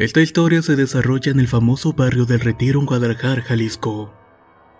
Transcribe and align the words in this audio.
Esta 0.00 0.22
historia 0.22 0.62
se 0.62 0.76
desarrolla 0.76 1.30
en 1.30 1.40
el 1.40 1.46
famoso 1.46 1.92
barrio 1.92 2.24
del 2.24 2.40
Retiro 2.40 2.80
en 2.80 2.86
Guadalajara, 2.86 3.42
Jalisco. 3.42 4.14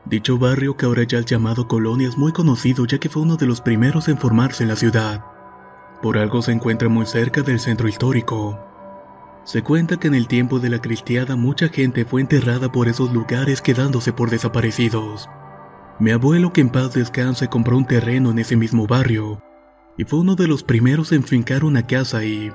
Dicho 0.06 0.38
barrio, 0.38 0.78
que 0.78 0.86
ahora 0.86 1.02
ya 1.02 1.18
es 1.18 1.26
llamado 1.26 1.68
Colonia, 1.68 2.08
es 2.08 2.16
muy 2.16 2.32
conocido 2.32 2.86
ya 2.86 2.96
que 2.96 3.10
fue 3.10 3.20
uno 3.20 3.36
de 3.36 3.44
los 3.44 3.60
primeros 3.60 4.08
en 4.08 4.16
formarse 4.16 4.62
en 4.62 4.70
la 4.70 4.76
ciudad. 4.76 5.22
Por 6.00 6.16
algo 6.16 6.40
se 6.40 6.52
encuentra 6.52 6.88
muy 6.88 7.04
cerca 7.04 7.42
del 7.42 7.60
centro 7.60 7.86
histórico. 7.86 8.58
Se 9.44 9.60
cuenta 9.60 9.98
que 9.98 10.08
en 10.08 10.14
el 10.14 10.26
tiempo 10.26 10.58
de 10.58 10.70
la 10.70 10.80
cristiada 10.80 11.36
mucha 11.36 11.68
gente 11.68 12.06
fue 12.06 12.22
enterrada 12.22 12.72
por 12.72 12.88
esos 12.88 13.12
lugares 13.12 13.60
quedándose 13.60 14.14
por 14.14 14.30
desaparecidos. 14.30 15.28
Mi 15.98 16.12
abuelo, 16.12 16.54
que 16.54 16.62
en 16.62 16.70
paz 16.70 16.94
descanse, 16.94 17.48
compró 17.48 17.76
un 17.76 17.86
terreno 17.86 18.30
en 18.30 18.38
ese 18.38 18.56
mismo 18.56 18.86
barrio, 18.86 19.42
y 19.98 20.04
fue 20.04 20.20
uno 20.20 20.34
de 20.34 20.48
los 20.48 20.62
primeros 20.62 21.12
en 21.12 21.24
fincar 21.24 21.62
una 21.64 21.86
casa 21.86 22.16
ahí. 22.16 22.50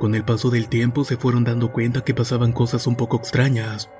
Con 0.00 0.14
el 0.14 0.24
paso 0.24 0.48
del 0.48 0.70
tiempo 0.70 1.04
se 1.04 1.18
fueron 1.18 1.44
dando 1.44 1.72
cuenta 1.72 2.00
que 2.00 2.14
pasaban 2.14 2.52
cosas 2.52 2.86
un 2.86 2.96
poco 2.96 3.18
extrañas, 3.18 3.90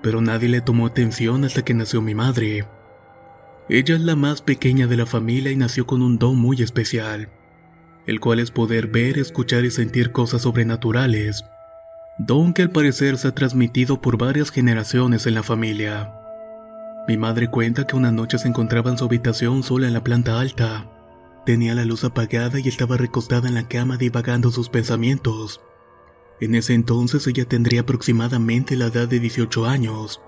pero 0.00 0.20
nadie 0.20 0.48
le 0.48 0.60
tomó 0.60 0.86
atención 0.86 1.44
hasta 1.44 1.64
que 1.64 1.74
nació 1.74 2.00
mi 2.00 2.14
madre. 2.14 2.68
Ella 3.68 3.96
es 3.96 4.00
la 4.00 4.14
más 4.14 4.42
pequeña 4.42 4.86
de 4.86 4.96
la 4.96 5.06
familia 5.06 5.50
y 5.50 5.56
nació 5.56 5.88
con 5.88 6.02
un 6.02 6.20
don 6.20 6.38
muy 6.38 6.62
especial, 6.62 7.30
el 8.06 8.20
cual 8.20 8.38
es 8.38 8.52
poder 8.52 8.86
ver, 8.86 9.18
escuchar 9.18 9.64
y 9.64 9.72
sentir 9.72 10.12
cosas 10.12 10.42
sobrenaturales, 10.42 11.44
don 12.16 12.54
que 12.54 12.62
al 12.62 12.70
parecer 12.70 13.18
se 13.18 13.26
ha 13.26 13.34
transmitido 13.34 14.00
por 14.00 14.16
varias 14.16 14.50
generaciones 14.50 15.26
en 15.26 15.34
la 15.34 15.42
familia. 15.42 16.12
Mi 17.08 17.16
madre 17.16 17.48
cuenta 17.48 17.88
que 17.88 17.96
una 17.96 18.12
noche 18.12 18.38
se 18.38 18.46
encontraba 18.46 18.88
en 18.88 18.98
su 18.98 19.04
habitación 19.04 19.64
sola 19.64 19.88
en 19.88 19.94
la 19.94 20.04
planta 20.04 20.38
alta, 20.38 20.86
Tenía 21.44 21.74
la 21.74 21.84
luz 21.84 22.04
apagada 22.04 22.58
y 22.58 22.68
estaba 22.68 22.96
recostada 22.96 23.48
en 23.48 23.54
la 23.54 23.68
cama 23.68 23.98
divagando 23.98 24.50
sus 24.50 24.70
pensamientos. 24.70 25.60
En 26.40 26.54
ese 26.54 26.72
entonces 26.72 27.26
ella 27.26 27.44
tendría 27.44 27.82
aproximadamente 27.82 28.76
la 28.76 28.86
edad 28.86 29.06
de 29.06 29.20
18 29.20 29.66
años, 29.66 30.22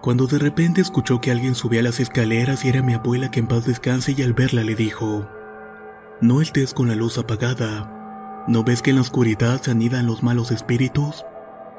cuando 0.00 0.26
de 0.26 0.38
repente 0.38 0.80
escuchó 0.80 1.20
que 1.20 1.32
alguien 1.32 1.56
subía 1.56 1.82
las 1.82 1.98
escaleras 1.98 2.64
y 2.64 2.68
era 2.68 2.82
mi 2.82 2.94
abuela 2.94 3.30
que 3.30 3.40
en 3.40 3.48
paz 3.48 3.66
descanse 3.66 4.14
y 4.16 4.22
al 4.22 4.32
verla 4.32 4.62
le 4.62 4.76
dijo, 4.76 5.28
No 6.20 6.40
estés 6.40 6.72
con 6.72 6.86
la 6.86 6.94
luz 6.94 7.18
apagada, 7.18 8.44
¿no 8.46 8.62
ves 8.62 8.80
que 8.80 8.90
en 8.90 8.96
la 8.96 9.02
oscuridad 9.02 9.60
se 9.60 9.72
anidan 9.72 10.06
los 10.06 10.22
malos 10.22 10.52
espíritus? 10.52 11.24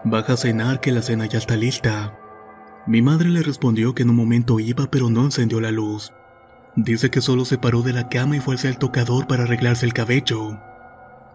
Baja 0.04 0.34
a 0.34 0.38
cenar 0.38 0.82
que 0.82 0.92
la 0.92 1.02
cena 1.02 1.26
ya 1.26 1.38
está 1.38 1.56
lista. 1.56 2.20
Mi 2.88 3.02
madre 3.02 3.30
le 3.30 3.42
respondió 3.42 3.96
que 3.96 4.04
en 4.04 4.10
un 4.10 4.16
momento 4.18 4.60
iba 4.60 4.92
pero 4.92 5.10
no 5.10 5.24
encendió 5.24 5.62
la 5.62 5.72
luz. 5.72 6.12
Dice 6.76 7.10
que 7.10 7.22
solo 7.22 7.46
se 7.46 7.58
paró 7.58 7.82
de 7.82 7.94
la 7.94 8.10
cama 8.10 8.38
y 8.38 8.40
fue 8.40 8.56
hacia 8.56 8.70
el 8.70 8.78
tocador 8.78 9.28
para 9.28 9.44
arreglarse 9.44 9.86
el 9.86 9.94
cabello. 9.94 10.60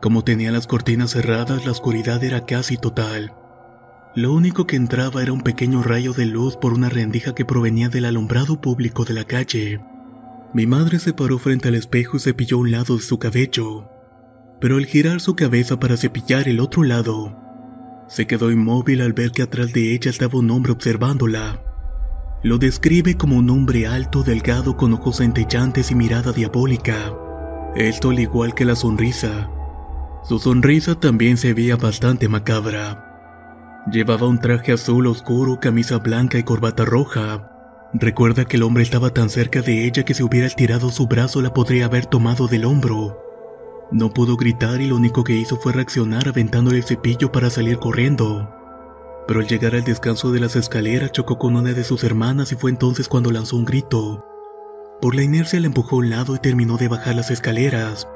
Como 0.01 0.25
tenía 0.25 0.53
las 0.53 0.67
cortinas 0.67 1.13
cerradas, 1.13 1.65
la 1.65 1.73
oscuridad 1.73 2.23
era 2.23 2.45
casi 2.45 2.77
total. 2.77 3.33
Lo 4.15 4.33
único 4.33 4.67
que 4.67 4.77
entraba 4.77 5.23
era 5.23 5.33
un 5.33 5.43
pequeño 5.43 5.83
rayo 5.83 6.13
de 6.13 6.27
luz 6.27 6.57
por 6.57 6.73
una 6.73 6.89
rendija 6.89 7.35
que 7.35 7.45
provenía 7.45 7.89
del 7.89 8.05
alumbrado 8.05 8.61
público 8.61 9.05
de 9.05 9.15
la 9.15 9.25
calle. 9.25 9.81
Mi 10.53 10.67
madre 10.67 11.01
se 11.01 11.13
paró 11.13 11.39
frente 11.39 11.69
al 11.69 11.75
espejo 11.75 12.17
y 12.17 12.21
cepilló 12.21 12.59
un 12.59 12.71
lado 12.71 12.97
de 12.97 13.03
su 13.03 13.19
cabello, 13.19 13.89
pero 14.61 14.77
al 14.77 14.87
girar 14.87 15.21
su 15.21 15.35
cabeza 15.35 15.81
para 15.81 15.97
cepillar 15.97 16.49
el 16.49 16.61
otro 16.61 16.85
lado, 16.85 17.37
se 18.07 18.27
quedó 18.27 18.53
inmóvil 18.53 19.01
al 19.01 19.15
ver 19.15 19.33
que 19.33 19.43
atrás 19.43 19.73
de 19.73 19.95
ella 19.95 20.11
estaba 20.11 20.39
un 20.39 20.51
hombre 20.51 20.71
observándola. 20.71 21.74
Lo 22.45 22.59
describe 22.59 23.17
como 23.17 23.39
un 23.39 23.49
hombre 23.49 23.87
alto, 23.87 24.23
delgado, 24.23 24.77
con 24.77 24.93
ojos 24.93 25.17
centellantes 25.17 25.91
y 25.91 25.95
mirada 25.95 26.31
diabólica. 26.31 27.15
Esto 27.75 28.11
al 28.11 28.21
igual 28.21 28.55
que 28.55 28.67
la 28.67 28.77
sonrisa. 28.77 29.49
Su 30.25 30.39
sonrisa 30.39 30.95
también 31.01 31.39
se 31.39 31.55
veía 31.55 31.77
bastante 31.77 32.29
macabra. 32.29 33.83
Llevaba 33.91 34.29
un 34.29 34.41
traje 34.41 34.73
azul 34.73 35.07
oscuro, 35.07 35.59
camisa 35.59 35.97
blanca 35.97 36.37
y 36.37 36.43
corbata 36.43 36.85
roja. 36.85 37.51
Recuerda 37.95 38.45
que 38.45 38.59
el 38.59 38.63
hombre 38.65 38.83
estaba 38.83 39.09
tan 39.09 39.31
cerca 39.31 39.63
de 39.63 39.87
ella 39.87 40.05
que 40.05 40.13
si 40.13 40.23
hubiera 40.23 40.47
estirado 40.47 40.91
su 40.91 41.07
brazo 41.07 41.41
la 41.41 41.55
podría 41.55 41.87
haber 41.87 42.05
tomado 42.05 42.47
del 42.47 42.67
hombro. 42.67 43.23
No 43.91 44.11
pudo 44.11 44.37
gritar 44.37 44.83
y 44.83 44.89
lo 44.89 44.97
único 44.97 45.25
que 45.25 45.35
hizo 45.35 45.57
fue 45.57 45.73
reaccionar 45.73 46.29
aventándole 46.29 46.77
el 46.77 46.85
cepillo 46.85 47.33
para 47.33 47.49
salir 47.49 47.79
corriendo 47.79 48.64
pero 49.27 49.41
al 49.41 49.47
llegar 49.47 49.75
al 49.75 49.85
descanso 49.85 50.33
de 50.33 50.41
las 50.41 50.57
escaleras 50.57 51.13
chocó 51.13 51.39
con 51.39 51.57
una 51.57 51.73
de 51.73 51.85
sus 51.85 52.05
hermanas 52.05 52.53
y 52.53 52.57
fue 52.57 52.71
entonces 52.71 53.09
cuando 53.09 53.31
lanzó 53.31 53.57
un 53.57 53.65
grito. 53.65 54.25
Por 55.01 55.15
la 55.15 55.23
inercia 55.23 55.61
la 55.61 55.67
empujó 55.67 55.97
a 55.97 55.99
un 56.01 56.11
lado 56.11 56.35
y 56.35 56.39
terminó 56.39 56.77
de 56.77 56.89
bajar 56.89 57.15
las 57.15 57.31
escaleras. 57.31 58.09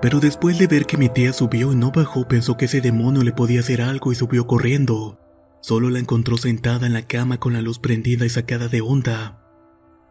Pero 0.00 0.20
después 0.20 0.58
de 0.58 0.66
ver 0.66 0.86
que 0.86 0.96
mi 0.96 1.08
tía 1.08 1.32
subió 1.32 1.72
y 1.72 1.76
no 1.76 1.90
bajó 1.90 2.26
pensó 2.28 2.56
que 2.56 2.66
ese 2.66 2.80
demonio 2.80 3.22
le 3.22 3.32
podía 3.32 3.60
hacer 3.60 3.80
algo 3.80 4.12
y 4.12 4.14
subió 4.14 4.46
corriendo. 4.46 5.18
Solo 5.60 5.90
la 5.90 5.98
encontró 5.98 6.36
sentada 6.36 6.86
en 6.86 6.92
la 6.92 7.06
cama 7.06 7.38
con 7.38 7.54
la 7.54 7.62
luz 7.62 7.78
prendida 7.78 8.26
y 8.26 8.28
sacada 8.28 8.68
de 8.68 8.82
onda. 8.82 9.40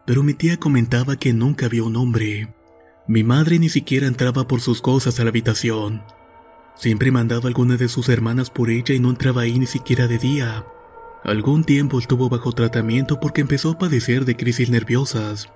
Pero 0.06 0.22
mi 0.22 0.34
tía 0.34 0.58
comentaba 0.58 1.16
que 1.16 1.32
nunca 1.32 1.68
vio 1.68 1.86
un 1.86 1.96
hombre. 1.96 2.52
Mi 3.06 3.22
madre 3.22 3.58
ni 3.58 3.68
siquiera 3.68 4.06
entraba 4.06 4.48
por 4.48 4.60
sus 4.60 4.82
cosas 4.82 5.20
a 5.20 5.24
la 5.24 5.30
habitación. 5.30 6.02
Siempre 6.76 7.10
mandaba 7.10 7.48
alguna 7.48 7.76
de 7.76 7.88
sus 7.88 8.08
hermanas 8.08 8.50
por 8.50 8.70
ella 8.70 8.94
y 8.94 9.00
no 9.00 9.10
entraba 9.10 9.42
ahí 9.42 9.58
ni 9.58 9.66
siquiera 9.66 10.06
de 10.06 10.18
día. 10.18 10.64
Algún 11.24 11.64
tiempo 11.64 11.98
estuvo 11.98 12.28
bajo 12.28 12.52
tratamiento 12.52 13.18
porque 13.20 13.40
empezó 13.40 13.70
a 13.70 13.78
padecer 13.78 14.24
de 14.24 14.36
crisis 14.36 14.68
nerviosas. 14.70 15.48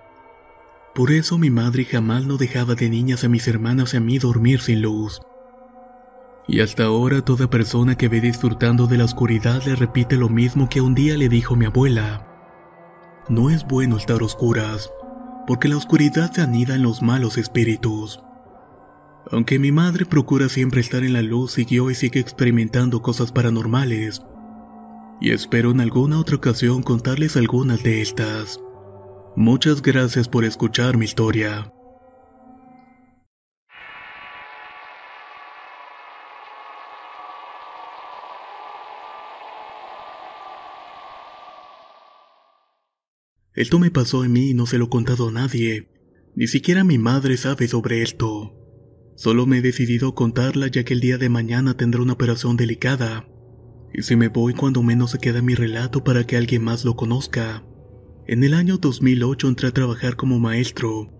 Por 0.95 1.13
eso 1.13 1.39
mi 1.39 1.51
madre 1.51 1.85
jamás 1.85 2.25
no 2.25 2.39
dejaba 2.39 2.75
de 2.75 2.89
niñas 2.89 3.25
a 3.25 3.29
mis 3.29 3.47
hermanas 3.47 3.95
y 3.95 3.99
a 3.99 4.01
mí 4.01 4.19
dormir 4.19 4.61
sin 4.61 4.83
luz. 4.83 5.21
Y 6.47 6.61
hasta 6.61 6.85
ahora 6.85 7.23
toda 7.23 7.51
persona 7.51 7.97
que 7.97 8.09
ve 8.09 8.23
disfrutando 8.23 8.87
de 8.87 8.97
la 8.97 9.05
oscuridad 9.05 9.63
le 9.65 9.77
repite 9.77 10.17
lo 10.17 10.31
mismo 10.31 10.71
que 10.71 10.81
un 10.81 10.95
día 10.95 11.17
le 11.19 11.29
dijo 11.29 11.55
mi 11.55 11.67
abuela. 11.67 12.27
No 13.29 13.51
es 13.51 13.67
bueno 13.67 13.99
estar 13.99 14.23
oscuras, 14.23 14.91
porque 15.47 15.69
la 15.69 15.77
oscuridad 15.77 16.33
se 16.33 16.41
anida 16.41 16.75
en 16.75 16.83
los 16.83 17.03
malos 17.03 17.37
espíritus. 17.37 18.23
Aunque 19.31 19.59
mi 19.59 19.73
madre 19.73 20.07
procura 20.07 20.49
siempre 20.49 20.81
estar 20.81 21.05
en 21.05 21.13
la 21.13 21.23
luz, 21.23 21.59
y 21.59 21.65
sigue 21.95 22.21
experimentando 22.21 23.03
cosas 23.03 23.31
paranormales. 23.31 24.23
Y 25.21 25.33
espero 25.33 25.71
en 25.71 25.81
alguna 25.81 26.19
otra 26.19 26.37
ocasión 26.37 26.83
contarles 26.83 27.37
algunas 27.37 27.83
de 27.83 28.01
estas. 28.01 28.61
Muchas 29.37 29.83
gracias 29.83 30.29
por 30.29 30.45
escuchar 30.45 30.97
mi 30.97 31.05
historia. 31.05 31.73
Esto 43.53 43.81
me 43.81 43.91
pasó 43.91 44.23
a 44.23 44.29
mí 44.29 44.51
y 44.51 44.55
no 44.55 44.67
se 44.67 44.79
lo 44.79 44.87
he 44.87 44.89
contado 44.89 45.29
a 45.29 45.33
nadie. 45.33 45.89
Ni 46.37 46.47
siquiera 46.47 46.85
mi 46.85 46.97
madre 46.97 47.37
sabe 47.37 47.67
sobre 47.67 48.03
esto. 48.03 48.58
Solo 49.19 49.47
me 49.47 49.59
he 49.59 49.63
decidido 49.63 50.15
contarla 50.15 50.69
ya 50.69 50.85
que 50.85 50.95
el 50.95 51.01
día 51.01 51.19
de 51.19 51.29
mañana 51.29 51.77
tendré 51.77 52.01
una 52.01 52.13
operación 52.13 52.57
delicada. 52.57 53.27
Y 53.93 54.03
si 54.03 54.15
me 54.15 54.29
voy 54.29 54.55
cuando 54.55 54.81
menos 54.85 55.11
se 55.11 55.19
queda 55.19 55.43
mi 55.43 55.57
relato 55.57 56.05
para 56.05 56.23
que 56.23 56.37
alguien 56.37 56.63
más 56.63 56.85
lo 56.85 56.95
conozca. 56.95 57.65
En 58.29 58.45
el 58.45 58.55
año 58.55 58.79
2008 58.79 59.49
entré 59.49 59.67
a 59.67 59.73
trabajar 59.73 60.15
como 60.15 60.39
maestro, 60.39 61.11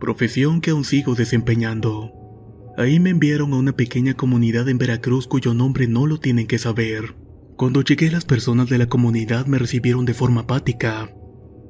profesión 0.00 0.60
que 0.60 0.72
aún 0.72 0.82
sigo 0.84 1.14
desempeñando. 1.14 2.10
Ahí 2.76 2.98
me 2.98 3.10
enviaron 3.10 3.52
a 3.52 3.58
una 3.58 3.76
pequeña 3.76 4.14
comunidad 4.14 4.68
en 4.68 4.78
Veracruz 4.78 5.28
cuyo 5.28 5.54
nombre 5.54 5.86
no 5.86 6.08
lo 6.08 6.18
tienen 6.18 6.48
que 6.48 6.58
saber. 6.58 7.14
Cuando 7.54 7.82
llegué 7.82 8.10
las 8.10 8.24
personas 8.24 8.68
de 8.68 8.78
la 8.78 8.88
comunidad 8.88 9.46
me 9.46 9.60
recibieron 9.60 10.06
de 10.06 10.14
forma 10.14 10.40
apática, 10.40 11.14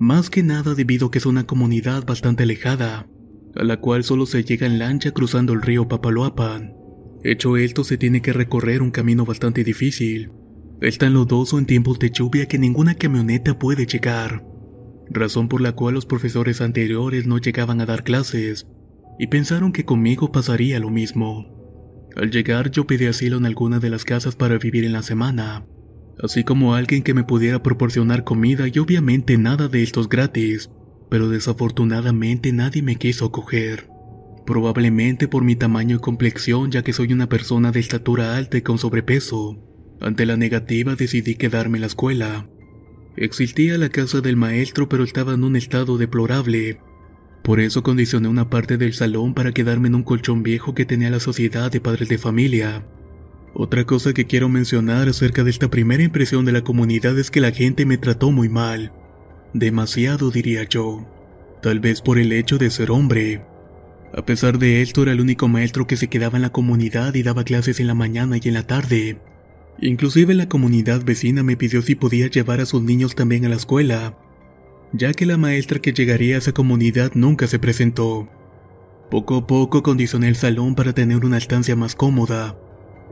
más 0.01 0.31
que 0.31 0.43
nada 0.43 0.75
debido 0.75 1.09
a 1.09 1.11
que 1.11 1.19
es 1.19 1.27
una 1.27 1.45
comunidad 1.45 2.07
bastante 2.07 2.45
alejada, 2.45 3.07
a 3.57 3.65
la 3.65 3.79
cual 3.79 4.05
solo 4.05 4.27
se 4.27 4.45
llega 4.45 4.67
en 4.67 4.79
lancha 4.79 5.13
cruzando 5.13 5.53
el 5.53 5.63
río 5.63 5.89
Papaloapan. 5.89 6.75
Hecho 7.23 7.57
esto, 7.57 7.85
se 7.85 7.97
tiene 7.97 8.21
que 8.21 8.33
recorrer 8.33 8.83
un 8.83 8.91
camino 8.91 9.25
bastante 9.25 9.65
difícil, 9.65 10.31
Es 10.81 10.99
tan 10.99 11.15
lodoso 11.15 11.59
en 11.59 11.67
tiempos 11.67 11.99
de 11.99 12.11
lluvia 12.11 12.47
que 12.47 12.59
ninguna 12.59 12.97
camioneta 12.97 13.59
puede 13.59 13.87
llegar, 13.87 14.45
razón 15.09 15.49
por 15.49 15.61
la 15.61 15.73
cual 15.73 15.95
los 15.95 16.05
profesores 16.05 16.61
anteriores 16.61 17.27
no 17.27 17.39
llegaban 17.39 17.81
a 17.81 17.87
dar 17.87 18.05
clases, 18.05 18.67
y 19.19 19.29
pensaron 19.29 19.73
que 19.73 19.85
conmigo 19.85 20.33
pasaría 20.33 20.81
lo 20.81 20.91
mismo. 20.91 21.47
Al 22.17 22.31
llegar 22.31 22.71
yo 22.71 22.87
pedí 22.87 23.07
asilo 23.07 23.39
en 23.39 23.47
alguna 23.47 23.79
de 23.79 23.91
las 23.91 24.05
casas 24.05 24.37
para 24.37 24.59
vivir 24.59 24.85
en 24.85 24.93
la 24.93 25.03
semana, 25.03 25.65
así 26.23 26.45
como 26.45 26.75
alguien 26.75 27.03
que 27.03 27.15
me 27.15 27.25
pudiera 27.25 27.63
proporcionar 27.63 28.25
comida 28.25 28.67
y 28.69 28.79
obviamente 28.79 29.39
nada 29.39 29.69
de 29.69 29.83
estos 29.83 30.09
gratis, 30.09 30.71
pero 31.15 31.29
desafortunadamente 31.29 32.51
nadie 32.51 32.83
me 32.83 32.97
quiso 32.97 33.27
acoger. 33.27 33.89
Probablemente 34.45 35.29
por 35.29 35.45
mi 35.45 35.55
tamaño 35.55 35.99
y 35.99 36.01
complexión 36.01 36.73
ya 36.73 36.83
que 36.83 36.93
soy 36.93 37.13
una 37.13 37.29
persona 37.29 37.71
de 37.71 37.79
estatura 37.79 38.37
alta 38.37 38.57
y 38.57 38.63
con 38.63 38.79
sobrepeso. 38.79 39.57
Ante 40.01 40.27
la 40.27 40.37
negativa 40.37 40.97
decidí 40.97 41.37
quedarme 41.37 41.77
en 41.77 41.83
la 41.83 41.87
escuela. 41.87 42.49
Existía 43.17 43.79
la 43.79 43.91
casa 43.91 44.23
del 44.23 44.35
maestro 44.35 44.89
pero 44.89 45.05
estaba 45.05 45.35
en 45.35 45.45
un 45.45 45.55
estado 45.55 45.99
deplorable. 45.99 46.81
Por 47.45 47.61
eso 47.61 47.85
condicioné 47.85 48.27
una 48.27 48.51
parte 48.51 48.77
del 48.77 48.93
salón 48.93 49.35
para 49.35 49.53
quedarme 49.53 49.87
en 49.87 49.95
un 49.95 50.03
colchón 50.03 50.43
viejo 50.43 50.75
que 50.75 50.85
tenía 50.85 51.11
la 51.11 51.21
sociedad 51.21 51.71
de 51.71 51.81
padres 51.81 52.09
de 52.09 52.19
familia. 52.19 52.89
Otra 53.55 53.85
cosa 53.85 54.13
que 54.15 54.27
quiero 54.27 54.49
mencionar 54.49 55.09
acerca 55.09 55.45
de 55.45 55.51
esta 55.51 55.71
primera 55.71 56.03
impresión 56.03 56.45
de 56.45 56.51
la 56.51 56.63
comunidad 56.63 57.17
es 57.17 57.31
que 57.31 57.41
la 57.41 57.53
gente 57.53 57.87
me 57.87 57.99
trató 57.99 58.33
muy 58.33 58.49
mal. 58.49 58.93
Demasiado 59.55 60.33
diría 60.33 60.65
yo. 60.65 61.07
Tal 61.63 61.79
vez 61.79 62.01
por 62.01 62.19
el 62.19 62.33
hecho 62.33 62.59
de 62.59 62.71
ser 62.71 62.91
hombre. 62.91 63.41
A 64.13 64.27
pesar 64.27 64.59
de 64.59 64.83
esto 64.83 65.03
era 65.03 65.13
el 65.13 65.21
único 65.21 65.47
maestro 65.47 65.87
que 65.87 65.97
se 65.97 66.09
quedaba 66.09 66.37
en 66.37 66.43
la 66.43 66.51
comunidad 66.51 67.15
y 67.15 67.23
daba 67.23 67.45
clases 67.45 67.79
en 67.79 67.87
la 67.87 67.95
mañana 67.95 68.37
y 68.37 68.49
en 68.49 68.55
la 68.55 68.67
tarde. 68.67 69.21
Inclusive 69.81 70.35
la 70.35 70.49
comunidad 70.49 71.05
vecina 71.05 71.45
me 71.45 71.57
pidió 71.57 71.83
si 71.83 71.95
podía 71.95 72.27
llevar 72.27 72.61
a 72.61 72.67
sus 72.67 72.83
niños 72.83 73.15
también 73.15 73.45
a 73.45 73.49
la 73.49 73.55
escuela, 73.55 74.19
ya 74.93 75.13
que 75.15 75.25
la 75.25 75.37
maestra 75.37 75.79
que 75.79 75.93
llegaría 75.93 76.35
a 76.35 76.39
esa 76.39 76.53
comunidad 76.53 77.13
nunca 77.15 77.47
se 77.47 77.61
presentó. 77.61 78.29
Poco 79.09 79.37
a 79.37 79.47
poco 79.47 79.85
condicioné 79.85 80.27
el 80.27 80.37
salón 80.37 80.75
para 80.75 80.95
tener 80.95 81.25
una 81.25 81.39
estancia 81.39 81.77
más 81.77 81.95
cómoda. 81.95 82.59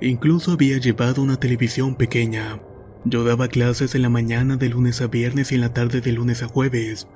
Incluso 0.00 0.50
había 0.50 0.78
llevado 0.78 1.22
una 1.22 1.38
televisión 1.38 1.94
pequeña. 1.94 2.60
Yo 3.04 3.24
daba 3.24 3.48
clases 3.48 3.96
en 3.96 4.02
la 4.02 4.08
mañana 4.08 4.56
de 4.56 4.68
lunes 4.68 5.00
a 5.00 5.08
viernes 5.08 5.50
y 5.50 5.56
en 5.56 5.62
la 5.62 5.74
tarde 5.74 6.00
de 6.00 6.12
lunes 6.12 6.42
a 6.44 6.46
jueves. 6.46 7.08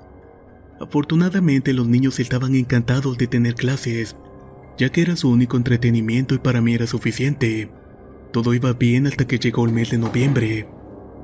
Afortunadamente 0.80 1.72
los 1.72 1.86
niños 1.86 2.18
estaban 2.18 2.56
encantados 2.56 3.16
de 3.18 3.28
tener 3.28 3.54
clases, 3.54 4.16
ya 4.76 4.88
que 4.90 5.02
era 5.02 5.14
su 5.14 5.30
único 5.30 5.56
entretenimiento 5.56 6.34
y 6.34 6.38
para 6.38 6.60
mí 6.60 6.74
era 6.74 6.88
suficiente. 6.88 7.70
Todo 8.32 8.52
iba 8.52 8.72
bien 8.72 9.06
hasta 9.06 9.26
que 9.28 9.38
llegó 9.38 9.64
el 9.64 9.72
mes 9.72 9.90
de 9.90 9.98
noviembre. 9.98 10.68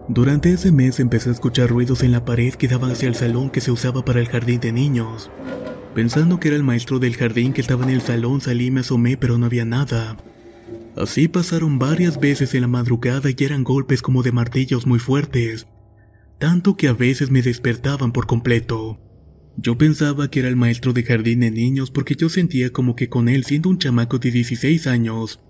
Durante 0.08 0.52
ese 0.52 0.70
mes 0.70 1.00
empecé 1.00 1.30
a 1.30 1.32
escuchar 1.32 1.68
ruidos 1.68 2.04
en 2.04 2.12
la 2.12 2.24
pared 2.24 2.54
que 2.54 2.68
daban 2.68 2.92
hacia 2.92 3.08
el 3.08 3.16
salón 3.16 3.50
que 3.50 3.60
se 3.60 3.72
usaba 3.72 4.04
para 4.04 4.20
el 4.20 4.28
jardín 4.28 4.60
de 4.60 4.72
niños. 4.72 5.30
Pensando 5.94 6.38
que 6.38 6.48
era 6.48 6.56
el 6.56 6.62
maestro 6.62 7.00
del 7.00 7.16
jardín 7.16 7.52
que 7.52 7.60
estaba 7.60 7.84
en 7.84 7.90
el 7.90 8.00
salón 8.00 8.40
salí 8.40 8.66
y 8.66 8.70
me 8.70 8.80
asomé 8.80 9.16
pero 9.16 9.38
no 9.38 9.46
había 9.46 9.64
nada. 9.64 10.16
Así 10.96 11.26
pasaron 11.28 11.78
varias 11.78 12.20
veces 12.20 12.54
en 12.54 12.62
la 12.62 12.68
madrugada 12.68 13.30
y 13.30 13.44
eran 13.44 13.64
golpes 13.64 14.02
como 14.02 14.22
de 14.22 14.32
martillos 14.32 14.86
muy 14.86 14.98
fuertes, 14.98 15.66
tanto 16.38 16.76
que 16.76 16.88
a 16.88 16.92
veces 16.92 17.30
me 17.30 17.40
despertaban 17.40 18.12
por 18.12 18.26
completo. 18.26 19.00
Yo 19.56 19.76
pensaba 19.78 20.30
que 20.30 20.40
era 20.40 20.48
el 20.48 20.56
maestro 20.56 20.92
de 20.92 21.02
jardín 21.02 21.40
de 21.40 21.50
niños 21.50 21.90
porque 21.90 22.14
yo 22.14 22.28
sentía 22.28 22.70
como 22.70 22.94
que 22.94 23.08
con 23.08 23.28
él 23.28 23.44
siendo 23.44 23.68
un 23.68 23.78
chamaco 23.78 24.18
de 24.18 24.30
16 24.30 24.86
años, 24.86 25.40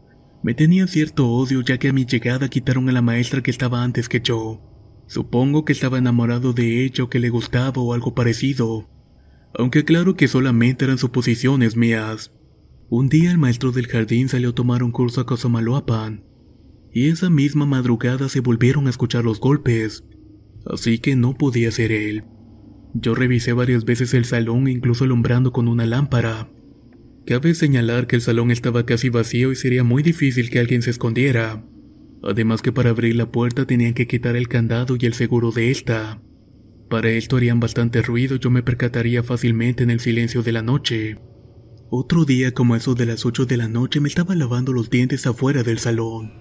me 0.43 0.55
tenía 0.55 0.87
cierto 0.87 1.29
odio 1.29 1.61
ya 1.61 1.79
que 1.79 1.88
a 1.88 1.93
mi 1.93 2.05
llegada 2.05 2.49
quitaron 2.49 2.88
a 2.88 2.93
la 2.93 3.03
maestra 3.03 3.43
que 3.43 3.50
estaba 3.50 3.83
antes 3.83 4.09
que 4.09 4.21
yo. 4.21 4.61
Supongo 5.06 5.65
que 5.65 5.73
estaba 5.73 5.99
enamorado 5.99 6.53
de 6.53 6.85
ella 6.85 7.05
o 7.05 7.11
que 7.11 7.21
le 7.21 7.31
gustaba 7.31 7.81
o 7.81 7.93
algo 7.93 8.15
parecido, 8.15 8.88
aunque 9.55 9.85
claro 9.85 10.17
que 10.17 10.29
solamente 10.29 10.85
eran 10.85 10.99
suposiciones 10.99 11.77
mías. 11.77 12.33
Un 12.94 13.09
día 13.09 13.31
el 13.31 13.39
maestro 13.39 13.73
del 13.73 13.87
jardín 13.87 14.29
salió 14.29 14.50
a 14.50 14.55
tomar 14.55 14.83
un 14.83 14.93
curso 14.93 15.23
a 15.23 15.25
Cosamaloapan, 15.25 16.25
y 16.93 17.09
esa 17.09 17.31
misma 17.31 17.65
madrugada 17.65 18.29
se 18.29 18.41
volvieron 18.41 18.87
a 18.87 18.91
escuchar 18.91 19.25
los 19.25 19.41
golpes, 19.41 20.05
así 20.67 20.99
que 20.99 21.17
no 21.17 21.35
podía 21.35 21.71
ser 21.71 21.91
él. 21.91 22.25
Yo 22.93 23.15
revisé 23.15 23.55
varias 23.55 23.87
veces 23.87 24.12
el 24.12 24.27
salón 24.27 24.69
incluso 24.69 25.05
alumbrando 25.05 25.53
con 25.53 25.69
una 25.69 25.87
lámpara. 25.87 26.50
Cabe 27.25 27.55
señalar 27.55 28.06
que 28.06 28.17
el 28.17 28.21
salón 28.21 28.50
estaba 28.50 28.85
casi 28.85 29.09
vacío 29.09 29.53
y 29.53 29.56
sería 29.56 29.85
muy 29.85 30.03
difícil 30.03 30.50
que 30.50 30.59
alguien 30.59 30.83
se 30.83 30.91
escondiera. 30.91 31.65
Además 32.23 32.61
que 32.61 32.73
para 32.73 32.91
abrir 32.91 33.17
la 33.17 33.33
puerta 33.33 33.65
tenían 33.65 33.95
que 33.95 34.06
quitar 34.06 34.37
el 34.37 34.49
candado 34.49 34.99
y 35.00 35.06
el 35.06 35.15
seguro 35.15 35.50
de 35.50 35.71
esta. 35.71 36.21
Para 36.91 37.09
esto 37.09 37.38
harían 37.38 37.59
bastante 37.59 38.03
ruido 38.03 38.37
yo 38.37 38.50
me 38.50 38.62
percataría 38.62 39.23
fácilmente 39.23 39.83
en 39.83 39.88
el 39.88 40.00
silencio 40.00 40.43
de 40.43 40.53
la 40.53 40.61
noche. 40.61 41.17
Otro 41.94 42.25
día, 42.25 42.55
como 42.55 42.75
eso 42.75 42.94
de 42.94 43.05
las 43.05 43.27
8 43.27 43.44
de 43.44 43.59
la 43.59 43.69
noche, 43.69 44.00
me 44.00 44.09
estaba 44.09 44.35
lavando 44.35 44.73
los 44.73 44.89
dientes 44.89 45.27
afuera 45.27 45.62
del 45.62 45.79
salón. 45.79 46.33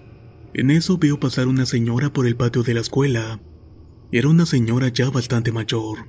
En 0.54 0.70
eso 0.70 0.96
veo 0.96 1.20
pasar 1.20 1.46
una 1.46 1.66
señora 1.66 2.10
por 2.10 2.26
el 2.26 2.36
patio 2.36 2.62
de 2.62 2.72
la 2.72 2.80
escuela. 2.80 3.38
Era 4.12 4.28
una 4.28 4.46
señora 4.46 4.88
ya 4.88 5.10
bastante 5.10 5.52
mayor. 5.52 6.08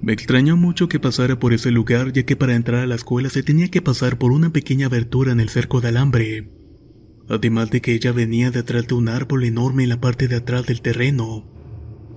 Me 0.00 0.12
extrañó 0.12 0.56
mucho 0.56 0.88
que 0.88 0.98
pasara 0.98 1.38
por 1.38 1.52
ese 1.52 1.70
lugar, 1.70 2.12
ya 2.12 2.24
que 2.24 2.34
para 2.34 2.56
entrar 2.56 2.80
a 2.80 2.88
la 2.88 2.96
escuela 2.96 3.30
se 3.30 3.44
tenía 3.44 3.68
que 3.68 3.82
pasar 3.82 4.18
por 4.18 4.32
una 4.32 4.52
pequeña 4.52 4.86
abertura 4.86 5.30
en 5.30 5.38
el 5.38 5.48
cerco 5.48 5.80
de 5.80 5.86
alambre. 5.86 6.50
Además 7.28 7.70
de 7.70 7.80
que 7.82 7.94
ella 7.94 8.10
venía 8.10 8.50
detrás 8.50 8.88
de 8.88 8.94
un 8.94 9.08
árbol 9.08 9.44
enorme 9.44 9.84
en 9.84 9.90
la 9.90 10.00
parte 10.00 10.26
de 10.26 10.34
atrás 10.34 10.66
del 10.66 10.82
terreno. 10.82 11.46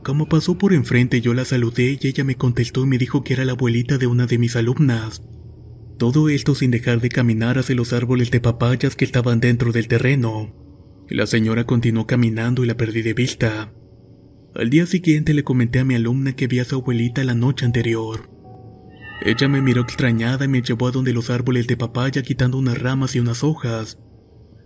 Como 0.04 0.28
pasó 0.28 0.58
por 0.58 0.74
enfrente, 0.74 1.22
yo 1.22 1.36
la 1.36 1.46
saludé 1.46 2.00
y 2.02 2.08
ella 2.08 2.24
me 2.24 2.38
contestó 2.38 2.86
y 2.86 2.88
me 2.88 2.98
dijo 2.98 3.24
que 3.24 3.34
era 3.34 3.46
la 3.46 3.52
abuelita 3.52 4.00
de 4.00 4.08
una 4.08 4.26
de 4.26 4.40
mis 4.40 4.56
alumnas. 4.56 5.22
Todo 5.98 6.28
esto 6.28 6.56
sin 6.56 6.72
dejar 6.72 7.00
de 7.00 7.10
caminar 7.10 7.58
hacia 7.58 7.76
los 7.76 7.94
árboles 7.94 8.30
de 8.30 8.42
papayas 8.42 8.96
que 8.96 9.06
estaban 9.06 9.40
dentro 9.40 9.72
del 9.72 9.88
terreno. 9.88 10.54
La 11.10 11.26
señora 11.26 11.66
continuó 11.66 12.06
caminando 12.06 12.64
y 12.64 12.68
la 12.68 12.76
perdí 12.76 13.02
de 13.02 13.14
vista. 13.14 13.72
Al 14.56 14.70
día 14.70 14.86
siguiente 14.88 15.34
le 15.34 15.44
comenté 15.44 15.80
a 15.80 15.86
mi 15.86 15.96
alumna 15.96 16.36
que 16.36 16.48
vi 16.48 16.60
a 16.60 16.66
su 16.66 16.76
abuelita 16.76 17.24
la 17.24 17.34
noche 17.34 17.66
anterior. 17.66 18.30
Ella 19.22 19.48
me 19.48 19.62
miró 19.62 19.82
extrañada 19.82 20.46
y 20.46 20.48
me 20.50 20.62
llevó 20.62 20.88
a 20.88 20.92
donde 20.92 21.14
los 21.14 21.30
árboles 21.30 21.68
de 21.68 21.78
papaya 21.78 22.22
quitando 22.24 22.58
unas 22.58 22.78
ramas 22.78 23.16
y 23.16 23.20
unas 23.20 23.44
hojas. 23.44 23.98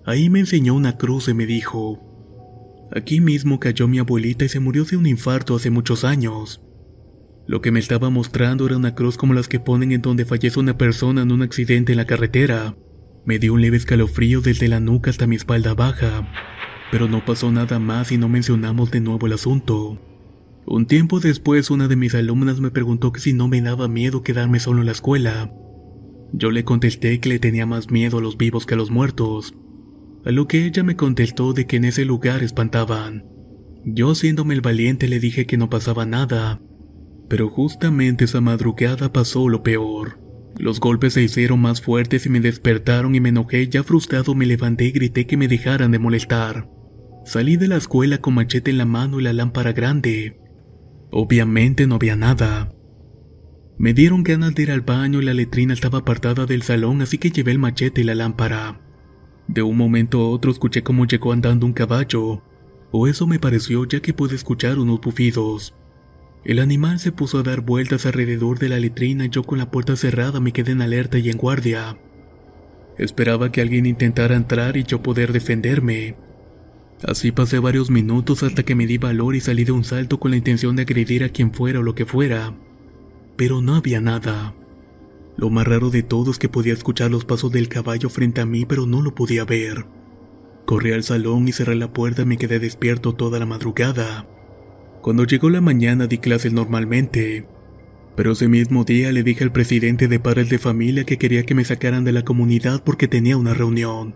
Ahí 0.06 0.30
me 0.32 0.40
enseñó 0.40 0.74
una 0.74 0.98
cruz 0.98 1.28
y 1.28 1.36
me 1.36 1.46
dijo, 1.46 2.90
aquí 2.92 3.22
mismo 3.22 3.60
cayó 3.60 3.88
mi 3.88 4.00
abuelita 4.00 4.46
y 4.46 4.50
se 4.50 4.60
murió 4.60 4.84
de 4.86 4.98
un 4.98 5.06
infarto 5.06 5.56
hace 5.56 5.70
muchos 5.70 6.04
años. 6.04 6.64
Lo 7.50 7.62
que 7.62 7.72
me 7.72 7.80
estaba 7.80 8.12
mostrando 8.12 8.68
era 8.68 8.78
una 8.78 8.94
cruz 8.94 9.18
como 9.18 9.34
las 9.34 9.48
que 9.48 9.60
ponen 9.60 9.92
en 9.92 10.04
donde 10.04 10.24
fallece 10.24 10.60
una 10.60 10.78
persona 10.78 11.24
en 11.24 11.32
un 11.32 11.42
accidente 11.42 11.94
en 11.94 11.98
la 11.98 12.06
carretera. 12.06 12.76
Me 13.26 13.40
dio 13.40 13.56
un 13.56 13.62
leve 13.62 13.76
escalofrío 13.76 14.42
desde 14.42 14.68
la 14.68 14.80
nuca 14.80 15.10
hasta 15.10 15.26
mi 15.26 15.36
espalda 15.36 15.74
baja, 15.74 16.32
pero 16.92 17.08
no 17.08 17.26
pasó 17.26 17.52
nada 17.52 17.80
más 17.80 18.12
y 18.12 18.20
no 18.20 18.30
mencionamos 18.30 18.92
de 18.92 19.02
nuevo 19.02 19.26
el 19.26 19.34
asunto. 19.34 20.00
Un 20.68 20.86
tiempo 20.86 21.20
después 21.20 21.72
una 21.72 21.88
de 21.88 21.96
mis 21.96 22.14
alumnas 22.14 22.60
me 22.60 22.70
preguntó 22.70 23.12
que 23.12 23.20
si 23.20 23.34
no 23.34 23.48
me 23.48 23.64
daba 23.64 23.88
miedo 23.88 24.22
quedarme 24.22 24.60
solo 24.60 24.82
en 24.82 24.86
la 24.86 24.92
escuela. 24.92 25.52
Yo 26.32 26.52
le 26.52 26.64
contesté 26.64 27.20
que 27.20 27.30
le 27.30 27.40
tenía 27.40 27.66
más 27.66 27.90
miedo 27.90 28.20
a 28.20 28.22
los 28.22 28.38
vivos 28.38 28.68
que 28.68 28.76
a 28.76 28.78
los 28.78 28.92
muertos, 28.92 29.56
a 30.24 30.30
lo 30.30 30.48
que 30.48 30.68
ella 30.68 30.84
me 30.84 30.96
contestó 30.96 31.54
de 31.54 31.66
que 31.66 31.78
en 31.78 31.86
ese 31.86 32.06
lugar 32.06 32.44
espantaban. 32.44 33.26
Yo 33.86 34.12
haciéndome 34.12 34.54
el 34.54 34.62
valiente 34.62 35.08
le 35.08 35.20
dije 35.20 35.48
que 35.48 35.58
no 35.58 35.68
pasaba 35.68 36.06
nada, 36.06 36.62
pero 37.30 37.50
justamente 37.50 38.26
esa 38.26 38.42
madrugada 38.42 39.14
pasó 39.14 39.48
lo 39.48 39.64
peor. 39.64 40.20
Los 40.58 40.80
golpes 40.82 41.14
se 41.14 41.22
hicieron 41.22 41.62
más 41.62 41.82
fuertes 41.82 42.26
y 42.26 42.30
me 42.30 42.42
despertaron 42.42 43.16
y 43.16 43.22
me 43.22 43.30
enojé. 43.30 43.70
Ya 43.70 43.84
frustrado 43.84 44.36
me 44.36 44.46
levanté 44.46 44.86
y 44.86 44.92
grité 44.92 45.26
que 45.26 45.38
me 45.38 45.48
dejaran 45.48 45.92
de 45.92 46.00
molestar. 46.00 46.70
Salí 47.24 47.56
de 47.56 47.68
la 47.68 47.78
escuela 47.78 48.18
con 48.18 48.34
machete 48.34 48.72
en 48.72 48.78
la 48.78 48.86
mano 48.86 49.20
y 49.20 49.24
la 49.24 49.32
lámpara 49.32 49.72
grande. 49.72 50.38
Obviamente 51.12 51.88
no 51.88 51.96
había 51.96 52.16
nada. 52.16 52.74
Me 53.78 53.94
dieron 53.94 54.24
ganas 54.24 54.54
de 54.56 54.64
ir 54.64 54.72
al 54.72 54.82
baño 54.82 55.22
y 55.22 55.26
la 55.26 55.34
letrina 55.34 55.74
estaba 55.74 56.00
apartada 56.00 56.46
del 56.46 56.64
salón, 56.64 57.02
así 57.02 57.18
que 57.18 57.32
llevé 57.32 57.52
el 57.52 57.60
machete 57.60 58.02
y 58.02 58.04
la 58.04 58.16
lámpara. 58.16 58.82
De 59.48 59.62
un 59.62 59.78
momento 59.78 60.20
a 60.20 60.30
otro 60.30 60.52
escuché 60.52 60.84
cómo 60.84 61.06
llegó 61.06 61.32
andando 61.32 61.66
un 61.66 61.74
caballo, 61.74 62.44
o 62.92 63.08
eso 63.08 63.26
me 63.26 63.40
pareció 63.40 63.86
ya 63.86 64.02
que 64.02 64.14
pude 64.14 64.36
escuchar 64.36 64.80
unos 64.80 65.00
bufidos. 65.00 65.74
El 66.46 66.60
animal 66.60 67.00
se 67.00 67.12
puso 67.12 67.40
a 67.40 67.44
dar 67.44 67.62
vueltas 67.62 68.06
alrededor 68.06 68.60
de 68.60 68.70
la 68.70 68.80
letrina 68.80 69.26
y 69.26 69.30
yo 69.30 69.44
con 69.44 69.58
la 69.58 69.70
puerta 69.70 69.96
cerrada 69.96 70.40
me 70.40 70.54
quedé 70.54 70.72
en 70.72 70.82
alerta 70.82 71.18
y 71.18 71.30
en 71.30 71.38
guardia. 71.38 71.98
Esperaba 72.98 73.52
que 73.52 73.62
alguien 73.62 73.86
intentara 73.86 74.36
entrar 74.36 74.78
y 74.78 74.84
yo 74.84 75.02
poder 75.04 75.34
defenderme. 75.34 76.16
Así 77.04 77.32
pasé 77.32 77.60
varios 77.60 77.90
minutos 77.90 78.44
hasta 78.44 78.64
que 78.64 78.76
me 78.76 78.88
di 78.88 78.98
valor 78.98 79.36
y 79.36 79.42
salí 79.42 79.64
de 79.64 79.72
un 79.72 79.84
salto 79.84 80.20
con 80.20 80.32
la 80.32 80.38
intención 80.38 80.76
de 80.76 80.84
agredir 80.84 81.24
a 81.24 81.30
quien 81.30 81.54
fuera 81.54 81.80
o 81.80 81.84
lo 81.84 81.96
que 81.96 82.06
fuera. 82.06 82.54
Pero 83.36 83.62
no 83.62 83.76
había 83.76 84.02
nada. 84.02 84.54
Lo 85.38 85.50
más 85.50 85.66
raro 85.66 85.90
de 85.90 86.04
todo 86.04 86.32
es 86.32 86.40
que 86.40 86.50
podía 86.50 86.74
escuchar 86.74 87.12
los 87.12 87.24
pasos 87.24 87.52
del 87.52 87.70
caballo 87.70 88.10
frente 88.10 88.42
a 88.42 88.46
mí 88.46 88.66
pero 88.66 88.86
no 88.86 89.02
lo 89.02 89.16
podía 89.16 89.46
ver. 89.46 89.86
Corrí 90.66 90.92
al 90.92 91.04
salón 91.04 91.48
y 91.48 91.52
cerré 91.52 91.76
la 91.76 91.94
puerta 91.94 92.24
y 92.24 92.26
me 92.26 92.38
quedé 92.38 92.60
despierto 92.60 93.14
toda 93.14 93.40
la 93.40 93.46
madrugada. 93.46 94.28
Cuando 95.10 95.24
llegó 95.24 95.50
la 95.50 95.60
mañana 95.60 96.06
di 96.06 96.20
clases 96.20 96.54
normalmente, 96.54 97.48
pero 98.16 98.34
ese 98.34 98.48
mismo 98.48 98.84
día 98.84 99.12
le 99.12 99.24
dije 99.24 99.44
al 99.44 99.52
presidente 99.52 100.08
de 100.08 100.20
padres 100.20 100.50
de 100.50 100.60
familia 100.60 101.04
que 101.04 101.18
quería 101.18 101.48
que 101.48 101.56
me 101.56 101.66
sacaran 101.66 102.04
de 102.04 102.12
la 102.12 102.22
comunidad 102.22 102.84
porque 102.84 103.08
tenía 103.08 103.36
una 103.36 103.56
reunión. 103.56 104.14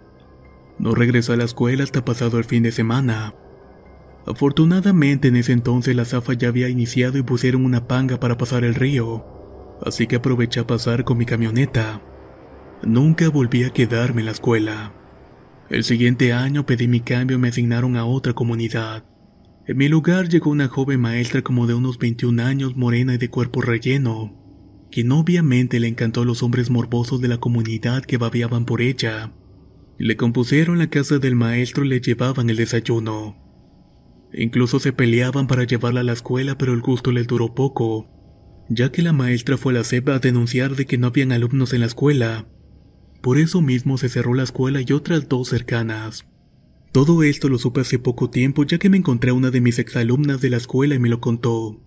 No 0.78 0.94
regresé 0.94 1.34
a 1.34 1.38
la 1.38 1.46
escuela 1.46 1.84
hasta 1.84 2.06
pasado 2.06 2.38
el 2.38 2.44
fin 2.44 2.62
de 2.62 2.72
semana. 2.72 3.34
Afortunadamente 4.28 5.30
en 5.30 5.38
ese 5.38 5.54
entonces 5.54 5.96
la 5.96 6.06
zafa 6.06 6.34
ya 6.34 6.50
había 6.50 6.70
iniciado 6.70 7.18
y 7.18 7.24
pusieron 7.24 7.66
una 7.66 7.88
panga 7.88 8.20
para 8.20 8.38
pasar 8.38 8.64
el 8.64 8.76
río, 8.76 9.26
así 9.84 10.06
que 10.06 10.18
aproveché 10.18 10.60
a 10.60 10.68
pasar 10.68 11.06
con 11.06 11.18
mi 11.18 11.26
camioneta. 11.26 12.04
Nunca 12.84 13.30
volví 13.30 13.64
a 13.64 13.72
quedarme 13.72 14.22
en 14.22 14.28
la 14.28 14.34
escuela. 14.34 14.94
El 15.72 15.86
siguiente 15.86 16.34
año 16.34 16.68
pedí 16.68 16.88
mi 16.88 17.00
cambio 17.00 17.38
y 17.38 17.40
me 17.40 17.48
asignaron 17.48 17.98
a 17.98 18.06
otra 18.06 18.34
comunidad. 18.34 19.06
En 19.66 19.78
mi 19.78 19.88
lugar 19.88 20.28
llegó 20.28 20.52
una 20.52 20.68
joven 20.68 21.00
maestra 21.00 21.42
como 21.42 21.68
de 21.68 21.74
unos 21.74 21.98
21 21.98 22.44
años, 22.44 22.76
morena 22.76 23.14
y 23.14 23.18
de 23.18 23.30
cuerpo 23.30 23.62
relleno, 23.62 24.36
quien 24.92 25.10
obviamente 25.14 25.80
le 25.80 25.88
encantó 25.88 26.24
a 26.24 26.26
los 26.26 26.44
hombres 26.44 26.70
morbosos 26.70 27.22
de 27.22 27.30
la 27.30 27.38
comunidad 27.38 28.04
que 28.04 28.18
babeaban 28.18 28.66
por 28.66 28.82
ella. 28.82 29.32
Le 29.98 30.18
compusieron 30.18 30.80
la 30.80 30.90
casa 30.90 31.18
del 31.18 31.36
maestro 31.36 31.86
y 31.86 31.88
le 31.88 32.02
llevaban 32.02 32.50
el 32.50 32.58
desayuno. 32.58 33.38
Incluso 34.34 34.80
se 34.80 34.92
peleaban 34.92 35.48
para 35.48 35.64
llevarla 35.64 36.02
a 36.02 36.04
la 36.04 36.14
escuela, 36.14 36.58
pero 36.58 36.74
el 36.74 36.82
gusto 36.82 37.14
le 37.14 37.24
duró 37.24 37.56
poco, 37.56 38.10
ya 38.68 38.92
que 38.92 39.02
la 39.02 39.14
maestra 39.14 39.58
fue 39.58 39.72
a 39.72 39.78
la 39.78 39.84
CEP 39.86 40.10
a 40.10 40.20
denunciar 40.20 40.76
de 40.76 40.86
que 40.86 40.98
no 40.98 41.08
habían 41.08 41.32
alumnos 41.32 41.72
en 41.72 41.80
la 41.80 41.86
escuela. 41.86 42.48
Por 43.22 43.38
eso 43.38 43.62
mismo 43.62 43.98
se 43.98 44.10
cerró 44.10 44.34
la 44.34 44.44
escuela 44.44 44.82
y 44.86 44.92
otras 44.92 45.30
dos 45.30 45.48
cercanas. 45.48 46.26
Todo 46.94 47.24
esto 47.24 47.50
lo 47.50 47.58
supe 47.58 47.82
hace 47.82 47.98
poco 47.98 48.30
tiempo 48.30 48.66
ya 48.66 48.78
que 48.78 48.88
me 48.88 48.98
encontré 48.98 49.32
a 49.32 49.34
una 49.34 49.50
de 49.50 49.62
mis 49.62 49.80
exalumnas 49.80 50.42
de 50.42 50.52
la 50.52 50.58
escuela 50.58 50.94
y 50.94 51.00
me 51.00 51.10
lo 51.10 51.20
contó. 51.20 51.82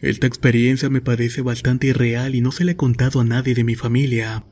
Esta 0.00 0.26
experiencia 0.26 0.90
me 0.90 1.00
parece 1.00 1.40
bastante 1.40 1.86
irreal 1.86 2.34
y 2.34 2.40
no 2.40 2.50
se 2.50 2.64
la 2.64 2.72
he 2.72 2.76
contado 2.76 3.20
a 3.20 3.24
nadie 3.24 3.54
de 3.54 3.62
mi 3.62 3.76
familia. 3.76 4.44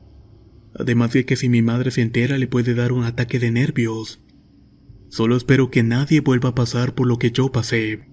Además 0.73 1.11
de 1.11 1.25
que 1.25 1.35
si 1.35 1.49
mi 1.49 1.61
madre 1.61 1.91
se 1.91 2.01
entera 2.01 2.37
le 2.37 2.47
puede 2.47 2.75
dar 2.75 2.93
un 2.93 3.03
ataque 3.03 3.39
de 3.39 3.51
nervios. 3.51 4.23
Solo 5.09 5.35
espero 5.35 5.69
que 5.69 5.83
nadie 5.83 6.21
vuelva 6.21 6.49
a 6.49 6.55
pasar 6.55 6.95
por 6.95 7.05
lo 7.05 7.19
que 7.19 7.31
yo 7.31 7.51
pasé. 7.51 8.07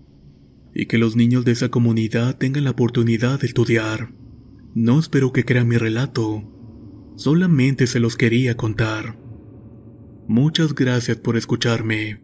Y 0.74 0.86
que 0.86 0.98
los 0.98 1.14
niños 1.14 1.44
de 1.44 1.52
esa 1.52 1.68
comunidad 1.68 2.36
tengan 2.36 2.64
la 2.64 2.72
oportunidad 2.72 3.38
de 3.38 3.46
estudiar. 3.46 4.12
No 4.74 4.98
espero 4.98 5.32
que 5.32 5.44
crean 5.44 5.68
mi 5.68 5.76
relato. 5.76 6.42
Solamente 7.14 7.86
se 7.86 8.00
los 8.00 8.16
quería 8.16 8.56
contar. 8.56 9.29
Muchas 10.32 10.76
gracias 10.76 11.16
por 11.16 11.36
escucharme. 11.36 12.20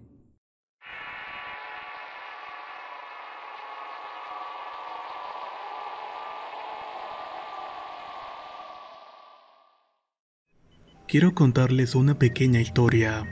Quiero 11.08 11.34
contarles 11.34 11.96
una 11.96 12.16
pequeña 12.16 12.60
historia. 12.60 13.24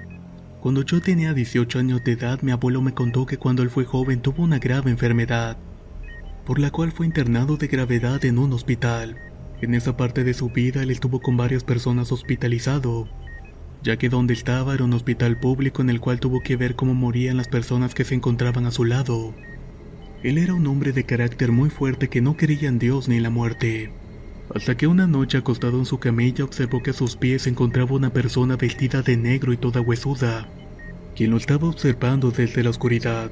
Cuando 0.60 0.82
yo 0.82 1.00
tenía 1.00 1.34
18 1.34 1.78
años 1.78 2.02
de 2.02 2.10
edad, 2.10 2.42
mi 2.42 2.50
abuelo 2.50 2.82
me 2.82 2.94
contó 2.94 3.26
que 3.26 3.38
cuando 3.38 3.62
él 3.62 3.70
fue 3.70 3.84
joven 3.84 4.22
tuvo 4.22 4.42
una 4.42 4.58
grave 4.58 4.90
enfermedad, 4.90 5.56
por 6.44 6.58
la 6.58 6.72
cual 6.72 6.90
fue 6.90 7.06
internado 7.06 7.56
de 7.56 7.68
gravedad 7.68 8.24
en 8.24 8.40
un 8.40 8.52
hospital. 8.52 9.16
En 9.62 9.76
esa 9.76 9.96
parte 9.96 10.24
de 10.24 10.34
su 10.34 10.48
vida 10.48 10.82
él 10.82 10.90
estuvo 10.90 11.20
con 11.20 11.36
varias 11.36 11.62
personas 11.62 12.10
hospitalizado, 12.10 13.08
ya 13.84 13.98
que 13.98 14.08
donde 14.08 14.32
estaba 14.32 14.72
era 14.72 14.82
un 14.82 14.94
hospital 14.94 15.38
público 15.38 15.82
en 15.82 15.90
el 15.90 16.00
cual 16.00 16.18
tuvo 16.18 16.40
que 16.40 16.56
ver 16.56 16.74
cómo 16.74 16.94
morían 16.94 17.36
las 17.36 17.48
personas 17.48 17.94
que 17.94 18.04
se 18.04 18.14
encontraban 18.14 18.64
a 18.64 18.70
su 18.70 18.84
lado. 18.84 19.34
Él 20.22 20.38
era 20.38 20.54
un 20.54 20.66
hombre 20.66 20.92
de 20.92 21.04
carácter 21.04 21.52
muy 21.52 21.68
fuerte 21.68 22.08
que 22.08 22.22
no 22.22 22.34
creía 22.34 22.70
en 22.70 22.78
Dios 22.78 23.08
ni 23.08 23.18
en 23.18 23.22
la 23.22 23.30
muerte. 23.30 23.92
Hasta 24.54 24.74
que 24.74 24.86
una 24.86 25.06
noche 25.06 25.36
acostado 25.36 25.78
en 25.78 25.84
su 25.84 25.98
camilla 25.98 26.44
observó 26.44 26.82
que 26.82 26.90
a 26.90 26.94
sus 26.94 27.16
pies 27.16 27.42
se 27.42 27.50
encontraba 27.50 27.94
una 27.94 28.10
persona 28.10 28.56
vestida 28.56 29.02
de 29.02 29.18
negro 29.18 29.52
y 29.52 29.58
toda 29.58 29.82
huesuda, 29.82 30.48
quien 31.14 31.30
lo 31.30 31.36
estaba 31.36 31.68
observando 31.68 32.30
desde 32.30 32.62
la 32.62 32.70
oscuridad. 32.70 33.30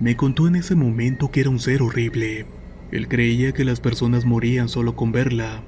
Me 0.00 0.16
contó 0.16 0.48
en 0.48 0.56
ese 0.56 0.74
momento 0.74 1.30
que 1.30 1.42
era 1.42 1.50
un 1.50 1.60
ser 1.60 1.80
horrible. 1.80 2.46
Él 2.90 3.06
creía 3.06 3.52
que 3.52 3.64
las 3.64 3.78
personas 3.78 4.24
morían 4.24 4.68
solo 4.68 4.96
con 4.96 5.12
verla, 5.12 5.62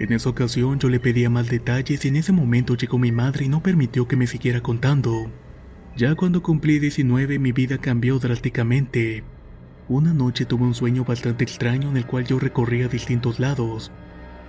en 0.00 0.14
esa 0.14 0.30
ocasión 0.30 0.78
yo 0.78 0.88
le 0.88 0.98
pedía 0.98 1.28
más 1.28 1.50
detalles 1.50 2.02
y 2.06 2.08
en 2.08 2.16
ese 2.16 2.32
momento 2.32 2.74
llegó 2.74 2.98
mi 2.98 3.12
madre 3.12 3.44
y 3.44 3.48
no 3.50 3.62
permitió 3.62 4.08
que 4.08 4.16
me 4.16 4.26
siguiera 4.26 4.62
contando. 4.62 5.30
Ya 5.94 6.14
cuando 6.14 6.42
cumplí 6.42 6.78
19 6.78 7.38
mi 7.38 7.52
vida 7.52 7.76
cambió 7.76 8.18
drásticamente. 8.18 9.24
Una 9.88 10.14
noche 10.14 10.46
tuve 10.46 10.64
un 10.64 10.74
sueño 10.74 11.04
bastante 11.04 11.44
extraño 11.44 11.90
en 11.90 11.98
el 11.98 12.06
cual 12.06 12.24
yo 12.24 12.38
recorría 12.38 12.88
distintos 12.88 13.38
lados, 13.38 13.92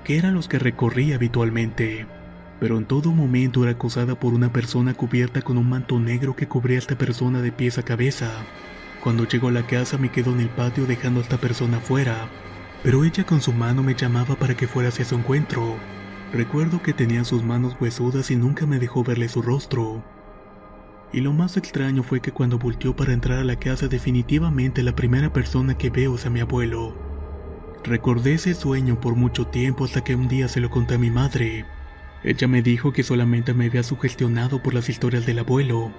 que 0.06 0.18
eran 0.18 0.36
los 0.36 0.48
que 0.48 0.58
recorría 0.58 1.16
habitualmente, 1.16 2.06
pero 2.62 2.78
en 2.78 2.86
todo 2.86 3.12
momento 3.12 3.64
era 3.64 3.74
acosada 3.74 4.18
por 4.18 4.34
una 4.34 4.54
persona 4.54 4.94
cubierta 4.94 5.42
con 5.42 5.58
un 5.58 5.68
manto 5.68 6.00
negro 6.00 6.34
que 6.34 6.48
cubría 6.48 6.78
a 6.78 6.80
esta 6.80 6.98
persona 6.98 7.42
de 7.42 7.52
pies 7.52 7.78
a 7.78 7.84
cabeza. 7.84 8.32
Cuando 9.04 9.28
llegó 9.28 9.50
a 9.50 9.52
la 9.52 9.68
casa 9.68 9.98
me 9.98 10.12
quedó 10.12 10.32
en 10.32 10.40
el 10.40 10.50
patio 10.50 10.86
dejando 10.86 11.20
a 11.20 11.24
esta 11.24 11.40
persona 11.40 11.78
afuera 11.78 12.30
pero 12.84 13.04
ella 13.04 13.26
con 13.26 13.42
su 13.42 13.54
mano 13.54 13.84
me 13.84 13.96
llamaba 13.96 14.36
para 14.36 14.56
que 14.56 14.68
fuera 14.68 14.90
hacia 14.90 15.06
su 15.06 15.16
encuentro. 15.16 15.78
Recuerdo 16.34 16.82
que 16.82 16.94
tenía 16.94 17.24
sus 17.24 17.44
manos 17.44 17.76
huesudas 17.80 18.32
y 18.32 18.36
nunca 18.36 18.66
me 18.66 18.80
dejó 18.80 19.04
verle 19.04 19.28
su 19.30 19.42
rostro. 19.42 20.04
Y 21.14 21.20
lo 21.20 21.34
más 21.34 21.58
extraño 21.58 22.04
fue 22.04 22.22
que 22.22 22.32
cuando 22.32 22.58
volteó 22.58 22.96
para 22.96 23.14
entrar 23.14 23.40
a 23.40 23.44
la 23.44 23.58
casa 23.58 23.88
definitivamente 23.88 24.82
la 24.82 24.96
primera 24.96 25.34
persona 25.34 25.78
que 25.78 25.90
veo 25.90 26.16
es 26.16 26.26
a 26.26 26.30
mi 26.30 26.40
abuelo. 26.40 26.96
Recordé 27.84 28.36
ese 28.36 28.54
sueño 28.54 29.00
por 29.00 29.16
mucho 29.16 29.48
tiempo 29.48 29.86
hasta 29.86 30.04
que 30.04 30.16
un 30.16 30.28
día 30.28 30.48
se 30.48 30.62
lo 30.62 30.70
conté 30.70 30.96
a 30.96 31.00
mi 31.00 31.10
madre. 31.10 31.66
Ella 32.24 32.48
me 32.48 32.62
dijo 32.62 32.94
que 32.94 33.04
solamente 33.04 33.54
me 33.54 33.66
había 33.66 33.84
sugestionado 33.84 34.62
por 34.62 34.74
las 34.74 34.88
historias 34.88 35.26
del 35.26 35.40
abuelo, 35.40 35.92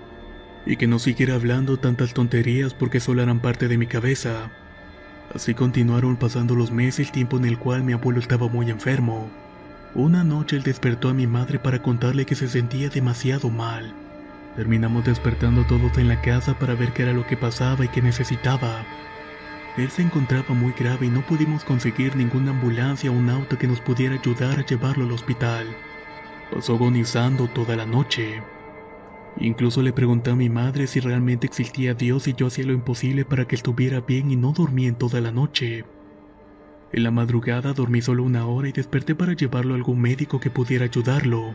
y 0.65 0.77
que 0.77 0.87
no 0.87 0.99
siguiera 0.99 1.35
hablando 1.35 1.79
tantas 1.79 2.15
tonterías 2.15 2.73
porque 2.73 3.01
solo 3.01 3.23
eran 3.23 3.41
parte 3.41 3.67
de 3.67 3.77
mi 3.77 3.87
cabeza. 3.87 4.53
Así 5.35 5.55
continuaron 5.55 6.17
pasando 6.17 6.55
los 6.55 6.71
meses, 6.71 7.11
tiempo 7.11 7.39
en 7.39 7.47
el 7.47 7.59
cual 7.59 7.83
mi 7.83 7.95
abuelo 7.95 8.21
estaba 8.21 8.49
muy 8.49 8.71
enfermo. 8.71 9.31
Una 9.95 10.25
noche 10.25 10.57
él 10.57 10.63
despertó 10.63 11.09
a 11.09 11.15
mi 11.15 11.27
madre 11.27 11.59
para 11.59 11.83
contarle 11.83 12.27
que 12.27 12.35
se 12.35 12.49
sentía 12.49 12.91
demasiado 12.91 13.49
mal. 13.49 13.95
Terminamos 14.57 15.07
despertando 15.07 15.65
todos 15.65 15.97
en 15.97 16.09
la 16.09 16.21
casa 16.21 16.59
para 16.59 16.75
ver 16.75 16.93
qué 16.93 17.05
era 17.05 17.15
lo 17.15 17.27
que 17.27 17.39
pasaba 17.39 17.85
y 17.85 17.89
qué 17.89 18.03
necesitaba. 18.03 18.85
Él 19.79 19.91
se 19.91 20.03
encontraba 20.03 20.55
muy 20.55 20.73
grave 20.79 21.07
y 21.07 21.09
no 21.09 21.23
pudimos 21.23 21.65
conseguir 21.65 22.15
ninguna 22.15 22.51
ambulancia 22.51 23.11
o 23.11 23.15
un 23.15 23.31
auto 23.31 23.57
que 23.57 23.67
nos 23.67 23.81
pudiera 23.81 24.17
ayudar 24.17 24.59
a 24.59 24.67
llevarlo 24.67 25.07
al 25.07 25.13
hospital. 25.13 25.67
Pasó 26.53 26.75
agonizando 26.75 27.49
toda 27.49 27.75
la 27.77 27.87
noche. 27.87 28.43
Incluso 29.41 29.83
le 29.83 29.93
pregunté 29.93 30.31
a 30.31 30.37
mi 30.37 30.49
madre 30.49 30.87
si 30.87 31.01
realmente 31.01 31.47
existía 31.47 31.95
Dios 31.95 32.29
y 32.29 32.35
yo 32.35 32.47
hacía 32.47 32.67
lo 32.67 32.73
imposible 32.73 33.25
para 33.25 33.47
que 33.47 33.57
estuviera 33.57 34.01
bien 34.01 34.31
y 34.31 34.37
no 34.37 34.53
dormí 34.53 34.87
en 34.87 34.95
toda 34.95 35.21
la 35.21 35.33
noche. 35.33 35.85
En 36.93 37.03
la 37.03 37.11
madrugada 37.11 37.73
dormí 37.73 38.03
solo 38.03 38.23
una 38.23 38.47
hora 38.47 38.69
y 38.69 38.73
desperté 38.73 39.15
para 39.15 39.33
llevarlo 39.33 39.73
a 39.73 39.77
algún 39.77 40.01
médico 40.01 40.41
que 40.41 40.51
pudiera 40.51 40.85
ayudarlo, 40.85 41.55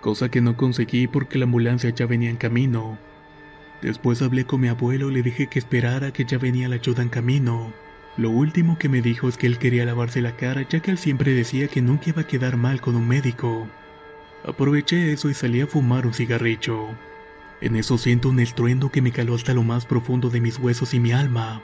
cosa 0.00 0.30
que 0.30 0.40
no 0.40 0.56
conseguí 0.56 1.06
porque 1.06 1.38
la 1.38 1.44
ambulancia 1.44 1.90
ya 1.90 2.06
venía 2.06 2.30
en 2.30 2.36
camino. 2.36 2.98
Después 3.82 4.22
hablé 4.22 4.46
con 4.46 4.62
mi 4.62 4.68
abuelo 4.68 5.10
y 5.10 5.14
le 5.14 5.22
dije 5.22 5.48
que 5.48 5.58
esperara 5.58 6.10
que 6.10 6.24
ya 6.24 6.38
venía 6.38 6.68
la 6.68 6.76
ayuda 6.76 7.02
en 7.02 7.10
camino. 7.10 7.72
Lo 8.16 8.30
último 8.30 8.78
que 8.78 8.88
me 8.88 9.02
dijo 9.02 9.28
es 9.28 9.36
que 9.36 9.46
él 9.46 9.58
quería 9.58 9.84
lavarse 9.84 10.22
la 10.22 10.36
cara 10.36 10.66
ya 10.66 10.80
que 10.80 10.90
él 10.90 10.96
siempre 10.96 11.34
decía 11.34 11.68
que 11.68 11.82
nunca 11.82 12.08
iba 12.08 12.22
a 12.22 12.26
quedar 12.26 12.56
mal 12.56 12.80
con 12.80 12.96
un 12.96 13.06
médico. 13.06 13.68
Aproveché 14.44 15.12
eso 15.12 15.30
y 15.30 15.34
salí 15.34 15.60
a 15.60 15.66
fumar 15.66 16.06
un 16.06 16.14
cigarrillo. 16.14 16.88
En 17.60 17.76
eso 17.76 17.98
siento 17.98 18.28
un 18.28 18.40
estruendo 18.40 18.90
que 18.90 19.02
me 19.02 19.12
caló 19.12 19.34
hasta 19.34 19.54
lo 19.54 19.62
más 19.62 19.86
profundo 19.86 20.30
de 20.30 20.40
mis 20.40 20.58
huesos 20.58 20.94
y 20.94 21.00
mi 21.00 21.12
alma. 21.12 21.62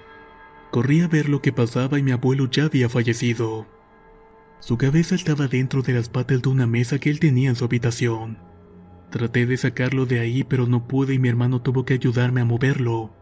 Corrí 0.71 1.03
a 1.03 1.09
ver 1.09 1.29
lo 1.29 1.43
que 1.43 1.53
pasaba 1.53 1.99
y 1.99 2.03
mi 2.03 2.13
abuelo 2.13 2.49
ya 2.51 2.65
había 2.65 2.89
fallecido. 2.89 3.67
Su 4.61 4.79
cabeza 4.79 5.15
estaba 5.15 5.49
dentro 5.49 5.83
de 5.83 5.93
las 5.93 6.09
patas 6.09 6.41
de 6.41 6.49
una 6.49 6.67
mesa 6.67 6.99
que 6.99 7.11
él 7.11 7.21
tenía 7.21 7.51
en 7.51 7.57
su 7.57 7.65
habitación. 7.65 8.39
Traté 9.11 9.45
de 9.45 9.57
sacarlo 9.59 10.07
de 10.07 10.21
ahí 10.21 10.45
pero 10.45 10.67
no 10.67 10.89
pude 10.89 11.15
y 11.15 11.19
mi 11.19 11.29
hermano 11.29 11.61
tuvo 11.61 11.85
que 11.85 11.95
ayudarme 11.95 12.41
a 12.41 12.47
moverlo. 12.47 13.13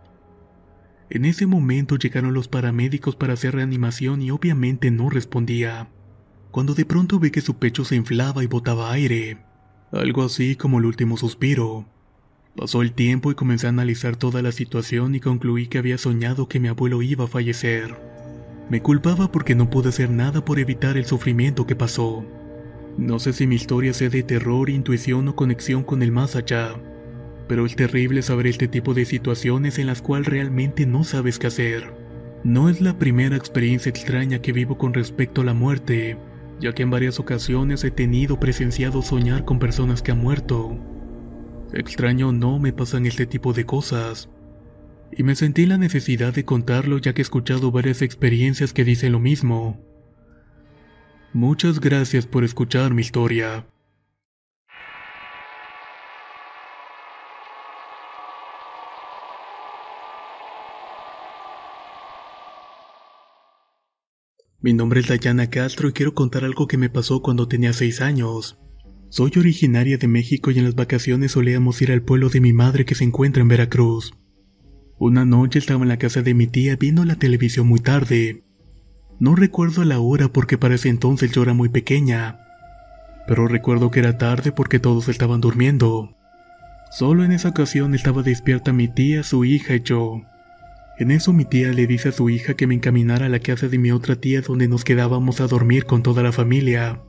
En 1.08 1.24
ese 1.24 1.46
momento 1.46 1.96
llegaron 1.96 2.34
los 2.34 2.46
paramédicos 2.46 3.16
para 3.16 3.32
hacer 3.32 3.56
reanimación 3.56 4.22
y 4.22 4.30
obviamente 4.30 4.92
no 4.92 5.10
respondía. 5.10 5.88
Cuando 6.50 6.74
de 6.74 6.84
pronto 6.84 7.18
vi 7.18 7.30
que 7.30 7.40
su 7.40 7.56
pecho 7.56 7.84
se 7.84 7.96
inflaba 7.96 8.42
y 8.42 8.46
botaba 8.46 8.90
aire 8.92 9.38
algo 9.92 10.22
así 10.22 10.56
como 10.56 10.78
el 10.78 10.86
último 10.86 11.16
suspiro. 11.16 11.84
Pasó 12.56 12.82
el 12.82 12.92
tiempo 12.92 13.30
y 13.30 13.34
comencé 13.34 13.66
a 13.66 13.70
analizar 13.70 14.16
toda 14.16 14.42
la 14.42 14.52
situación 14.52 15.14
y 15.14 15.20
concluí 15.20 15.66
que 15.66 15.78
había 15.78 15.98
soñado 15.98 16.48
que 16.48 16.60
mi 16.60 16.68
abuelo 16.68 17.02
iba 17.02 17.24
a 17.24 17.28
fallecer. 17.28 17.96
Me 18.68 18.82
culpaba 18.82 19.32
porque 19.32 19.54
no 19.54 19.68
pude 19.68 19.88
hacer 19.88 20.10
nada 20.10 20.44
por 20.44 20.58
evitar 20.58 20.96
el 20.96 21.06
sufrimiento 21.06 21.66
que 21.66 21.74
pasó. 21.74 22.24
No 22.98 23.18
sé 23.18 23.32
si 23.32 23.46
mi 23.46 23.56
historia 23.56 23.92
sea 23.92 24.10
de 24.10 24.22
terror, 24.22 24.70
intuición 24.70 25.26
o 25.28 25.36
conexión 25.36 25.82
con 25.82 26.02
el 26.02 26.12
más 26.12 26.36
allá, 26.36 26.74
pero 27.48 27.66
es 27.66 27.74
terrible 27.74 28.22
saber 28.22 28.46
este 28.46 28.68
tipo 28.68 28.94
de 28.94 29.06
situaciones 29.06 29.78
en 29.78 29.86
las 29.86 30.02
cuales 30.02 30.28
realmente 30.28 30.86
no 30.86 31.02
sabes 31.02 31.38
qué 31.38 31.48
hacer. 31.48 31.92
No 32.44 32.68
es 32.68 32.80
la 32.80 32.96
primera 32.96 33.36
experiencia 33.36 33.90
extraña 33.90 34.40
que 34.40 34.52
vivo 34.52 34.78
con 34.78 34.94
respecto 34.94 35.40
a 35.40 35.44
la 35.44 35.54
muerte, 35.54 36.16
ya 36.60 36.72
que 36.72 36.82
en 36.82 36.90
varias 36.90 37.18
ocasiones 37.18 37.82
he 37.84 37.90
tenido 37.90 38.38
presenciado 38.38 39.02
soñar 39.02 39.44
con 39.44 39.58
personas 39.58 40.02
que 40.02 40.12
han 40.12 40.20
muerto. 40.20 40.78
Extraño 41.72 42.32
no 42.32 42.58
me 42.58 42.72
pasan 42.72 43.06
este 43.06 43.26
tipo 43.26 43.52
de 43.52 43.64
cosas, 43.64 44.28
y 45.12 45.22
me 45.22 45.34
sentí 45.34 45.66
la 45.66 45.78
necesidad 45.78 46.32
de 46.34 46.44
contarlo 46.44 46.98
ya 46.98 47.12
que 47.14 47.22
he 47.22 47.24
escuchado 47.24 47.72
varias 47.72 48.02
experiencias 48.02 48.72
que 48.72 48.84
dicen 48.84 49.12
lo 49.12 49.20
mismo. 49.20 49.80
Muchas 51.32 51.80
gracias 51.80 52.26
por 52.26 52.44
escuchar 52.44 52.92
mi 52.92 53.02
historia. 53.02 53.66
Mi 64.62 64.74
nombre 64.74 65.00
es 65.00 65.08
Dayana 65.08 65.48
Castro 65.48 65.88
y 65.88 65.92
quiero 65.92 66.12
contar 66.12 66.44
algo 66.44 66.68
que 66.68 66.76
me 66.76 66.90
pasó 66.90 67.22
cuando 67.22 67.48
tenía 67.48 67.72
6 67.72 68.02
años. 68.02 68.58
Soy 69.08 69.32
originaria 69.38 69.96
de 69.96 70.06
México 70.06 70.50
y 70.50 70.58
en 70.58 70.64
las 70.64 70.74
vacaciones 70.74 71.32
solíamos 71.32 71.80
ir 71.80 71.90
al 71.90 72.02
pueblo 72.02 72.28
de 72.28 72.42
mi 72.42 72.52
madre 72.52 72.84
que 72.84 72.94
se 72.94 73.04
encuentra 73.04 73.40
en 73.40 73.48
Veracruz. 73.48 74.12
Una 74.98 75.24
noche 75.24 75.58
estaba 75.58 75.80
en 75.82 75.88
la 75.88 75.96
casa 75.96 76.20
de 76.20 76.34
mi 76.34 76.46
tía 76.46 76.76
viendo 76.76 77.06
la 77.06 77.16
televisión 77.16 77.68
muy 77.68 77.80
tarde. 77.80 78.44
No 79.18 79.34
recuerdo 79.34 79.82
la 79.84 79.98
hora 79.98 80.28
porque 80.28 80.58
para 80.58 80.74
ese 80.74 80.90
entonces 80.90 81.32
yo 81.32 81.42
era 81.42 81.54
muy 81.54 81.70
pequeña, 81.70 82.40
pero 83.26 83.48
recuerdo 83.48 83.90
que 83.90 84.00
era 84.00 84.18
tarde 84.18 84.52
porque 84.52 84.78
todos 84.78 85.08
estaban 85.08 85.40
durmiendo. 85.40 86.18
Solo 86.90 87.24
en 87.24 87.32
esa 87.32 87.48
ocasión 87.48 87.94
estaba 87.94 88.22
despierta 88.22 88.74
mi 88.74 88.88
tía, 88.88 89.22
su 89.22 89.46
hija 89.46 89.76
y 89.76 89.80
yo. 89.80 90.20
En 91.00 91.10
eso 91.10 91.32
mi 91.32 91.46
tía 91.46 91.72
le 91.72 91.86
dice 91.86 92.10
a 92.10 92.12
su 92.12 92.28
hija 92.28 92.52
que 92.52 92.66
me 92.66 92.74
encaminara 92.74 93.24
a 93.24 93.28
la 93.30 93.38
casa 93.38 93.68
de 93.68 93.78
mi 93.78 93.90
otra 93.90 94.16
tía 94.16 94.42
donde 94.42 94.68
nos 94.68 94.84
quedábamos 94.84 95.40
a 95.40 95.46
dormir 95.46 95.86
con 95.86 96.02
toda 96.02 96.22
la 96.22 96.30
familia. 96.30 97.00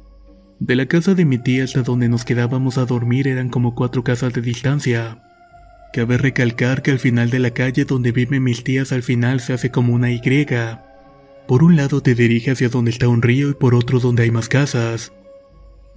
De 0.62 0.77
la 0.77 0.86
casa 0.86 1.13
de 1.13 1.25
mi 1.25 1.38
tía 1.38 1.65
hasta 1.65 1.81
donde 1.81 2.07
nos 2.07 2.24
quedábamos 2.24 2.77
a 2.77 2.86
dormir 2.86 3.27
eran 3.27 3.50
como 3.50 3.75
cuatro 3.75 4.01
casas 4.01 4.31
de 4.31 4.39
distancia. 4.39 5.21
Cabe 5.91 6.17
recalcar 6.17 6.83
que 6.83 6.91
al 6.91 7.00
final 7.00 7.31
de 7.31 7.39
la 7.39 7.51
calle 7.51 7.83
donde 7.83 8.13
viven 8.13 8.43
mis 8.43 8.63
tías 8.63 8.93
al 8.93 9.03
final 9.03 9.41
se 9.41 9.51
hace 9.51 9.71
como 9.71 9.93
una 9.93 10.10
Y. 10.10 10.21
Por 11.45 11.62
un 11.62 11.75
lado 11.75 12.00
te 12.00 12.15
dirige 12.15 12.51
hacia 12.51 12.69
donde 12.69 12.91
está 12.91 13.10
un 13.10 13.21
río 13.21 13.50
y 13.50 13.55
por 13.55 13.75
otro 13.75 14.00
donde 14.00 14.24
hay 14.24 14.31
más 14.31 14.48
casas. 14.48 15.12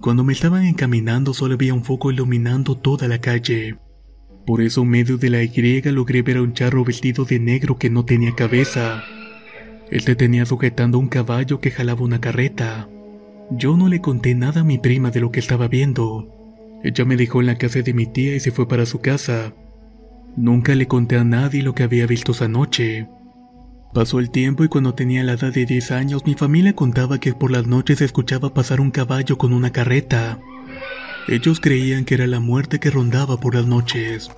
Cuando 0.01 0.25
me 0.25 0.33
estaban 0.33 0.65
encaminando 0.65 1.33
solo 1.33 1.53
había 1.53 1.73
un 1.73 1.85
foco 1.85 2.11
iluminando 2.11 2.75
toda 2.75 3.07
la 3.07 3.21
calle. 3.21 3.77
Por 4.45 4.61
eso 4.61 4.83
en 4.83 4.89
medio 4.89 5.17
de 5.17 5.29
la 5.29 5.43
Y 5.43 5.81
logré 5.83 6.21
ver 6.21 6.37
a 6.37 6.41
un 6.41 6.53
charro 6.53 6.83
vestido 6.83 7.25
de 7.25 7.39
negro 7.39 7.77
que 7.77 7.89
no 7.89 8.05
tenía 8.05 8.35
cabeza. 8.35 9.03
Él 9.89 10.05
te 10.05 10.15
tenía 10.15 10.45
sujetando 10.45 10.99
un 10.99 11.07
caballo 11.07 11.59
que 11.59 11.71
jalaba 11.71 12.03
una 12.03 12.21
carreta. 12.21 12.87
Yo 13.51 13.77
no 13.77 13.87
le 13.87 14.01
conté 14.01 14.35
nada 14.35 14.61
a 14.61 14.63
mi 14.63 14.77
prima 14.77 15.11
de 15.11 15.19
lo 15.19 15.31
que 15.31 15.39
estaba 15.39 15.67
viendo. 15.67 16.31
Ella 16.83 17.05
me 17.05 17.17
dejó 17.17 17.41
en 17.41 17.47
la 17.47 17.57
casa 17.57 17.81
de 17.81 17.93
mi 17.93 18.05
tía 18.05 18.35
y 18.35 18.39
se 18.39 18.51
fue 18.51 18.67
para 18.67 18.85
su 18.85 19.01
casa. 19.01 19.53
Nunca 20.35 20.75
le 20.75 20.87
conté 20.87 21.17
a 21.17 21.23
nadie 21.23 21.63
lo 21.63 21.73
que 21.73 21.83
había 21.83 22.05
visto 22.05 22.31
esa 22.31 22.47
noche. 22.47 23.07
Pasó 23.93 24.19
el 24.19 24.29
tiempo 24.29 24.63
y 24.63 24.67
cuando 24.67 24.93
tenía 24.93 25.23
la 25.23 25.33
edad 25.33 25.53
de 25.53 25.65
10 25.65 25.91
años 25.91 26.25
mi 26.25 26.33
familia 26.33 26.75
contaba 26.75 27.19
que 27.19 27.33
por 27.33 27.49
las 27.49 27.65
noches 27.65 27.99
se 27.99 28.05
escuchaba 28.05 28.53
pasar 28.53 28.81
un 28.81 28.91
caballo 28.91 29.37
con 29.37 29.53
una 29.53 29.71
carreta. 29.71 30.39
Ellos 31.27 31.59
creían 31.59 32.05
que 32.05 32.13
era 32.13 32.27
la 32.27 32.39
muerte 32.39 32.79
que 32.79 32.91
rondaba 32.91 33.39
por 33.39 33.55
las 33.55 33.65
noches. 33.65 34.29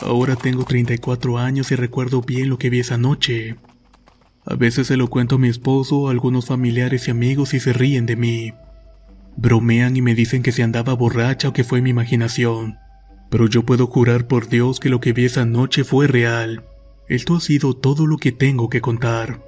Ahora 0.00 0.36
tengo 0.36 0.64
34 0.64 1.38
años 1.38 1.70
y 1.70 1.74
recuerdo 1.74 2.20
bien 2.20 2.50
lo 2.50 2.58
que 2.58 2.68
vi 2.68 2.80
esa 2.80 2.98
noche. 2.98 3.56
A 4.44 4.54
veces 4.54 4.88
se 4.88 4.98
lo 4.98 5.08
cuento 5.08 5.36
a 5.36 5.38
mi 5.38 5.48
esposo 5.48 6.08
a 6.08 6.10
algunos 6.10 6.46
familiares 6.46 7.08
y 7.08 7.10
amigos 7.10 7.54
y 7.54 7.60
se 7.60 7.72
ríen 7.72 8.04
de 8.04 8.16
mí. 8.16 8.52
Bromean 9.36 9.96
y 9.96 10.02
me 10.02 10.14
dicen 10.14 10.42
que 10.42 10.52
se 10.52 10.62
andaba 10.62 10.92
borracha 10.92 11.48
o 11.48 11.52
que 11.54 11.64
fue 11.64 11.80
mi 11.80 11.90
imaginación. 11.90 12.76
Pero 13.30 13.46
yo 13.46 13.64
puedo 13.64 13.86
jurar 13.86 14.26
por 14.26 14.48
Dios 14.48 14.80
que 14.80 14.90
lo 14.90 15.00
que 15.00 15.14
vi 15.14 15.24
esa 15.24 15.46
noche 15.46 15.82
fue 15.82 16.08
real. 16.08 16.64
Esto 17.08 17.36
ha 17.36 17.40
sido 17.40 17.74
todo 17.74 18.06
lo 18.06 18.18
que 18.18 18.32
tengo 18.32 18.68
que 18.68 18.82
contar. 18.82 19.42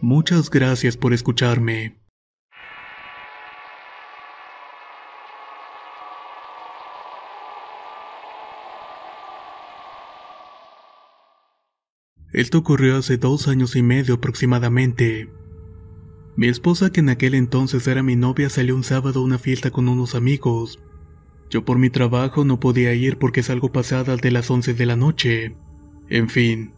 Muchas 0.00 0.50
gracias 0.50 0.96
por 0.96 1.12
escucharme. 1.12 1.97
Esto 12.32 12.58
ocurrió 12.58 12.96
hace 12.96 13.16
dos 13.16 13.48
años 13.48 13.74
y 13.74 13.82
medio 13.82 14.16
aproximadamente. 14.16 15.30
Mi 16.36 16.48
esposa, 16.48 16.90
que 16.90 17.00
en 17.00 17.08
aquel 17.08 17.34
entonces 17.34 17.86
era 17.86 18.02
mi 18.02 18.16
novia, 18.16 18.50
salió 18.50 18.76
un 18.76 18.84
sábado 18.84 19.20
a 19.20 19.24
una 19.24 19.38
fiesta 19.38 19.70
con 19.70 19.88
unos 19.88 20.14
amigos. 20.14 20.78
Yo 21.48 21.64
por 21.64 21.78
mi 21.78 21.88
trabajo 21.88 22.44
no 22.44 22.60
podía 22.60 22.92
ir 22.92 23.16
porque 23.16 23.42
salgo 23.42 23.72
pasadas 23.72 24.20
de 24.20 24.30
las 24.30 24.50
11 24.50 24.74
de 24.74 24.86
la 24.86 24.96
noche. 24.96 25.56
En 26.10 26.28
fin, 26.28 26.74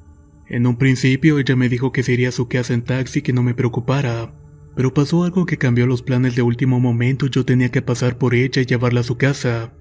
en 0.47 0.67
un 0.67 0.77
principio 0.77 1.39
ella 1.39 1.57
me 1.57 1.69
dijo 1.69 1.91
que 1.91 2.05
se 2.05 2.13
iría 2.13 2.29
a 2.29 2.33
su 2.33 2.49
casa 2.49 2.73
en 2.73 2.83
taxi 2.83 3.21
que 3.21 3.33
no 3.33 3.43
me 3.43 3.55
preocupara, 3.55 4.33
pero 4.77 4.95
pasó 4.95 5.25
algo 5.25 5.47
que 5.47 5.59
cambió 5.59 5.87
los 5.87 6.03
planes 6.03 6.37
de 6.37 6.43
último 6.43 6.79
momento 6.79 7.27
y 7.27 7.31
yo 7.31 7.45
tenía 7.45 7.71
que 7.71 7.83
pasar 7.83 8.19
por 8.19 8.35
ella 8.35 8.63
y 8.63 8.67
llevarla 8.67 9.01
a 9.01 9.05
su 9.05 9.17
casa. 9.17 9.75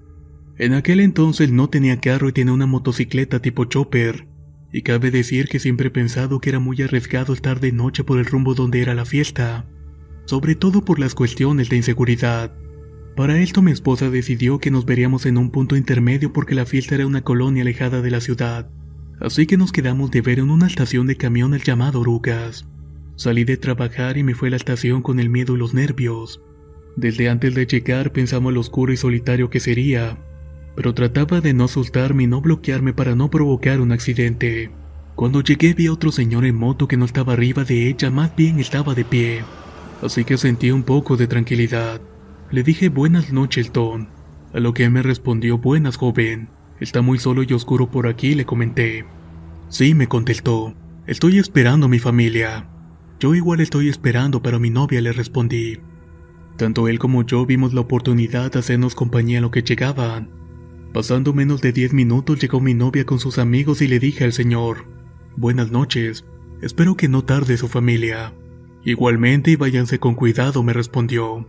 En 0.57 0.73
aquel 0.73 0.99
entonces 0.99 1.51
no 1.51 1.69
tenía 1.69 2.01
carro 2.01 2.27
y 2.27 2.33
tenía 2.33 2.53
una 2.53 2.65
motocicleta 2.65 3.39
tipo 3.41 3.65
chopper, 3.65 4.27
y 4.71 4.81
cabe 4.83 5.11
decir 5.11 5.47
que 5.47 5.59
siempre 5.59 5.87
he 5.87 5.91
pensado 5.91 6.39
que 6.39 6.49
era 6.49 6.59
muy 6.59 6.81
arriesgado 6.81 7.33
estar 7.33 7.59
de 7.59 7.71
noche 7.71 8.03
por 8.03 8.19
el 8.19 8.25
rumbo 8.25 8.53
donde 8.53 8.81
era 8.81 8.93
la 8.93 9.05
fiesta, 9.05 9.65
sobre 10.25 10.55
todo 10.55 10.85
por 10.85 10.99
las 10.99 11.15
cuestiones 11.15 11.69
de 11.69 11.77
inseguridad. 11.77 12.53
Para 13.15 13.39
esto 13.39 13.61
mi 13.61 13.71
esposa 13.71 14.09
decidió 14.09 14.59
que 14.59 14.71
nos 14.71 14.85
veríamos 14.85 15.25
en 15.25 15.37
un 15.37 15.49
punto 15.49 15.75
intermedio 15.75 16.31
porque 16.31 16.55
la 16.55 16.65
fiesta 16.65 16.95
era 16.95 17.07
una 17.07 17.23
colonia 17.23 17.63
alejada 17.63 18.01
de 18.01 18.11
la 18.11 18.21
ciudad, 18.21 18.69
así 19.19 19.47
que 19.47 19.57
nos 19.57 19.71
quedamos 19.71 20.11
de 20.11 20.21
ver 20.21 20.39
en 20.39 20.51
una 20.51 20.67
estación 20.67 21.07
de 21.07 21.17
camiones 21.17 21.63
llamado 21.63 22.01
Orugas. 22.01 22.67
Salí 23.15 23.43
de 23.43 23.57
trabajar 23.57 24.17
y 24.17 24.23
me 24.23 24.35
fui 24.35 24.47
a 24.47 24.51
la 24.51 24.57
estación 24.57 25.01
con 25.01 25.19
el 25.19 25.29
miedo 25.29 25.55
y 25.55 25.59
los 25.59 25.73
nervios. 25.73 26.41
Desde 26.95 27.27
antes 27.27 27.55
de 27.55 27.65
llegar 27.65 28.13
pensamos 28.13 28.53
lo 28.53 28.61
oscuro 28.61 28.93
y 28.93 28.97
solitario 28.97 29.49
que 29.49 29.59
sería, 29.59 30.17
pero 30.79 30.93
trataba 30.93 31.41
de 31.41 31.53
no 31.53 31.65
asustarme 31.65 32.23
y 32.23 32.27
no 32.27 32.39
bloquearme 32.39 32.93
para 32.93 33.13
no 33.13 33.29
provocar 33.29 33.81
un 33.81 33.91
accidente. 33.91 34.71
Cuando 35.13 35.43
llegué 35.43 35.73
vi 35.73 35.87
a 35.87 35.91
otro 35.91 36.09
señor 36.09 36.45
en 36.45 36.55
moto 36.55 36.87
que 36.87 36.95
no 36.95 37.03
estaba 37.03 37.33
arriba 37.33 37.65
de 37.65 37.89
ella, 37.89 38.09
más 38.09 38.33
bien 38.33 38.61
estaba 38.61 38.95
de 38.95 39.03
pie, 39.03 39.43
así 40.01 40.23
que 40.23 40.37
sentí 40.37 40.71
un 40.71 40.83
poco 40.83 41.17
de 41.17 41.27
tranquilidad. 41.27 41.99
Le 42.49 42.63
dije 42.63 42.87
buenas 42.87 43.33
noches, 43.33 43.73
Tom, 43.73 44.07
a 44.53 44.61
lo 44.61 44.73
que 44.73 44.89
me 44.89 45.03
respondió 45.03 45.57
buenas, 45.57 45.97
joven. 45.97 46.47
Está 46.79 47.01
muy 47.01 47.19
solo 47.19 47.43
y 47.43 47.51
oscuro 47.51 47.91
por 47.91 48.07
aquí, 48.07 48.33
le 48.33 48.45
comenté. 48.45 49.03
Sí, 49.67 49.93
me 49.93 50.07
contestó. 50.07 50.75
Estoy 51.07 51.39
esperando 51.39 51.87
a 51.87 51.89
mi 51.89 51.99
familia. 51.99 52.69
Yo 53.19 53.35
igual 53.35 53.59
estoy 53.59 53.89
esperando, 53.89 54.41
pero 54.41 54.61
mi 54.61 54.69
novia 54.69 55.01
le 55.01 55.11
respondí. 55.11 55.79
Tanto 56.55 56.87
él 56.87 56.99
como 56.99 57.25
yo 57.25 57.45
vimos 57.45 57.73
la 57.73 57.81
oportunidad 57.81 58.53
de 58.53 58.59
hacernos 58.59 58.95
compañía 58.95 59.39
a 59.39 59.41
lo 59.41 59.51
que 59.51 59.61
llegaban. 59.61 60.38
Pasando 60.93 61.33
menos 61.33 61.61
de 61.61 61.71
diez 61.71 61.93
minutos 61.93 62.39
llegó 62.39 62.59
mi 62.59 62.73
novia 62.73 63.05
con 63.05 63.19
sus 63.19 63.37
amigos 63.37 63.81
y 63.83 63.87
le 63.87 63.99
dije 63.99 64.23
al 64.23 64.33
señor, 64.33 64.85
Buenas 65.35 65.69
noches, 65.69 66.25
espero 66.63 66.97
que 66.97 67.07
no 67.07 67.23
tarde 67.23 67.57
su 67.57 67.67
familia. 67.67 68.33
Igualmente 68.83 69.51
y 69.51 69.55
váyanse 69.55 69.99
con 69.99 70.15
cuidado, 70.15 70.63
me 70.63 70.73
respondió. 70.73 71.45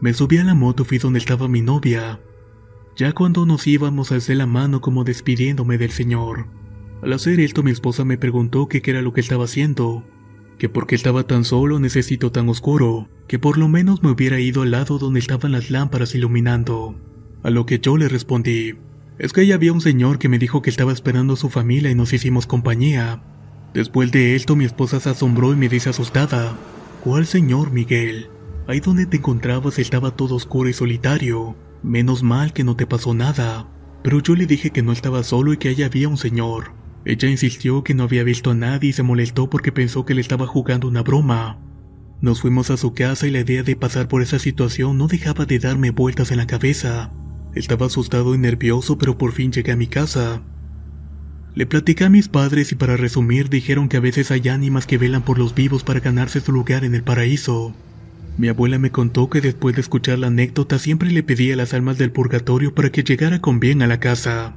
Me 0.00 0.14
subí 0.14 0.38
a 0.38 0.44
la 0.44 0.54
moto 0.54 0.86
fui 0.86 0.96
donde 0.96 1.18
estaba 1.18 1.48
mi 1.48 1.60
novia. 1.60 2.20
Ya 2.96 3.12
cuando 3.12 3.44
nos 3.44 3.66
íbamos 3.66 4.10
alcé 4.10 4.34
la 4.34 4.46
mano 4.46 4.80
como 4.80 5.04
despidiéndome 5.04 5.76
del 5.76 5.90
señor. 5.90 6.46
Al 7.02 7.12
hacer 7.12 7.40
esto 7.40 7.62
mi 7.62 7.72
esposa 7.72 8.06
me 8.06 8.16
preguntó 8.16 8.68
qué 8.68 8.80
era 8.84 9.02
lo 9.02 9.12
que 9.12 9.20
estaba 9.20 9.44
haciendo, 9.44 10.02
que 10.56 10.70
por 10.70 10.86
qué 10.86 10.94
estaba 10.94 11.26
tan 11.26 11.44
solo 11.44 11.78
necesito 11.78 12.32
tan 12.32 12.48
oscuro, 12.48 13.10
que 13.28 13.38
por 13.38 13.58
lo 13.58 13.68
menos 13.68 14.02
me 14.02 14.10
hubiera 14.10 14.40
ido 14.40 14.62
al 14.62 14.70
lado 14.70 14.98
donde 14.98 15.20
estaban 15.20 15.52
las 15.52 15.70
lámparas 15.70 16.14
iluminando. 16.14 16.96
A 17.42 17.50
lo 17.50 17.66
que 17.66 17.80
yo 17.80 17.96
le 17.96 18.08
respondí, 18.08 18.74
es 19.18 19.32
que 19.32 19.42
ahí 19.42 19.52
había 19.52 19.72
un 19.72 19.80
señor 19.80 20.18
que 20.18 20.28
me 20.28 20.38
dijo 20.38 20.62
que 20.62 20.70
estaba 20.70 20.92
esperando 20.92 21.34
a 21.34 21.36
su 21.36 21.50
familia 21.50 21.90
y 21.90 21.94
nos 21.94 22.12
hicimos 22.12 22.46
compañía. 22.46 23.22
Después 23.74 24.12
de 24.12 24.36
esto 24.36 24.56
mi 24.56 24.64
esposa 24.64 25.00
se 25.00 25.10
asombró 25.10 25.52
y 25.52 25.56
me 25.56 25.68
dice 25.68 25.90
asustada, 25.90 26.56
¿cuál 27.02 27.26
señor, 27.26 27.72
Miguel? 27.72 28.28
Ahí 28.68 28.80
donde 28.80 29.06
te 29.06 29.16
encontrabas 29.16 29.78
estaba 29.78 30.12
todo 30.12 30.36
oscuro 30.36 30.68
y 30.68 30.72
solitario. 30.72 31.56
Menos 31.82 32.22
mal 32.22 32.52
que 32.52 32.64
no 32.64 32.76
te 32.76 32.86
pasó 32.86 33.12
nada. 33.12 33.68
Pero 34.02 34.20
yo 34.20 34.36
le 34.36 34.46
dije 34.46 34.70
que 34.70 34.82
no 34.82 34.92
estaba 34.92 35.22
solo 35.24 35.52
y 35.52 35.56
que 35.56 35.68
ahí 35.68 35.82
había 35.82 36.08
un 36.08 36.16
señor. 36.16 36.72
Ella 37.04 37.28
insistió 37.28 37.82
que 37.82 37.94
no 37.94 38.04
había 38.04 38.22
visto 38.22 38.52
a 38.52 38.54
nadie 38.54 38.90
y 38.90 38.92
se 38.92 39.02
molestó 39.02 39.50
porque 39.50 39.72
pensó 39.72 40.04
que 40.04 40.14
le 40.14 40.20
estaba 40.20 40.46
jugando 40.46 40.86
una 40.86 41.02
broma. 41.02 41.58
Nos 42.20 42.40
fuimos 42.40 42.70
a 42.70 42.76
su 42.76 42.94
casa 42.94 43.26
y 43.26 43.32
la 43.32 43.40
idea 43.40 43.64
de 43.64 43.74
pasar 43.74 44.06
por 44.06 44.22
esa 44.22 44.38
situación 44.38 44.96
no 44.96 45.08
dejaba 45.08 45.44
de 45.44 45.58
darme 45.58 45.90
vueltas 45.90 46.30
en 46.30 46.36
la 46.36 46.46
cabeza. 46.46 47.12
Estaba 47.54 47.86
asustado 47.86 48.34
y 48.34 48.38
nervioso, 48.38 48.96
pero 48.98 49.18
por 49.18 49.32
fin 49.32 49.52
llegué 49.52 49.72
a 49.72 49.76
mi 49.76 49.86
casa. 49.86 50.42
Le 51.54 51.66
platicé 51.66 52.04
a 52.04 52.10
mis 52.10 52.28
padres 52.28 52.72
y 52.72 52.76
para 52.76 52.96
resumir 52.96 53.50
dijeron 53.50 53.88
que 53.88 53.98
a 53.98 54.00
veces 54.00 54.30
hay 54.30 54.48
ánimas 54.48 54.86
que 54.86 54.96
velan 54.96 55.22
por 55.22 55.38
los 55.38 55.54
vivos 55.54 55.84
para 55.84 56.00
ganarse 56.00 56.40
su 56.40 56.50
lugar 56.50 56.84
en 56.84 56.94
el 56.94 57.02
paraíso. 57.02 57.74
Mi 58.38 58.48
abuela 58.48 58.78
me 58.78 58.90
contó 58.90 59.28
que 59.28 59.42
después 59.42 59.74
de 59.74 59.82
escuchar 59.82 60.18
la 60.18 60.28
anécdota 60.28 60.78
siempre 60.78 61.10
le 61.10 61.22
pedía 61.22 61.52
a 61.52 61.56
las 61.58 61.74
almas 61.74 61.98
del 61.98 62.10
purgatorio 62.10 62.74
para 62.74 62.90
que 62.90 63.02
llegara 63.02 63.42
con 63.42 63.60
bien 63.60 63.82
a 63.82 63.86
la 63.86 64.00
casa. 64.00 64.56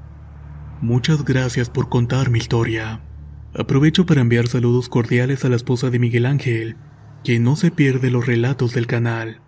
Muchas 0.82 1.26
gracias 1.26 1.70
por 1.70 1.90
contar 1.90 2.30
mi 2.30 2.40
historia. 2.40 3.02
Aprovecho 3.54 4.06
para 4.06 4.22
enviar 4.22 4.48
saludos 4.48 4.88
cordiales 4.88 5.44
a 5.44 5.50
la 5.50 5.58
esposa 5.58 5.90
de 5.90 6.00
Miguel 6.00 6.26
Ángel, 6.26 6.78
quien 7.26 7.44
no 7.44 7.58
se 7.58 7.72
pierde 7.72 8.12
los 8.12 8.26
relatos 8.26 8.74
del 8.74 8.88
canal. 8.88 9.42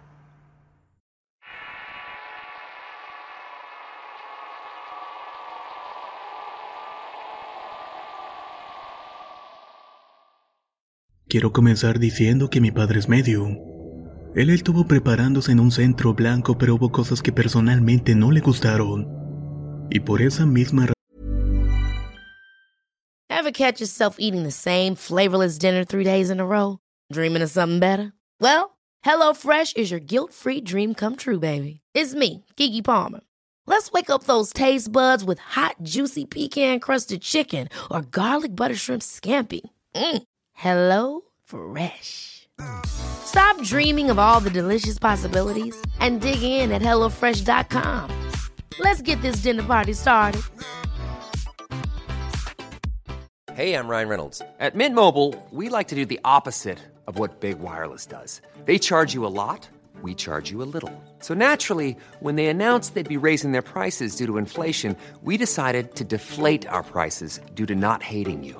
Quiero 11.30 11.52
comenzar 11.52 12.00
diciendo 12.00 12.50
que 12.50 12.62
mi 12.62 12.72
padre 12.72 13.00
es 13.00 13.10
medio. 13.10 13.50
Él 14.34 14.50
estuvo 14.50 14.88
preparándose 14.88 15.52
en 15.52 15.60
un 15.60 15.72
centro 15.72 16.14
blanco, 16.14 16.58
pero 16.58 16.76
hubo 16.76 16.90
cosas 16.90 17.22
que 17.22 17.34
personalmente 17.34 18.16
no 18.16 18.32
le 18.32 18.40
gustaron. 18.40 19.06
Y 19.90 20.00
por 20.00 20.22
esa 20.22 20.46
misma 20.46 20.88
Ever 23.30 23.52
catch 23.52 23.82
yourself 23.82 24.16
eating 24.20 24.44
the 24.44 24.52
same 24.52 24.96
flavorless 24.96 25.58
dinner 25.60 25.84
three 25.84 26.06
days 26.06 26.30
in 26.30 26.40
a 26.40 26.46
row? 26.46 26.80
Dreaming 27.12 27.44
of 27.44 27.52
something 27.52 27.80
better? 27.80 28.14
Well, 28.40 28.78
HelloFresh 29.06 29.76
is 29.76 29.92
your 29.92 30.00
guilt-free 30.00 30.62
dream 30.62 30.96
come 30.96 31.18
true, 31.18 31.40
baby. 31.40 31.82
It's 31.94 32.16
me, 32.16 32.46
Kiki 32.56 32.82
Palmer. 32.82 33.20
Let's 33.66 33.92
wake 33.92 34.10
up 34.10 34.24
those 34.24 34.54
taste 34.54 34.92
buds 34.94 35.26
with 35.26 35.40
hot, 35.40 35.76
juicy 35.84 36.24
pecan-crusted 36.24 37.22
chicken 37.22 37.68
or 37.92 38.02
garlic 38.02 38.56
butter 38.56 38.76
shrimp 38.76 39.02
scampi. 39.02 39.62
Mm. 39.94 40.24
Hello 40.58 41.22
Fresh. 41.44 42.48
Stop 42.88 43.62
dreaming 43.62 44.10
of 44.10 44.18
all 44.18 44.40
the 44.40 44.50
delicious 44.50 44.98
possibilities 44.98 45.80
and 46.00 46.20
dig 46.20 46.42
in 46.42 46.72
at 46.72 46.82
HelloFresh.com. 46.82 48.10
Let's 48.80 49.04
get 49.04 49.22
this 49.22 49.44
dinner 49.44 49.62
party 49.62 49.94
started. 49.94 50.42
Hey, 53.54 53.76
I'm 53.76 53.88
Ryan 53.88 54.10
Reynolds. 54.10 54.42
At 54.60 54.74
Mint 54.74 54.96
Mobile, 54.96 55.36
we 55.52 55.70
like 55.70 55.90
to 55.90 55.96
do 55.96 56.08
the 56.08 56.20
opposite 56.26 56.80
of 57.06 57.20
what 57.20 57.40
Big 57.40 57.60
Wireless 57.60 58.08
does. 58.08 58.42
They 58.66 58.80
charge 58.80 59.14
you 59.14 59.28
a 59.28 59.34
lot, 59.44 59.70
we 60.02 60.16
charge 60.16 60.50
you 60.50 60.64
a 60.64 60.70
little. 60.76 60.92
So 61.20 61.36
naturally, 61.36 61.96
when 62.20 62.36
they 62.36 62.48
announced 62.48 62.96
they'd 62.96 63.08
be 63.08 63.18
raising 63.18 63.52
their 63.52 63.62
prices 63.62 64.16
due 64.16 64.26
to 64.26 64.38
inflation, 64.38 64.98
we 65.22 65.38
decided 65.38 65.94
to 65.98 66.04
deflate 66.04 66.68
our 66.68 66.84
prices 66.84 67.42
due 67.54 67.68
to 67.68 67.76
not 67.76 68.02
hating 68.02 68.44
you. 68.44 68.60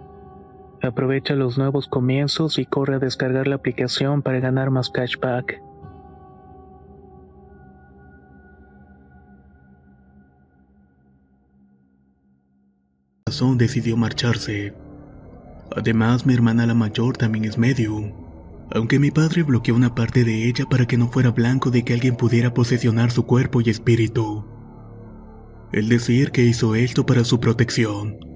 Aprovecha 0.81 1.35
los 1.35 1.57
nuevos 1.57 1.87
comienzos 1.87 2.57
y 2.57 2.65
corre 2.65 2.95
a 2.95 2.99
descargar 2.99 3.47
la 3.47 3.55
aplicación 3.55 4.21
para 4.21 4.39
ganar 4.39 4.71
más 4.71 4.89
cashback. 4.89 5.61
decidió 13.57 13.97
marcharse. 13.97 14.73
Además, 15.75 16.25
mi 16.25 16.33
hermana 16.33 16.65
la 16.65 16.73
mayor 16.73 17.17
también 17.17 17.45
es 17.45 17.57
medium, 17.57 18.11
aunque 18.73 18.99
mi 18.99 19.11
padre 19.11 19.43
bloqueó 19.43 19.75
una 19.75 19.95
parte 19.95 20.23
de 20.23 20.47
ella 20.47 20.65
para 20.69 20.85
que 20.85 20.97
no 20.97 21.07
fuera 21.07 21.31
blanco 21.31 21.71
de 21.71 21.83
que 21.83 21.93
alguien 21.93 22.15
pudiera 22.15 22.53
posesionar 22.53 23.11
su 23.11 23.25
cuerpo 23.25 23.61
y 23.61 23.69
espíritu. 23.69 24.45
El 25.71 25.89
decir 25.89 26.31
que 26.31 26.43
hizo 26.43 26.75
esto 26.75 27.05
para 27.05 27.23
su 27.23 27.39
protección 27.39 28.30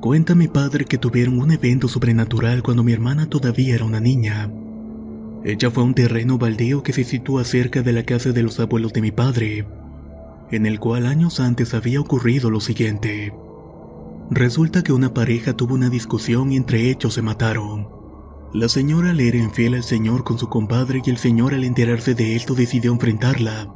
Cuenta 0.00 0.36
mi 0.36 0.46
padre 0.46 0.84
que 0.84 0.96
tuvieron 0.96 1.40
un 1.40 1.50
evento 1.50 1.88
sobrenatural 1.88 2.62
cuando 2.62 2.84
mi 2.84 2.92
hermana 2.92 3.28
todavía 3.28 3.74
era 3.74 3.84
una 3.84 3.98
niña. 3.98 4.48
Ella 5.44 5.72
fue 5.72 5.82
a 5.82 5.86
un 5.86 5.94
terreno 5.94 6.38
baldío 6.38 6.84
que 6.84 6.92
se 6.92 7.02
sitúa 7.02 7.42
cerca 7.42 7.82
de 7.82 7.92
la 7.92 8.04
casa 8.04 8.30
de 8.30 8.44
los 8.44 8.60
abuelos 8.60 8.92
de 8.92 9.00
mi 9.00 9.10
padre, 9.10 9.66
en 10.52 10.66
el 10.66 10.78
cual 10.78 11.04
años 11.04 11.40
antes 11.40 11.74
había 11.74 12.00
ocurrido 12.00 12.48
lo 12.48 12.60
siguiente. 12.60 13.32
Resulta 14.30 14.84
que 14.84 14.92
una 14.92 15.12
pareja 15.12 15.54
tuvo 15.54 15.74
una 15.74 15.90
discusión 15.90 16.52
y 16.52 16.56
entre 16.56 16.90
ellos 16.90 17.14
se 17.14 17.22
mataron. 17.22 17.88
La 18.54 18.68
señora 18.68 19.12
le 19.12 19.26
era 19.26 19.38
infiel 19.38 19.74
al 19.74 19.84
señor 19.84 20.22
con 20.22 20.38
su 20.38 20.48
compadre 20.48 21.02
y 21.04 21.10
el 21.10 21.18
señor 21.18 21.54
al 21.54 21.64
enterarse 21.64 22.14
de 22.14 22.36
esto 22.36 22.54
decidió 22.54 22.92
enfrentarla. 22.92 23.68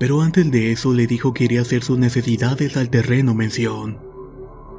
Pero 0.00 0.22
antes 0.22 0.50
de 0.50 0.72
eso 0.72 0.94
le 0.94 1.06
dijo 1.06 1.34
que 1.34 1.44
iría 1.44 1.60
a 1.60 1.62
hacer 1.62 1.84
sus 1.84 1.98
necesidades 1.98 2.78
al 2.78 2.88
terreno 2.88 3.34
mención. 3.34 4.11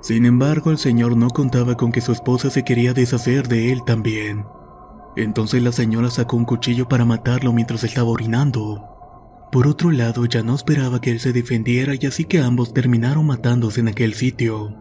Sin 0.03 0.25
embargo, 0.25 0.69
el 0.69 0.77
señor 0.77 1.15
no 1.15 1.29
contaba 1.29 1.77
con 1.77 1.93
que 1.93 2.01
su 2.01 2.11
esposa 2.11 2.49
se 2.49 2.63
quería 2.63 2.93
deshacer 2.93 3.47
de 3.47 3.71
él 3.71 3.85
también. 3.85 4.43
Entonces 5.15 5.63
la 5.63 5.71
señora 5.71 6.09
sacó 6.09 6.35
un 6.35 6.43
cuchillo 6.43 6.89
para 6.89 7.05
matarlo 7.05 7.53
mientras 7.53 7.85
estaba 7.85 8.09
orinando. 8.09 8.83
Por 9.49 9.65
otro 9.65 9.91
lado, 9.91 10.25
ya 10.25 10.43
no 10.43 10.55
esperaba 10.55 10.99
que 10.99 11.11
él 11.11 11.21
se 11.21 11.31
defendiera 11.31 11.93
y 11.95 12.05
así 12.05 12.25
que 12.25 12.41
ambos 12.41 12.73
terminaron 12.73 13.25
matándose 13.25 13.79
en 13.79 13.87
aquel 13.87 14.13
sitio. 14.13 14.75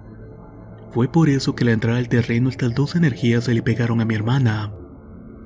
Fue 0.90 1.06
por 1.06 1.28
eso 1.28 1.54
que 1.54 1.62
al 1.62 1.70
entrar 1.70 1.96
al 1.96 2.08
terreno 2.08 2.48
estas 2.48 2.74
dos 2.74 2.96
energías 2.96 3.44
se 3.44 3.54
le 3.54 3.62
pegaron 3.62 4.00
a 4.00 4.04
mi 4.04 4.16
hermana. 4.16 4.72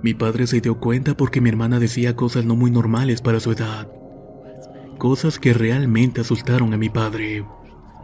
Mi 0.03 0.15
padre 0.15 0.47
se 0.47 0.63
dio 0.63 0.81
cuenta 0.81 1.19
porque 1.19 1.43
mi 1.43 1.51
hermana 1.51 1.79
decía 1.79 2.17
cosas 2.17 2.47
no 2.47 2.57
muy 2.57 2.71
normales 2.71 3.21
para 3.21 3.41
su 3.41 3.53
edad. 3.53 3.89
Cosas 4.97 5.39
que 5.39 5.53
realmente 5.53 6.23
asustaron 6.23 6.73
a 6.73 6.79
mi 6.79 6.89
padre. 6.89 7.45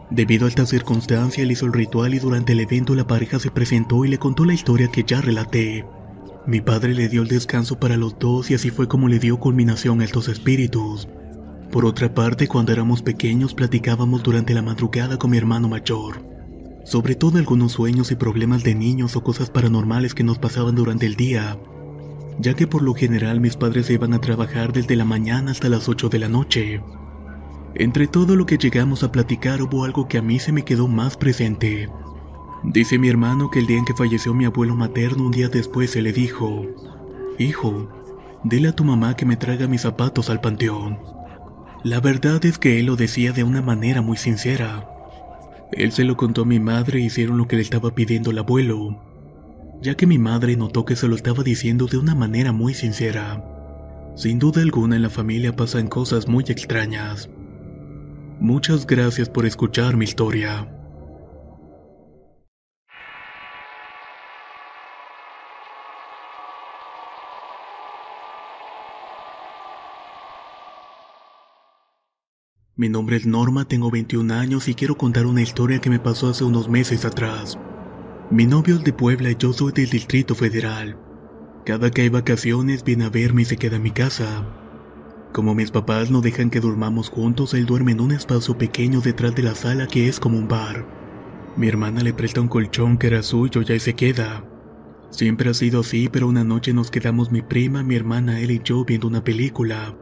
Debido 0.09 0.45
a 0.45 0.49
esta 0.49 0.65
circunstancia, 0.65 1.43
él 1.43 1.51
hizo 1.51 1.65
el 1.65 1.73
ritual 1.73 2.13
y 2.13 2.19
durante 2.19 2.53
el 2.53 2.59
evento 2.59 2.95
la 2.95 3.07
pareja 3.07 3.39
se 3.39 3.51
presentó 3.51 4.05
y 4.05 4.09
le 4.09 4.19
contó 4.19 4.45
la 4.45 4.53
historia 4.53 4.89
que 4.89 5.03
ya 5.03 5.21
relaté. 5.21 5.85
Mi 6.45 6.61
padre 6.61 6.93
le 6.93 7.07
dio 7.07 7.21
el 7.21 7.29
descanso 7.29 7.79
para 7.79 7.97
los 7.97 8.19
dos 8.19 8.51
y 8.51 8.53
así 8.53 8.69
fue 8.69 8.87
como 8.87 9.07
le 9.07 9.19
dio 9.19 9.37
culminación 9.39 10.01
a 10.01 10.03
estos 10.03 10.27
espíritus. 10.27 11.07
Por 11.71 11.85
otra 11.85 12.13
parte, 12.13 12.47
cuando 12.47 12.71
éramos 12.71 13.01
pequeños 13.01 13.53
platicábamos 13.53 14.21
durante 14.23 14.53
la 14.53 14.61
madrugada 14.61 15.17
con 15.17 15.31
mi 15.31 15.37
hermano 15.37 15.69
mayor. 15.69 16.21
sobre 16.85 17.15
todo 17.15 17.37
algunos 17.37 17.71
sueños 17.71 18.11
y 18.11 18.15
problemas 18.15 18.63
de 18.63 18.75
niños 18.75 19.15
o 19.15 19.23
cosas 19.23 19.49
paranormales 19.49 20.13
que 20.13 20.23
nos 20.23 20.37
pasaban 20.37 20.75
durante 20.75 21.05
el 21.05 21.15
día, 21.15 21.57
ya 22.39 22.53
que 22.55 22.67
por 22.67 22.81
lo 22.81 22.93
general 22.93 23.39
mis 23.39 23.55
padres 23.55 23.85
se 23.85 23.93
iban 23.93 24.13
a 24.13 24.19
trabajar 24.19 24.73
desde 24.73 24.95
la 24.95 25.05
mañana 25.05 25.51
hasta 25.51 25.69
las 25.69 25.87
8 25.87 26.09
de 26.09 26.19
la 26.19 26.29
noche. 26.29 26.81
Entre 27.75 28.05
todo 28.05 28.35
lo 28.35 28.45
que 28.45 28.57
llegamos 28.57 29.03
a 29.03 29.11
platicar 29.11 29.61
hubo 29.63 29.83
algo 29.83 30.07
que 30.07 30.19
a 30.19 30.21
mí 30.21 30.37
se 30.37 30.51
me 30.51 30.63
quedó 30.63 30.87
más 30.87 31.17
presente. 31.17 31.89
Dice 32.63 32.99
mi 32.99 33.09
hermano 33.09 33.49
que 33.49 33.59
el 33.59 33.67
día 33.67 33.77
en 33.77 33.85
que 33.85 33.95
falleció 33.95 34.33
mi 34.33 34.45
abuelo 34.45 34.75
materno 34.75 35.25
un 35.25 35.31
día 35.31 35.49
después 35.49 35.91
se 35.91 36.01
le 36.01 36.13
dijo, 36.13 36.65
Hijo, 37.39 37.89
dile 38.43 38.69
a 38.69 38.75
tu 38.75 38.83
mamá 38.83 39.15
que 39.15 39.25
me 39.25 39.37
traiga 39.37 39.67
mis 39.67 39.81
zapatos 39.81 40.29
al 40.29 40.39
panteón. 40.39 40.99
La 41.83 41.99
verdad 41.99 42.45
es 42.45 42.59
que 42.59 42.79
él 42.79 42.85
lo 42.85 42.95
decía 42.95 43.33
de 43.33 43.43
una 43.43 43.61
manera 43.61 44.01
muy 44.01 44.17
sincera. 44.17 44.87
Él 45.71 45.91
se 45.91 46.03
lo 46.03 46.15
contó 46.15 46.43
a 46.43 46.45
mi 46.45 46.59
madre 46.59 46.99
e 46.99 47.05
hicieron 47.05 47.39
lo 47.39 47.47
que 47.47 47.55
le 47.55 47.63
estaba 47.63 47.95
pidiendo 47.95 48.29
el 48.29 48.37
abuelo, 48.37 49.01
ya 49.81 49.95
que 49.95 50.05
mi 50.05 50.19
madre 50.19 50.55
notó 50.55 50.85
que 50.85 50.95
se 50.95 51.07
lo 51.07 51.15
estaba 51.15 51.43
diciendo 51.43 51.87
de 51.87 51.97
una 51.97 52.13
manera 52.13 52.51
muy 52.51 52.75
sincera. 52.75 53.43
Sin 54.15 54.37
duda 54.37 54.61
alguna 54.61 54.95
en 54.95 55.01
la 55.01 55.09
familia 55.09 55.55
pasan 55.55 55.87
cosas 55.87 56.27
muy 56.27 56.43
extrañas. 56.47 57.29
Muchas 58.43 58.85
gracias 58.85 59.29
por 59.29 59.45
escuchar 59.45 59.95
mi 59.95 60.03
historia. 60.03 60.67
Mi 72.75 72.89
nombre 72.89 73.15
es 73.15 73.25
Norma, 73.25 73.63
tengo 73.63 73.89
21 73.89 74.33
años 74.33 74.67
y 74.67 74.75
quiero 74.75 74.97
contar 74.97 75.25
una 75.25 75.41
historia 75.41 75.79
que 75.79 75.89
me 75.89 75.99
pasó 75.99 76.27
hace 76.27 76.43
unos 76.43 76.67
meses 76.67 77.05
atrás. 77.05 77.57
Mi 78.29 78.45
novio 78.45 78.75
es 78.75 78.83
de 78.83 78.91
Puebla 78.91 79.31
y 79.31 79.37
yo 79.37 79.53
soy 79.53 79.71
del 79.71 79.89
Distrito 79.89 80.35
Federal. 80.35 80.97
Cada 81.65 81.91
que 81.91 82.01
hay 82.01 82.09
vacaciones 82.09 82.83
viene 82.83 83.05
a 83.05 83.09
verme 83.09 83.43
y 83.43 83.45
se 83.45 83.55
queda 83.55 83.77
en 83.77 83.83
mi 83.83 83.91
casa. 83.91 84.62
Como 85.33 85.55
mis 85.55 85.71
papás 85.71 86.11
no 86.11 86.21
dejan 86.21 86.51
que 86.51 86.59
durmamos 86.59 87.09
juntos, 87.09 87.55
él 87.55 87.65
duerme 87.65 87.93
en 87.93 88.01
un 88.01 88.11
espacio 88.11 88.55
pequeño 88.55 89.01
detrás 89.01 89.33
de 89.33 89.41
la 89.41 89.55
sala 89.55 89.87
que 89.87 90.07
es 90.07 90.19
como 90.19 90.37
un 90.37 90.47
bar. 90.47 90.85
Mi 91.57 91.67
hermana 91.67 92.03
le 92.03 92.13
presta 92.13 92.39
un 92.39 92.47
colchón 92.47 92.99
que 92.99 93.07
era 93.07 93.23
suyo 93.23 93.61
y 93.61 93.79
se 93.79 93.95
queda. 93.95 94.45
Siempre 95.09 95.49
ha 95.49 95.55
sido 95.55 95.79
así, 95.79 96.07
pero 96.07 96.27
una 96.27 96.43
noche 96.43 96.71
nos 96.71 96.91
quedamos 96.91 97.31
mi 97.31 97.41
prima, 97.41 97.81
mi 97.81 97.95
hermana, 97.95 98.41
él 98.41 98.51
y 98.51 98.61
yo 98.63 98.85
viendo 98.85 99.07
una 99.07 99.23
película. 99.23 99.95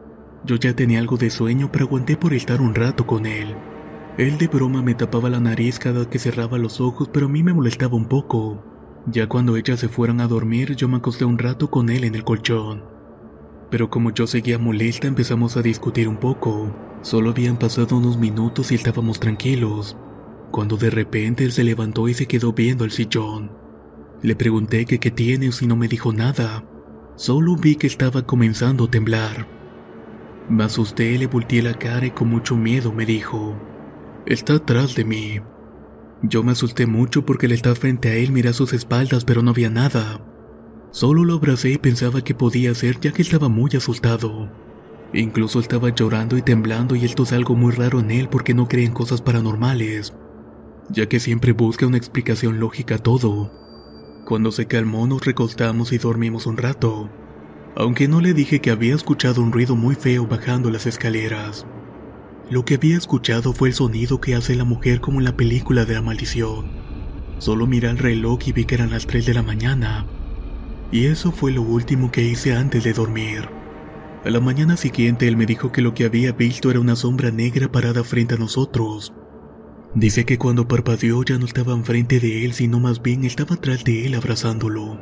Yo 0.44 0.56
ya 0.56 0.76
tenía 0.76 0.98
algo 0.98 1.16
de 1.16 1.30
sueño, 1.30 1.70
pero 1.72 1.86
aguanté 1.86 2.18
por 2.18 2.34
estar 2.34 2.60
un 2.60 2.74
rato 2.74 3.06
con 3.06 3.24
él. 3.24 3.56
Él 4.18 4.36
de 4.36 4.48
broma 4.48 4.82
me 4.82 4.94
tapaba 4.94 5.30
la 5.30 5.40
nariz 5.40 5.78
cada 5.78 6.10
que 6.10 6.18
cerraba 6.18 6.58
los 6.58 6.78
ojos, 6.78 7.08
pero 7.10 7.24
a 7.24 7.30
mí 7.30 7.42
me 7.42 7.54
molestaba 7.54 7.96
un 7.96 8.04
poco. 8.04 8.62
Ya 9.06 9.30
cuando 9.30 9.56
ellas 9.56 9.80
se 9.80 9.88
fueron 9.88 10.20
a 10.20 10.28
dormir, 10.28 10.76
yo 10.76 10.88
me 10.88 10.98
acosté 10.98 11.24
un 11.24 11.38
rato 11.38 11.70
con 11.70 11.88
él 11.88 12.04
en 12.04 12.16
el 12.16 12.22
colchón. 12.22 12.91
Pero 13.72 13.88
como 13.88 14.10
yo 14.10 14.26
seguía 14.26 14.58
molesta, 14.58 15.08
empezamos 15.08 15.56
a 15.56 15.62
discutir 15.62 16.06
un 16.06 16.18
poco. 16.18 16.76
Solo 17.00 17.30
habían 17.30 17.56
pasado 17.56 17.96
unos 17.96 18.18
minutos 18.18 18.70
y 18.70 18.74
estábamos 18.74 19.18
tranquilos, 19.18 19.96
cuando 20.50 20.76
de 20.76 20.90
repente 20.90 21.42
él 21.42 21.52
se 21.52 21.64
levantó 21.64 22.06
y 22.06 22.12
se 22.12 22.26
quedó 22.26 22.52
viendo 22.52 22.84
al 22.84 22.90
sillón. 22.90 23.50
Le 24.20 24.36
pregunté 24.36 24.84
que 24.84 25.00
qué 25.00 25.10
tiene 25.10 25.48
o 25.48 25.52
si 25.52 25.66
no 25.66 25.74
me 25.74 25.88
dijo 25.88 26.12
nada. 26.12 26.62
Solo 27.16 27.56
vi 27.56 27.76
que 27.76 27.86
estaba 27.86 28.26
comenzando 28.26 28.84
a 28.84 28.90
temblar. 28.90 29.48
Me 30.50 30.64
asusté, 30.64 31.16
le 31.16 31.26
volteé 31.26 31.62
la 31.62 31.72
cara 31.72 32.04
y 32.04 32.10
con 32.10 32.28
mucho 32.28 32.56
miedo 32.56 32.92
me 32.92 33.06
dijo, 33.06 33.56
está 34.26 34.56
atrás 34.56 34.94
de 34.96 35.06
mí. 35.06 35.40
Yo 36.20 36.42
me 36.42 36.52
asusté 36.52 36.84
mucho 36.86 37.24
porque 37.24 37.46
él 37.46 37.52
estaba 37.52 37.74
frente 37.74 38.10
a 38.10 38.16
él, 38.16 38.32
miré 38.32 38.50
a 38.50 38.52
sus 38.52 38.74
espaldas, 38.74 39.24
pero 39.24 39.42
no 39.42 39.52
había 39.52 39.70
nada. 39.70 40.20
Solo 40.92 41.24
lo 41.24 41.34
abracé 41.34 41.70
y 41.70 41.78
pensaba 41.78 42.22
que 42.22 42.34
podía 42.34 42.74
ser 42.74 43.00
ya 43.00 43.12
que 43.12 43.22
estaba 43.22 43.48
muy 43.48 43.70
asustado. 43.76 44.48
Incluso 45.12 45.58
estaba 45.58 45.88
llorando 45.88 46.36
y 46.36 46.42
temblando 46.42 46.94
y 46.94 47.04
esto 47.04 47.24
es 47.24 47.32
algo 47.32 47.56
muy 47.56 47.72
raro 47.72 47.98
en 47.98 48.12
él 48.12 48.28
porque 48.28 48.54
no 48.54 48.68
cree 48.68 48.86
en 48.86 48.92
cosas 48.92 49.20
paranormales, 49.20 50.14
ya 50.88 51.06
que 51.06 51.18
siempre 51.18 51.52
busca 51.52 51.86
una 51.86 51.98
explicación 51.98 52.60
lógica 52.60 52.94
a 52.94 52.98
todo. 52.98 53.50
Cuando 54.24 54.52
se 54.52 54.66
calmó 54.66 55.06
nos 55.08 55.24
recostamos 55.24 55.92
y 55.92 55.98
dormimos 55.98 56.46
un 56.46 56.56
rato 56.56 57.10
aunque 57.74 58.08
no 58.08 58.20
le 58.20 58.34
dije 58.34 58.60
que 58.60 58.70
había 58.70 58.94
escuchado 58.94 59.42
un 59.42 59.52
ruido 59.52 59.76
muy 59.76 59.94
feo 59.94 60.26
bajando 60.26 60.70
las 60.70 60.86
escaleras. 60.86 61.66
Lo 62.50 62.64
que 62.64 62.74
había 62.74 62.98
escuchado 62.98 63.52
fue 63.54 63.68
el 63.68 63.74
sonido 63.74 64.20
que 64.20 64.34
hace 64.34 64.54
la 64.56 64.64
mujer 64.64 65.00
como 65.00 65.20
en 65.20 65.24
la 65.24 65.36
película 65.36 65.84
de 65.84 65.94
la 65.94 66.02
maldición. 66.02 66.66
Solo 67.38 67.66
miré 67.66 67.88
el 67.88 67.98
reloj 67.98 68.40
y 68.46 68.52
vi 68.52 68.66
que 68.66 68.74
eran 68.74 68.90
las 68.90 69.06
3 69.06 69.24
de 69.24 69.34
la 69.34 69.42
mañana. 69.42 70.06
Y 70.92 71.06
eso 71.06 71.32
fue 71.32 71.52
lo 71.52 71.62
último 71.62 72.12
que 72.12 72.22
hice 72.22 72.54
antes 72.54 72.84
de 72.84 72.92
dormir. 72.92 73.48
A 74.24 74.30
la 74.30 74.40
mañana 74.40 74.76
siguiente 74.76 75.26
él 75.26 75.38
me 75.38 75.46
dijo 75.46 75.72
que 75.72 75.80
lo 75.80 75.94
que 75.94 76.04
había 76.04 76.32
visto 76.32 76.70
era 76.70 76.78
una 76.78 76.94
sombra 76.96 77.30
negra 77.30 77.72
parada 77.72 78.04
frente 78.04 78.34
a 78.34 78.38
nosotros. 78.38 79.14
Dice 79.94 80.26
que 80.26 80.38
cuando 80.38 80.68
parpadeó 80.68 81.24
ya 81.24 81.38
no 81.38 81.46
estaba 81.46 81.72
enfrente 81.72 82.20
de 82.20 82.44
él, 82.44 82.52
sino 82.52 82.78
más 82.78 83.02
bien 83.02 83.24
estaba 83.24 83.56
atrás 83.56 83.84
de 83.84 84.06
él 84.06 84.14
abrazándolo. 84.14 85.00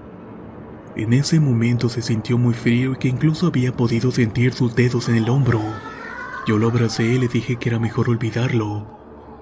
En 0.97 1.13
ese 1.13 1.41
momento 1.41 1.89
se 1.89 2.03
sintió 2.03 2.39
muy 2.39 2.55
frío 2.55 2.93
y 2.93 2.97
que 2.97 3.09
incluso 3.09 3.49
había 3.49 3.77
podido 3.77 4.13
sentir 4.13 4.53
sus 4.53 4.75
dedos 4.77 5.09
en 5.09 5.17
el 5.17 5.29
hombro. 5.29 5.61
Yo 6.47 6.57
lo 6.57 6.69
abracé 6.69 7.05
y 7.05 7.19
le 7.19 7.29
dije 7.29 7.57
que 7.57 7.69
era 7.69 7.79
mejor 7.79 8.09
olvidarlo, 8.09 8.87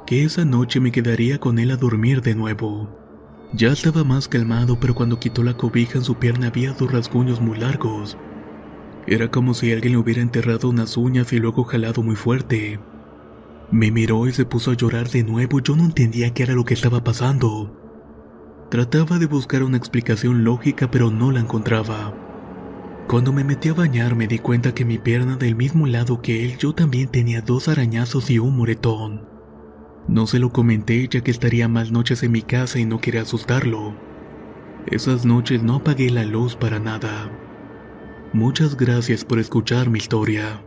que 0.07 0.25
esa 0.25 0.45
noche 0.45 0.81
me 0.81 0.93
quedaría 0.93 1.39
con 1.39 1.59
él 1.59 1.71
a 1.71 1.77
dormir 1.77 2.23
de 2.23 2.35
nuevo. 2.35 3.08
Ya 3.55 3.69
estaba 3.69 4.05
más 4.05 4.29
calmado, 4.29 4.79
pero 4.79 4.95
cuando 4.95 5.19
quitó 5.19 5.43
la 5.43 5.57
cobija 5.57 5.97
en 5.99 6.05
su 6.05 6.17
pierna 6.17 6.49
había 6.49 6.73
dos 6.73 6.93
rasguños 6.93 7.41
muy 7.41 7.59
largos. 7.59 8.19
Era 9.07 9.31
como 9.31 9.55
si 9.55 9.73
alguien 9.73 9.95
le 9.95 9.99
hubiera 9.99 10.21
enterrado 10.21 10.69
unas 10.69 10.99
uñas 10.99 11.33
y 11.33 11.39
luego 11.39 11.65
jalado 11.65 12.03
muy 12.03 12.15
fuerte. 12.15 12.79
Me 13.71 13.91
miró 13.91 14.27
y 14.29 14.33
se 14.33 14.45
puso 14.45 14.71
a 14.71 14.75
llorar 14.75 15.09
de 15.09 15.25
nuevo. 15.25 15.61
Yo 15.61 15.77
no 15.77 15.85
entendía 15.85 16.35
qué 16.35 16.43
era 16.43 16.53
lo 16.53 16.67
que 16.67 16.75
estaba 16.75 17.03
pasando. 17.03 17.75
Trataba 18.71 19.19
de 19.19 19.25
buscar 19.25 19.63
una 19.63 19.79
explicación 19.79 20.45
lógica 20.45 20.91
pero 20.91 21.11
no 21.11 21.33
la 21.33 21.41
encontraba. 21.41 22.15
Cuando 23.09 23.33
me 23.33 23.45
metí 23.45 23.71
a 23.71 23.75
bañar 23.75 24.15
me 24.15 24.27
di 24.27 24.39
cuenta 24.39 24.75
que 24.75 24.85
mi 24.85 24.99
pierna 24.99 25.37
del 25.37 25.57
mismo 25.57 25.87
lado 25.87 26.21
que 26.21 26.45
él 26.45 26.59
yo 26.59 26.75
también 26.75 27.09
tenía 27.09 27.41
dos 27.41 27.69
arañazos 27.69 28.29
y 28.29 28.39
un 28.39 28.55
moretón. 28.55 29.38
No 30.09 30.27
se 30.27 30.38
lo 30.38 30.51
comenté 30.51 31.07
ya 31.07 31.21
que 31.21 31.31
estaría 31.31 31.68
más 31.68 31.92
noches 31.92 32.23
en 32.23 32.33
mi 32.33 32.40
casa 32.40 32.79
y 32.79 32.87
no 32.87 32.99
quería 32.99 33.23
asustarlo. 33.23 33.94
Esas 34.87 35.27
noches 35.27 35.62
no 35.62 35.77
apagué 35.77 36.09
la 36.09 36.25
luz 36.25 36.57
para 36.57 36.79
nada. 36.79 37.31
Muchas 38.33 38.75
gracias 38.75 39.27
por 39.27 39.38
escuchar 39.38 39.90
mi 39.90 39.99
historia. 39.99 40.62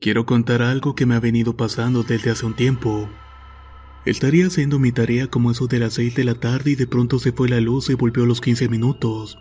Quiero 0.00 0.24
contar 0.24 0.62
algo 0.62 0.94
que 0.94 1.04
me 1.04 1.14
ha 1.14 1.20
venido 1.20 1.58
pasando 1.58 2.04
desde 2.04 2.30
hace 2.30 2.46
un 2.46 2.54
tiempo. 2.54 3.10
Estaría 4.06 4.46
haciendo 4.46 4.78
mi 4.78 4.92
tarea 4.92 5.26
como 5.26 5.50
eso 5.50 5.66
de 5.66 5.80
las 5.80 5.94
6 5.94 6.14
de 6.14 6.22
la 6.22 6.36
tarde 6.36 6.70
y 6.70 6.74
de 6.76 6.86
pronto 6.86 7.18
se 7.18 7.32
fue 7.32 7.48
la 7.48 7.60
luz 7.60 7.90
y 7.90 7.94
volvió 7.94 8.22
a 8.22 8.26
los 8.28 8.40
15 8.40 8.68
minutos. 8.68 9.36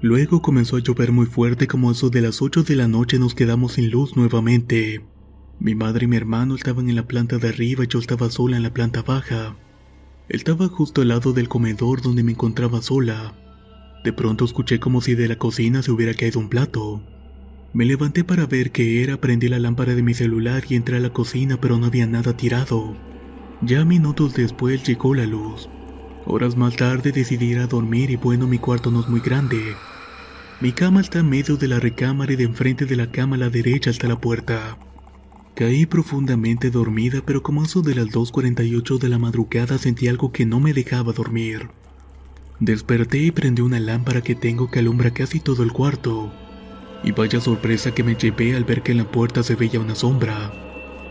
Luego 0.00 0.40
comenzó 0.40 0.76
a 0.76 0.80
llover 0.80 1.12
muy 1.12 1.26
fuerte 1.26 1.66
como 1.66 1.90
eso 1.90 2.08
de 2.08 2.22
las 2.22 2.40
8 2.40 2.62
de 2.62 2.76
la 2.76 2.88
noche 2.88 3.18
nos 3.18 3.34
quedamos 3.34 3.74
sin 3.74 3.90
luz 3.90 4.16
nuevamente. 4.16 5.04
Mi 5.60 5.74
madre 5.74 6.06
y 6.06 6.08
mi 6.08 6.16
hermano 6.16 6.54
estaban 6.54 6.88
en 6.88 6.96
la 6.96 7.06
planta 7.06 7.36
de 7.36 7.48
arriba 7.48 7.84
y 7.84 7.88
yo 7.88 7.98
estaba 7.98 8.30
sola 8.30 8.56
en 8.56 8.62
la 8.62 8.72
planta 8.72 9.02
baja. 9.02 9.54
Estaba 10.30 10.68
justo 10.68 11.02
al 11.02 11.08
lado 11.08 11.34
del 11.34 11.50
comedor 11.50 12.00
donde 12.00 12.22
me 12.22 12.32
encontraba 12.32 12.80
sola. 12.80 13.34
De 14.02 14.14
pronto 14.14 14.46
escuché 14.46 14.80
como 14.80 15.02
si 15.02 15.14
de 15.14 15.28
la 15.28 15.36
cocina 15.36 15.82
se 15.82 15.92
hubiera 15.92 16.14
caído 16.14 16.40
un 16.40 16.48
plato. 16.48 17.02
Me 17.74 17.84
levanté 17.84 18.24
para 18.24 18.46
ver 18.46 18.72
qué 18.72 19.02
era, 19.02 19.20
prendí 19.20 19.50
la 19.50 19.58
lámpara 19.58 19.94
de 19.94 20.02
mi 20.02 20.14
celular 20.14 20.64
y 20.70 20.74
entré 20.74 20.96
a 20.96 21.00
la 21.00 21.12
cocina, 21.12 21.60
pero 21.60 21.76
no 21.76 21.84
había 21.84 22.06
nada 22.06 22.34
tirado. 22.34 22.96
Ya 23.62 23.84
minutos 23.84 24.34
después 24.34 24.82
llegó 24.86 25.14
la 25.14 25.24
luz. 25.24 25.68
Horas 26.26 26.56
más 26.56 26.76
tarde 26.76 27.10
decidí 27.10 27.46
ir 27.46 27.58
a 27.58 27.66
dormir 27.66 28.10
y 28.10 28.16
bueno, 28.16 28.46
mi 28.46 28.58
cuarto 28.58 28.90
no 28.90 29.00
es 29.00 29.08
muy 29.08 29.20
grande. 29.20 29.74
Mi 30.60 30.72
cama 30.72 31.00
está 31.00 31.20
en 31.20 31.30
medio 31.30 31.56
de 31.56 31.68
la 31.68 31.80
recámara 31.80 32.32
y 32.32 32.36
de 32.36 32.44
enfrente 32.44 32.84
de 32.84 32.96
la 32.96 33.10
cama 33.10 33.36
a 33.36 33.38
la 33.38 33.50
derecha 33.50 33.90
está 33.90 34.08
la 34.08 34.20
puerta. 34.20 34.78
Caí 35.54 35.86
profundamente 35.86 36.70
dormida, 36.70 37.22
pero 37.24 37.42
como 37.42 37.64
eso 37.64 37.80
de 37.80 37.94
las 37.94 38.08
2.48 38.08 38.98
de 38.98 39.08
la 39.08 39.18
madrugada 39.18 39.78
sentí 39.78 40.08
algo 40.08 40.32
que 40.32 40.44
no 40.44 40.60
me 40.60 40.74
dejaba 40.74 41.14
dormir. 41.14 41.68
Desperté 42.60 43.18
y 43.18 43.30
prendí 43.30 43.62
una 43.62 43.80
lámpara 43.80 44.20
que 44.20 44.34
tengo 44.34 44.70
que 44.70 44.80
alumbra 44.80 45.12
casi 45.12 45.40
todo 45.40 45.62
el 45.62 45.72
cuarto. 45.72 46.30
Y 47.04 47.12
vaya 47.12 47.40
sorpresa 47.40 47.94
que 47.94 48.02
me 48.04 48.16
llevé 48.16 48.54
al 48.54 48.64
ver 48.64 48.82
que 48.82 48.92
en 48.92 48.98
la 48.98 49.10
puerta 49.10 49.42
se 49.42 49.54
veía 49.54 49.80
una 49.80 49.94
sombra. 49.94 50.65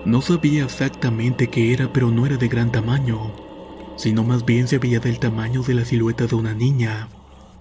No 0.06 0.22
sabía 0.22 0.66
exactamente 0.66 1.48
qué 1.48 1.74
era, 1.74 1.92
pero 1.92 2.12
no 2.12 2.28
era 2.28 2.38
de 2.38 2.48
gran 2.48 2.72
tamaño, 2.72 3.34
sino 3.98 4.24
más 4.24 4.46
bien 4.46 4.68
se 4.68 4.78
veía 4.78 5.00
del 5.00 5.18
tamaño 5.18 5.64
de 5.64 5.74
la 5.74 5.84
silueta 5.84 6.28
de 6.28 6.36
una 6.36 6.54
niña. 6.54 7.10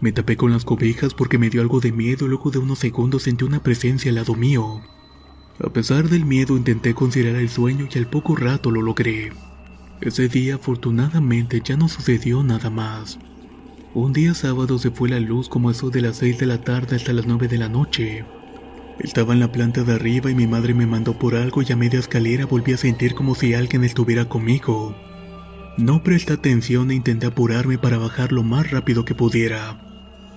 Me 0.01 0.13
tapé 0.13 0.37
con 0.37 0.53
las 0.53 0.67
cobijas 0.67 1.15
porque 1.15 1.39
me 1.39 1.49
dio 1.49 1.63
algo 1.63 1.81
de 1.81 1.91
miedo 1.91 2.29
luego 2.29 2.51
de 2.51 2.59
unos 2.59 2.81
segundos 2.81 3.23
sentí 3.23 3.47
una 3.47 3.63
presencia 3.63 4.11
al 4.11 4.17
lado 4.17 4.35
mío. 4.35 4.83
A 5.59 5.71
pesar 5.71 6.11
del 6.11 6.27
miedo 6.27 6.59
intenté 6.59 6.95
considerar 6.95 7.41
el 7.41 7.49
sueño 7.49 7.89
y 7.91 7.99
al 7.99 8.09
poco 8.09 8.37
rato 8.37 8.71
lo 8.71 8.83
logré. 8.83 9.33
Ese 10.03 10.29
día 10.29 10.57
afortunadamente 10.57 11.63
ya 11.65 11.79
no 11.79 11.89
sucedió 11.89 12.43
nada 12.43 12.69
más. 12.69 13.19
Un 13.95 14.13
día 14.13 14.35
sábado 14.35 14.79
se 14.79 14.91
fue 14.91 15.09
la 15.09 15.21
luz 15.21 15.49
como 15.49 15.71
eso 15.71 15.89
de 15.89 16.03
las 16.03 16.17
6 16.17 16.39
de 16.41 16.47
la 16.47 16.61
tarde 16.61 16.97
hasta 16.97 17.15
las 17.15 17.27
9 17.27 17.49
de 17.49 17.57
la 17.57 17.71
noche. 17.71 18.27
Estaba 19.01 19.35
en 19.35 19.41
la 19.41 19.51
planta 19.51 19.83
de 19.83 19.95
arriba 19.95 20.31
y 20.31 20.35
mi 20.35 20.47
madre 20.47 20.73
me 20.73 20.87
mandó 20.87 21.19
por 21.19 21.35
algo 21.35 21.63
y 21.63 21.73
a 21.73 21.77
media 21.77 21.99
escalera 21.99 22.47
volví 22.47 22.73
a 22.73 22.77
sentir 22.77 23.15
como 23.15 23.35
si 23.35 23.55
alguien 23.55 23.85
estuviera 23.85 24.27
conmigo. 24.27 24.95
No 25.77 26.03
presté 26.03 26.35
atención 26.35 26.91
e 26.91 26.95
intenté 26.95 27.27
apurarme 27.27 27.79
para 27.79 27.99
bajar 27.99 28.31
lo 28.31 28.45
más 28.45 28.71
rápido 28.71 29.05
que 29.05 29.15
pudiera. 29.15 29.81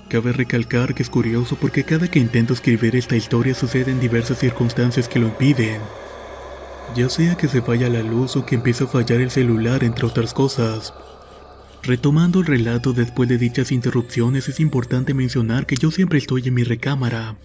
Cabe 0.09 0.33
recalcar 0.33 0.95
que 0.95 1.03
es 1.03 1.09
curioso 1.09 1.57
porque 1.59 1.83
cada 1.83 2.09
que 2.09 2.19
intento 2.19 2.53
escribir 2.53 2.95
esta 2.95 3.15
historia 3.15 3.53
suceden 3.53 3.99
diversas 3.99 4.39
circunstancias 4.39 5.07
que 5.07 5.19
lo 5.19 5.27
impiden. 5.27 5.81
Ya 6.95 7.09
sea 7.09 7.35
que 7.35 7.47
se 7.47 7.61
falla 7.61 7.89
la 7.89 8.01
luz 8.01 8.35
o 8.35 8.45
que 8.45 8.55
empieza 8.55 8.85
a 8.85 8.87
fallar 8.87 9.21
el 9.21 9.29
celular, 9.29 9.83
entre 9.83 10.07
otras 10.07 10.33
cosas. 10.33 10.93
Retomando 11.83 12.39
el 12.39 12.47
relato 12.47 12.93
después 12.93 13.29
de 13.29 13.37
dichas 13.37 13.71
interrupciones, 13.71 14.49
es 14.49 14.59
importante 14.59 15.13
mencionar 15.13 15.65
que 15.65 15.75
yo 15.75 15.91
siempre 15.91 16.17
estoy 16.17 16.47
en 16.47 16.53
mi 16.53 16.63
recámara. 16.63 17.37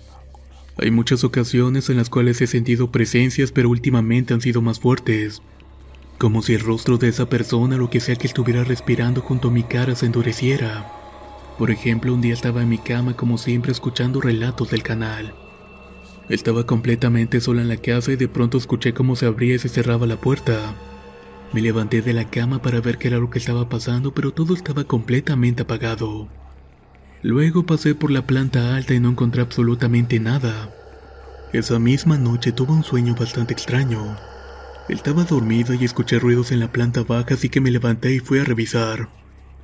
Hay 0.78 0.90
muchas 0.90 1.22
ocasiones 1.22 1.90
en 1.90 1.98
las 1.98 2.08
cuales 2.08 2.40
he 2.40 2.46
sentido 2.46 2.90
presencias, 2.90 3.52
pero 3.52 3.68
últimamente 3.68 4.32
han 4.32 4.40
sido 4.40 4.62
más 4.62 4.80
fuertes. 4.80 5.42
Como 6.18 6.40
si 6.40 6.54
el 6.54 6.60
rostro 6.60 6.98
de 6.98 7.08
esa 7.08 7.28
persona, 7.28 7.76
lo 7.76 7.90
que 7.90 8.00
sea 8.00 8.16
que 8.16 8.26
estuviera 8.26 8.64
respirando 8.64 9.20
junto 9.20 9.48
a 9.48 9.50
mi 9.50 9.64
cara, 9.64 9.94
se 9.94 10.06
endureciera. 10.06 10.90
Por 11.58 11.70
ejemplo, 11.70 12.14
un 12.14 12.22
día 12.22 12.32
estaba 12.32 12.62
en 12.62 12.70
mi 12.70 12.78
cama 12.78 13.16
como 13.16 13.36
siempre 13.36 13.72
escuchando 13.72 14.20
relatos 14.20 14.70
del 14.70 14.82
canal. 14.82 15.34
Estaba 16.28 16.64
completamente 16.64 17.40
sola 17.40 17.60
en 17.60 17.68
la 17.68 17.76
casa 17.76 18.12
y 18.12 18.16
de 18.16 18.28
pronto 18.28 18.56
escuché 18.56 18.94
cómo 18.94 19.16
se 19.16 19.26
abría 19.26 19.56
y 19.56 19.58
se 19.58 19.68
cerraba 19.68 20.06
la 20.06 20.16
puerta. 20.16 20.74
Me 21.52 21.60
levanté 21.60 22.00
de 22.00 22.14
la 22.14 22.30
cama 22.30 22.62
para 22.62 22.80
ver 22.80 22.96
qué 22.96 23.08
era 23.08 23.18
lo 23.18 23.28
que 23.28 23.38
estaba 23.38 23.68
pasando, 23.68 24.14
pero 24.14 24.30
todo 24.30 24.54
estaba 24.54 24.84
completamente 24.84 25.62
apagado. 25.62 26.28
Luego 27.22 27.64
pasé 27.64 27.94
por 27.94 28.10
la 28.10 28.26
planta 28.26 28.74
alta 28.74 28.94
y 28.94 29.00
no 29.00 29.10
encontré 29.10 29.42
absolutamente 29.42 30.18
nada. 30.18 30.70
Esa 31.52 31.78
misma 31.78 32.18
noche 32.18 32.50
tuve 32.50 32.72
un 32.72 32.82
sueño 32.82 33.14
bastante 33.14 33.52
extraño. 33.52 34.16
Estaba 34.88 35.22
dormido 35.22 35.72
y 35.72 35.84
escuché 35.84 36.18
ruidos 36.18 36.50
en 36.50 36.58
la 36.58 36.72
planta 36.72 37.04
baja, 37.04 37.34
así 37.34 37.48
que 37.48 37.60
me 37.60 37.70
levanté 37.70 38.12
y 38.12 38.18
fui 38.18 38.40
a 38.40 38.44
revisar. 38.44 39.08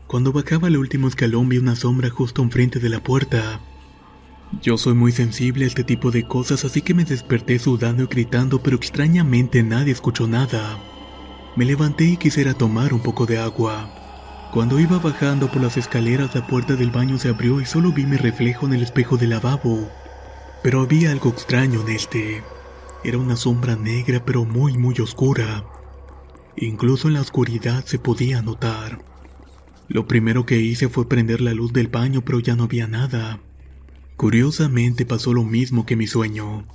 Cuando 0.07 0.33
bajaba 0.33 0.68
el 0.68 0.77
último 0.77 1.09
escalón 1.09 1.49
vi 1.49 1.59
una 1.59 1.75
sombra 1.75 2.11
justo 2.11 2.42
enfrente 2.42 2.79
de 2.79 2.90
la 2.90 3.03
puerta. 3.03 3.61
Yo 4.62 4.79
soy 4.79 4.94
muy 4.94 5.11
sensible 5.11 5.64
a 5.64 5.68
este 5.68 5.83
tipo 5.83 6.12
de 6.12 6.29
cosas, 6.29 6.64
así 6.64 6.81
que 6.81 6.94
me 6.94 7.05
desperté 7.05 7.59
sudando 7.59 8.05
y 8.05 8.07
gritando, 8.07 8.62
pero 8.62 8.77
extrañamente 8.77 9.64
nadie 9.64 9.92
escuchó 9.92 10.29
nada. 10.29 10.79
Me 11.57 11.64
levanté 11.64 12.05
y 12.05 12.16
quisiera 12.16 12.55
tomar 12.55 12.94
un 12.94 13.01
poco 13.01 13.27
de 13.27 13.38
agua. 13.38 13.97
Cuando 14.52 14.80
iba 14.80 14.98
bajando 14.98 15.50
por 15.50 15.61
las 15.61 15.76
escaleras, 15.76 16.34
la 16.34 16.46
puerta 16.46 16.74
del 16.74 16.90
baño 16.90 17.18
se 17.18 17.28
abrió 17.28 17.61
y 17.61 17.66
solo 17.66 17.92
vi 17.92 18.06
mi 18.06 18.16
reflejo 18.16 18.66
en 18.66 18.72
el 18.72 18.82
espejo 18.82 19.18
del 19.18 19.30
lavabo. 19.30 19.90
Pero 20.62 20.80
había 20.80 21.12
algo 21.12 21.28
extraño 21.28 21.82
en 21.82 21.88
este. 21.90 22.42
Era 23.04 23.18
una 23.18 23.37
sombra 23.37 23.76
negra 23.76 24.24
pero 24.24 24.44
muy 24.44 24.78
muy 24.78 24.94
oscura. 25.00 25.64
Incluso 26.56 27.08
en 27.08 27.14
la 27.14 27.20
oscuridad 27.20 27.84
se 27.84 27.98
podía 27.98 28.40
notar. 28.40 29.04
Lo 29.87 30.06
primero 30.06 30.46
que 30.46 30.58
hice 30.58 30.88
fue 30.88 31.08
prender 31.08 31.40
la 31.42 31.52
luz 31.52 31.72
del 31.72 31.88
baño, 31.88 32.22
pero 32.24 32.40
ya 32.40 32.56
no 32.56 32.64
había 32.64 32.88
nada. 32.88 33.40
Curiosamente 34.16 35.06
pasó 35.06 35.34
lo 35.34 35.44
mismo 35.44 35.87
que 35.87 35.94
mi 35.94 36.06
sueño. 36.06 36.66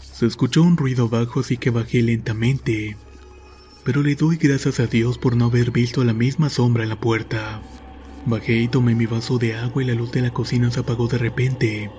Se 0.00 0.26
escuchó 0.26 0.62
un 0.62 0.76
ruido 0.76 1.08
bajo 1.08 1.40
así 1.40 1.56
que 1.56 1.70
bajé 1.70 2.02
lentamente. 2.02 2.96
Pero 3.84 4.02
le 4.02 4.14
doy 4.14 4.38
gracias 4.38 4.80
a 4.80 4.86
Dios 4.86 5.18
por 5.18 5.36
no 5.36 5.44
haber 5.44 5.70
visto 5.70 6.02
la 6.04 6.14
misma 6.14 6.48
sombra 6.48 6.84
en 6.84 6.88
la 6.88 6.96
puerta. 6.96 7.60
Bajé 8.24 8.56
y 8.56 8.68
tomé 8.68 8.94
mi 8.94 9.04
vaso 9.04 9.38
de 9.38 9.54
agua 9.54 9.82
y 9.82 9.86
la 9.86 9.92
luz 9.92 10.10
de 10.12 10.22
la 10.22 10.30
cocina 10.30 10.70
se 10.70 10.80
apagó 10.80 11.06
de 11.06 11.18
repente. 11.18 11.90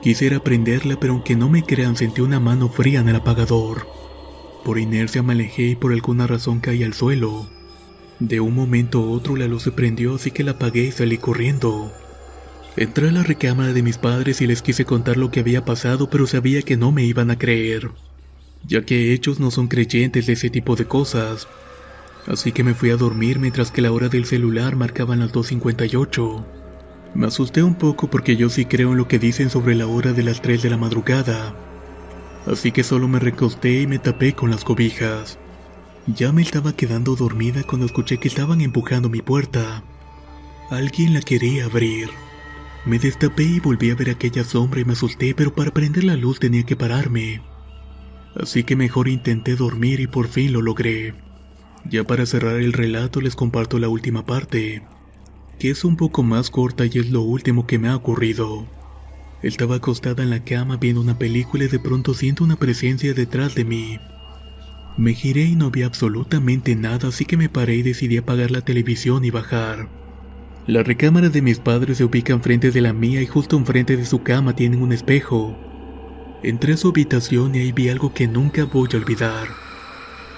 Quisiera 0.00 0.38
prenderla, 0.38 1.00
pero 1.00 1.14
aunque 1.14 1.34
no 1.34 1.48
me 1.48 1.64
crean, 1.64 1.96
sentí 1.96 2.20
una 2.20 2.38
mano 2.38 2.68
fría 2.68 3.00
en 3.00 3.08
el 3.08 3.16
apagador. 3.16 3.88
Por 4.64 4.78
inercia 4.78 5.24
me 5.24 5.32
alejé 5.32 5.70
y 5.70 5.76
por 5.76 5.92
alguna 5.92 6.28
razón 6.28 6.60
caí 6.60 6.84
al 6.84 6.94
suelo. 6.94 7.48
De 8.20 8.38
un 8.38 8.54
momento 8.54 9.00
a 9.00 9.06
otro 9.10 9.34
la 9.34 9.48
luz 9.48 9.64
se 9.64 9.72
prendió 9.72 10.14
así 10.14 10.30
que 10.30 10.44
la 10.44 10.52
apagué 10.52 10.84
y 10.84 10.92
salí 10.92 11.18
corriendo. 11.18 11.92
Entré 12.76 13.08
a 13.08 13.12
la 13.12 13.24
recámara 13.24 13.72
de 13.72 13.82
mis 13.82 13.98
padres 13.98 14.40
y 14.40 14.46
les 14.46 14.62
quise 14.62 14.84
contar 14.84 15.16
lo 15.16 15.32
que 15.32 15.40
había 15.40 15.64
pasado 15.64 16.08
pero 16.08 16.28
sabía 16.28 16.62
que 16.62 16.76
no 16.76 16.92
me 16.92 17.04
iban 17.04 17.32
a 17.32 17.38
creer, 17.38 17.90
ya 18.66 18.84
que 18.84 19.12
ellos 19.12 19.40
no 19.40 19.50
son 19.50 19.68
creyentes 19.68 20.26
de 20.26 20.34
ese 20.34 20.50
tipo 20.50 20.76
de 20.76 20.86
cosas. 20.86 21.48
Así 22.26 22.52
que 22.52 22.64
me 22.64 22.74
fui 22.74 22.90
a 22.90 22.96
dormir 22.96 23.38
mientras 23.38 23.70
que 23.70 23.80
la 23.80 23.92
hora 23.92 24.08
del 24.08 24.26
celular 24.26 24.76
marcaban 24.76 25.20
las 25.20 25.32
2.58. 25.32 26.44
Me 27.14 27.26
asusté 27.26 27.62
un 27.62 27.74
poco 27.74 28.10
porque 28.10 28.36
yo 28.36 28.50
sí 28.50 28.66
creo 28.66 28.92
en 28.92 28.98
lo 28.98 29.08
que 29.08 29.18
dicen 29.18 29.48
sobre 29.48 29.74
la 29.74 29.86
hora 29.86 30.12
de 30.12 30.22
las 30.22 30.42
3 30.42 30.62
de 30.62 30.70
la 30.70 30.76
madrugada. 30.76 31.54
Así 32.46 32.70
que 32.70 32.84
solo 32.84 33.08
me 33.08 33.18
recosté 33.18 33.82
y 33.82 33.86
me 33.86 33.98
tapé 33.98 34.34
con 34.34 34.50
las 34.50 34.64
cobijas. 34.64 35.38
Ya 36.06 36.32
me 36.32 36.42
estaba 36.42 36.74
quedando 36.74 37.16
dormida 37.16 37.62
cuando 37.64 37.86
escuché 37.86 38.18
que 38.18 38.28
estaban 38.28 38.60
empujando 38.60 39.08
mi 39.08 39.20
puerta. 39.20 39.82
Alguien 40.70 41.14
la 41.14 41.20
quería 41.22 41.64
abrir. 41.64 42.10
Me 42.84 42.98
destapé 42.98 43.42
y 43.42 43.60
volví 43.60 43.90
a 43.90 43.94
ver 43.94 44.10
aquella 44.10 44.44
sombra 44.44 44.80
y 44.80 44.84
me 44.84 44.92
asusté, 44.92 45.34
pero 45.34 45.54
para 45.54 45.70
prender 45.70 46.04
la 46.04 46.16
luz 46.16 46.38
tenía 46.40 46.62
que 46.64 46.76
pararme. 46.76 47.42
Así 48.40 48.62
que 48.62 48.76
mejor 48.76 49.08
intenté 49.08 49.56
dormir 49.56 50.00
y 50.00 50.06
por 50.06 50.28
fin 50.28 50.52
lo 50.52 50.62
logré. 50.62 51.14
Ya 51.84 52.04
para 52.04 52.26
cerrar 52.26 52.56
el 52.56 52.72
relato 52.72 53.20
les 53.20 53.34
comparto 53.34 53.78
la 53.78 53.88
última 53.88 54.24
parte, 54.24 54.82
que 55.58 55.70
es 55.70 55.84
un 55.84 55.96
poco 55.96 56.22
más 56.22 56.50
corta 56.50 56.86
y 56.86 56.98
es 56.98 57.10
lo 57.10 57.22
último 57.22 57.66
que 57.66 57.78
me 57.78 57.88
ha 57.88 57.96
ocurrido. 57.96 58.66
Estaba 59.42 59.76
acostada 59.76 60.22
en 60.22 60.30
la 60.30 60.44
cama 60.44 60.76
viendo 60.76 61.00
una 61.00 61.18
película 61.18 61.64
y 61.64 61.68
de 61.68 61.78
pronto 61.78 62.14
siento 62.14 62.44
una 62.44 62.56
presencia 62.56 63.14
detrás 63.14 63.54
de 63.54 63.64
mí. 63.64 63.98
Me 64.96 65.14
giré 65.14 65.44
y 65.44 65.54
no 65.54 65.66
había 65.66 65.86
absolutamente 65.86 66.74
nada, 66.74 67.08
así 67.08 67.24
que 67.24 67.36
me 67.36 67.48
paré 67.48 67.76
y 67.76 67.82
decidí 67.82 68.16
apagar 68.16 68.50
la 68.50 68.62
televisión 68.62 69.24
y 69.24 69.30
bajar. 69.30 69.88
La 70.66 70.82
recámara 70.82 71.28
de 71.28 71.40
mis 71.40 71.60
padres 71.60 71.98
se 71.98 72.04
ubica 72.04 72.32
enfrente 72.32 72.70
de 72.70 72.80
la 72.80 72.92
mía 72.92 73.22
y 73.22 73.26
justo 73.26 73.56
enfrente 73.56 73.96
de 73.96 74.04
su 74.04 74.22
cama 74.22 74.54
tienen 74.54 74.82
un 74.82 74.92
espejo. 74.92 75.56
Entré 76.42 76.74
a 76.74 76.76
su 76.76 76.90
habitación 76.90 77.56
y 77.56 77.58
ahí 77.58 77.72
vi 77.72 77.88
algo 77.88 78.14
que 78.14 78.28
nunca 78.28 78.64
voy 78.64 78.88
a 78.92 78.96
olvidar. 78.96 79.48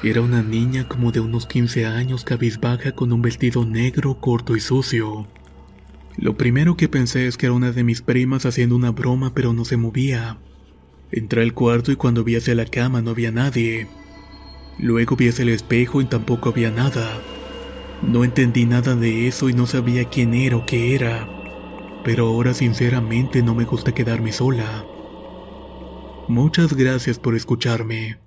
Era 0.02 0.22
una 0.22 0.42
niña 0.42 0.88
como 0.88 1.12
de 1.12 1.20
unos 1.20 1.46
15 1.46 1.84
años 1.84 2.24
cabizbaja 2.24 2.92
con 2.92 3.12
un 3.12 3.20
vestido 3.20 3.66
negro 3.66 4.18
corto 4.18 4.56
y 4.56 4.60
sucio. 4.60 5.26
Lo 6.16 6.38
primero 6.38 6.74
que 6.78 6.88
pensé 6.88 7.26
es 7.26 7.36
que 7.36 7.46
era 7.46 7.54
una 7.54 7.72
de 7.72 7.84
mis 7.84 8.00
primas 8.00 8.46
haciendo 8.46 8.76
una 8.76 8.92
broma 8.92 9.34
pero 9.34 9.52
no 9.52 9.66
se 9.66 9.76
movía. 9.76 10.38
Entré 11.12 11.42
al 11.42 11.52
cuarto 11.52 11.92
y 11.92 11.96
cuando 11.96 12.24
vi 12.24 12.36
hacia 12.36 12.54
la 12.54 12.64
cama 12.64 13.02
no 13.02 13.10
había 13.10 13.30
nadie. 13.30 13.86
Luego 14.78 15.16
vi 15.16 15.28
hacia 15.28 15.42
el 15.42 15.50
espejo 15.50 16.00
y 16.00 16.06
tampoco 16.06 16.48
había 16.48 16.70
nada. 16.70 17.20
No 18.00 18.24
entendí 18.24 18.64
nada 18.64 18.96
de 18.96 19.28
eso 19.28 19.50
y 19.50 19.52
no 19.52 19.66
sabía 19.66 20.06
quién 20.06 20.32
era 20.32 20.56
o 20.56 20.64
qué 20.64 20.94
era. 20.94 21.28
Pero 22.04 22.28
ahora 22.28 22.54
sinceramente 22.54 23.42
no 23.42 23.54
me 23.54 23.64
gusta 23.64 23.92
quedarme 23.92 24.32
sola. 24.32 24.86
Muchas 26.30 26.74
gracias 26.74 27.18
por 27.18 27.34
escucharme. 27.34 28.20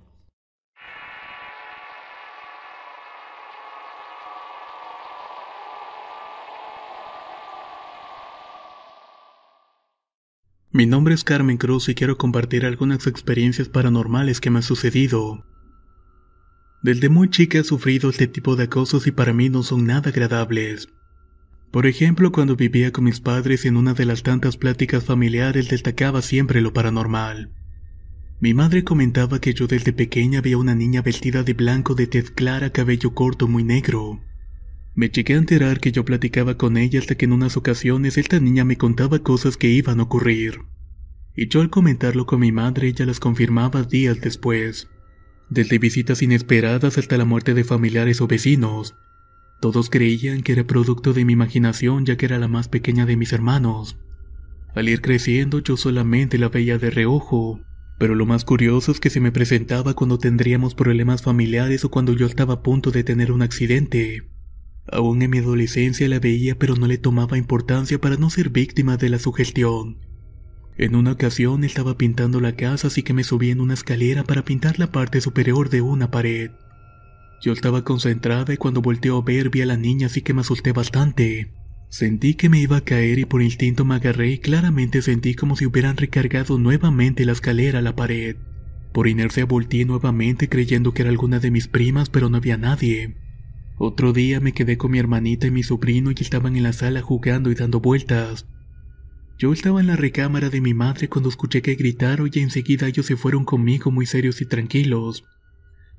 Mi 10.70 10.84
nombre 10.84 11.14
es 11.14 11.24
Carmen 11.24 11.56
Cruz 11.56 11.88
y 11.88 11.94
quiero 11.94 12.18
compartir 12.18 12.66
algunas 12.66 13.06
experiencias 13.06 13.70
paranormales 13.70 14.38
que 14.38 14.50
me 14.50 14.58
han 14.58 14.62
sucedido. 14.62 15.46
Desde 16.82 17.08
muy 17.08 17.30
chica 17.30 17.60
he 17.60 17.64
sufrido 17.64 18.10
este 18.10 18.26
tipo 18.26 18.54
de 18.54 18.64
acosos 18.64 19.06
y 19.06 19.12
para 19.12 19.32
mí 19.32 19.48
no 19.48 19.62
son 19.62 19.86
nada 19.86 20.10
agradables. 20.10 20.90
Por 21.70 21.86
ejemplo, 21.86 22.32
cuando 22.32 22.54
vivía 22.54 22.92
con 22.92 23.04
mis 23.04 23.20
padres 23.20 23.64
en 23.64 23.78
una 23.78 23.94
de 23.94 24.04
las 24.04 24.22
tantas 24.22 24.58
pláticas 24.58 25.04
familiares 25.04 25.70
destacaba 25.70 26.20
siempre 26.20 26.60
lo 26.60 26.74
paranormal. 26.74 27.63
Mi 28.40 28.52
madre 28.52 28.84
comentaba 28.84 29.40
que 29.40 29.54
yo 29.54 29.66
desde 29.66 29.92
pequeña 29.92 30.40
veía 30.40 30.58
una 30.58 30.74
niña 30.74 31.02
vestida 31.02 31.42
de 31.42 31.54
blanco 31.54 31.94
de 31.94 32.06
tez 32.06 32.30
clara, 32.30 32.70
cabello 32.70 33.14
corto 33.14 33.48
muy 33.48 33.64
negro. 33.64 34.20
Me 34.94 35.08
llegué 35.08 35.34
a 35.34 35.38
enterar 35.38 35.80
que 35.80 35.92
yo 35.92 36.04
platicaba 36.04 36.56
con 36.56 36.76
ella 36.76 36.98
hasta 37.00 37.14
que 37.14 37.24
en 37.24 37.32
unas 37.32 37.56
ocasiones 37.56 38.18
esta 38.18 38.38
niña 38.40 38.64
me 38.64 38.76
contaba 38.76 39.20
cosas 39.20 39.56
que 39.56 39.68
iban 39.68 40.00
a 40.00 40.04
ocurrir. 40.04 40.60
Y 41.34 41.48
yo 41.48 41.60
al 41.60 41.70
comentarlo 41.70 42.26
con 42.26 42.40
mi 42.40 42.52
madre 42.52 42.88
ella 42.88 43.06
las 43.06 43.18
confirmaba 43.18 43.82
días 43.82 44.20
después 44.20 44.88
desde 45.48 45.78
visitas 45.78 46.22
inesperadas 46.22 46.98
hasta 46.98 47.16
la 47.16 47.24
muerte 47.24 47.54
de 47.54 47.64
familiares 47.64 48.20
o 48.20 48.26
vecinos. 48.26 48.94
Todos 49.60 49.88
creían 49.90 50.42
que 50.42 50.52
era 50.52 50.64
producto 50.64 51.12
de 51.12 51.24
mi 51.24 51.32
imaginación 51.32 52.04
ya 52.04 52.16
que 52.16 52.26
era 52.26 52.38
la 52.38 52.48
más 52.48 52.68
pequeña 52.68 53.06
de 53.06 53.16
mis 53.16 53.32
hermanos. 53.32 53.96
Al 54.74 54.88
ir 54.88 55.00
creciendo 55.00 55.60
yo 55.60 55.76
solamente 55.76 56.38
la 56.38 56.48
veía 56.48 56.78
de 56.78 56.90
reojo, 56.90 57.60
pero 57.98 58.14
lo 58.14 58.26
más 58.26 58.44
curioso 58.44 58.92
es 58.92 59.00
que 59.00 59.10
se 59.10 59.20
me 59.20 59.32
presentaba 59.32 59.94
cuando 59.94 60.18
tendríamos 60.18 60.74
problemas 60.74 61.22
familiares 61.22 61.84
o 61.84 61.90
cuando 61.90 62.12
yo 62.12 62.26
estaba 62.26 62.54
a 62.54 62.62
punto 62.62 62.90
de 62.90 63.04
tener 63.04 63.30
un 63.30 63.42
accidente. 63.42 64.28
Aún 64.90 65.22
en 65.22 65.30
mi 65.30 65.38
adolescencia 65.38 66.08
la 66.08 66.18
veía 66.18 66.58
pero 66.58 66.74
no 66.76 66.86
le 66.86 66.98
tomaba 66.98 67.38
importancia 67.38 68.00
para 68.00 68.16
no 68.16 68.30
ser 68.30 68.50
víctima 68.50 68.96
de 68.96 69.08
la 69.08 69.18
sugestión. 69.18 69.98
En 70.76 70.96
una 70.96 71.12
ocasión 71.12 71.62
estaba 71.62 71.96
pintando 71.96 72.40
la 72.40 72.56
casa 72.56 72.88
así 72.88 73.02
que 73.02 73.14
me 73.14 73.24
subí 73.24 73.50
en 73.50 73.60
una 73.60 73.74
escalera 73.74 74.24
para 74.24 74.44
pintar 74.44 74.78
la 74.78 74.90
parte 74.90 75.20
superior 75.20 75.70
de 75.70 75.80
una 75.80 76.10
pared. 76.10 76.50
Yo 77.40 77.52
estaba 77.52 77.84
concentrada 77.84 78.52
y 78.52 78.56
cuando 78.56 78.82
volteó 78.82 79.18
a 79.18 79.22
ver 79.22 79.50
vi 79.50 79.62
a 79.62 79.66
la 79.66 79.76
niña 79.76 80.08
así 80.08 80.20
que 80.20 80.34
me 80.34 80.40
asusté 80.40 80.72
bastante. 80.72 81.52
Sentí 81.94 82.34
que 82.34 82.48
me 82.48 82.60
iba 82.60 82.78
a 82.78 82.80
caer 82.80 83.20
y 83.20 83.24
por 83.24 83.40
instinto 83.40 83.84
me 83.84 83.94
agarré 83.94 84.32
y 84.32 84.38
claramente 84.38 85.00
sentí 85.00 85.36
como 85.36 85.54
si 85.54 85.64
hubieran 85.64 85.96
recargado 85.96 86.58
nuevamente 86.58 87.24
la 87.24 87.30
escalera 87.30 87.78
a 87.78 87.82
la 87.82 87.94
pared. 87.94 88.34
Por 88.92 89.06
inercia 89.06 89.44
volteé 89.44 89.84
nuevamente 89.84 90.48
creyendo 90.48 90.92
que 90.92 91.02
era 91.02 91.12
alguna 91.12 91.38
de 91.38 91.52
mis 91.52 91.68
primas 91.68 92.10
pero 92.10 92.28
no 92.28 92.38
había 92.38 92.56
nadie. 92.56 93.14
Otro 93.78 94.12
día 94.12 94.40
me 94.40 94.50
quedé 94.50 94.76
con 94.76 94.90
mi 94.90 94.98
hermanita 94.98 95.46
y 95.46 95.52
mi 95.52 95.62
sobrino 95.62 96.10
y 96.10 96.16
estaban 96.18 96.56
en 96.56 96.64
la 96.64 96.72
sala 96.72 97.00
jugando 97.00 97.52
y 97.52 97.54
dando 97.54 97.78
vueltas. 97.78 98.48
Yo 99.38 99.52
estaba 99.52 99.80
en 99.80 99.86
la 99.86 99.94
recámara 99.94 100.50
de 100.50 100.60
mi 100.60 100.74
madre 100.74 101.08
cuando 101.08 101.28
escuché 101.28 101.62
que 101.62 101.76
gritaron 101.76 102.28
y 102.32 102.40
enseguida 102.40 102.88
ellos 102.88 103.06
se 103.06 103.16
fueron 103.16 103.44
conmigo 103.44 103.92
muy 103.92 104.06
serios 104.06 104.40
y 104.40 104.46
tranquilos. 104.46 105.22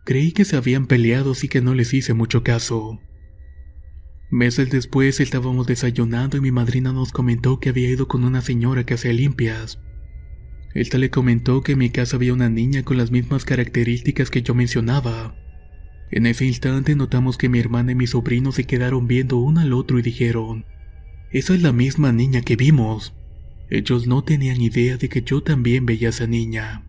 Creí 0.03 0.33
que 0.33 0.43
se 0.43 0.57
habían 0.57 0.87
peleado 0.87 1.31
así 1.31 1.47
que 1.47 1.61
no 1.61 1.73
les 1.73 1.93
hice 1.93 2.13
mucho 2.13 2.43
caso. 2.43 2.99
Meses 4.35 4.69
después 4.69 5.21
estábamos 5.21 5.65
desayunando 5.65 6.35
y 6.35 6.41
mi 6.41 6.51
madrina 6.51 6.91
nos 6.91 7.13
comentó 7.13 7.61
que 7.61 7.69
había 7.69 7.89
ido 7.89 8.09
con 8.09 8.25
una 8.25 8.41
señora 8.41 8.85
que 8.85 8.95
hacía 8.95 9.13
limpias. 9.13 9.79
Esta 10.73 10.97
le 10.97 11.09
comentó 11.09 11.61
que 11.61 11.71
en 11.71 11.77
mi 11.77 11.89
casa 11.89 12.17
había 12.17 12.33
una 12.33 12.49
niña 12.49 12.83
con 12.83 12.97
las 12.97 13.11
mismas 13.11 13.45
características 13.45 14.29
que 14.29 14.41
yo 14.41 14.53
mencionaba. 14.53 15.37
En 16.11 16.25
ese 16.25 16.45
instante 16.45 16.97
notamos 16.97 17.37
que 17.37 17.47
mi 17.47 17.59
hermana 17.59 17.93
y 17.93 17.95
mi 17.95 18.07
sobrino 18.07 18.51
se 18.51 18.65
quedaron 18.65 19.07
viendo 19.07 19.37
uno 19.37 19.61
al 19.61 19.71
otro 19.71 19.99
y 19.99 20.01
dijeron, 20.01 20.65
esa 21.31 21.55
es 21.55 21.61
la 21.61 21.71
misma 21.71 22.11
niña 22.11 22.41
que 22.41 22.57
vimos. 22.57 23.15
Ellos 23.69 24.05
no 24.05 24.25
tenían 24.25 24.59
idea 24.59 24.97
de 24.97 25.07
que 25.07 25.21
yo 25.21 25.43
también 25.43 25.85
veía 25.85 26.09
esa 26.09 26.27
niña. 26.27 26.83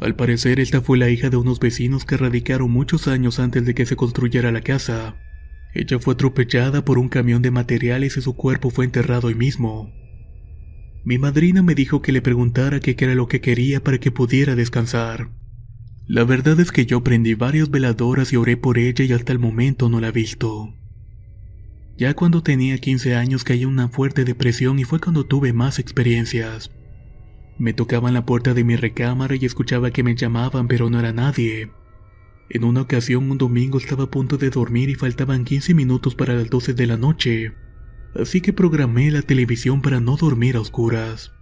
Al 0.00 0.16
parecer 0.16 0.58
esta 0.58 0.80
fue 0.80 0.98
la 0.98 1.10
hija 1.10 1.30
de 1.30 1.36
unos 1.36 1.60
vecinos 1.60 2.04
que 2.04 2.16
radicaron 2.16 2.72
muchos 2.72 3.06
años 3.06 3.38
antes 3.38 3.64
de 3.66 3.74
que 3.76 3.86
se 3.86 3.94
construyera 3.94 4.50
la 4.50 4.62
casa. 4.62 5.14
Ella 5.74 5.98
fue 5.98 6.14
atropellada 6.14 6.84
por 6.84 6.98
un 6.98 7.08
camión 7.08 7.42
de 7.42 7.50
materiales 7.50 8.16
y 8.16 8.22
su 8.22 8.34
cuerpo 8.34 8.70
fue 8.70 8.84
enterrado 8.84 9.28
hoy 9.28 9.34
mismo. 9.34 9.92
Mi 11.04 11.18
madrina 11.18 11.62
me 11.62 11.74
dijo 11.74 12.02
que 12.02 12.12
le 12.12 12.22
preguntara 12.22 12.80
qué 12.80 12.96
era 12.98 13.14
lo 13.14 13.28
que 13.28 13.40
quería 13.40 13.82
para 13.82 13.98
que 13.98 14.10
pudiera 14.10 14.56
descansar. 14.56 15.30
La 16.08 16.24
verdad 16.24 16.58
es 16.60 16.72
que 16.72 16.86
yo 16.86 17.02
prendí 17.02 17.34
varias 17.34 17.70
veladoras 17.70 18.32
y 18.32 18.36
oré 18.36 18.56
por 18.56 18.78
ella 18.78 19.04
y 19.04 19.12
hasta 19.12 19.32
el 19.32 19.38
momento 19.38 19.88
no 19.88 20.00
la 20.00 20.08
he 20.08 20.12
visto. 20.12 20.74
Ya 21.96 22.14
cuando 22.14 22.42
tenía 22.42 22.78
15 22.78 23.14
años 23.14 23.42
caí 23.44 23.62
en 23.62 23.68
una 23.68 23.88
fuerte 23.88 24.24
depresión 24.24 24.78
y 24.78 24.84
fue 24.84 25.00
cuando 25.00 25.24
tuve 25.24 25.52
más 25.52 25.78
experiencias. 25.78 26.70
Me 27.58 27.72
tocaban 27.72 28.12
la 28.12 28.26
puerta 28.26 28.52
de 28.52 28.64
mi 28.64 28.76
recámara 28.76 29.34
y 29.34 29.46
escuchaba 29.46 29.90
que 29.90 30.02
me 30.02 30.14
llamaban 30.14 30.68
pero 30.68 30.90
no 30.90 31.00
era 31.00 31.12
nadie. 31.12 31.70
En 32.48 32.64
una 32.64 32.82
ocasión 32.82 33.30
un 33.30 33.38
domingo 33.38 33.78
estaba 33.78 34.04
a 34.04 34.10
punto 34.10 34.36
de 34.36 34.50
dormir 34.50 34.88
y 34.88 34.94
faltaban 34.94 35.44
15 35.44 35.74
minutos 35.74 36.14
para 36.14 36.34
las 36.34 36.48
12 36.48 36.74
de 36.74 36.86
la 36.86 36.96
noche, 36.96 37.54
así 38.14 38.40
que 38.40 38.52
programé 38.52 39.10
la 39.10 39.22
televisión 39.22 39.82
para 39.82 40.00
no 40.00 40.16
dormir 40.16 40.56
a 40.56 40.60
oscuras. 40.60 41.32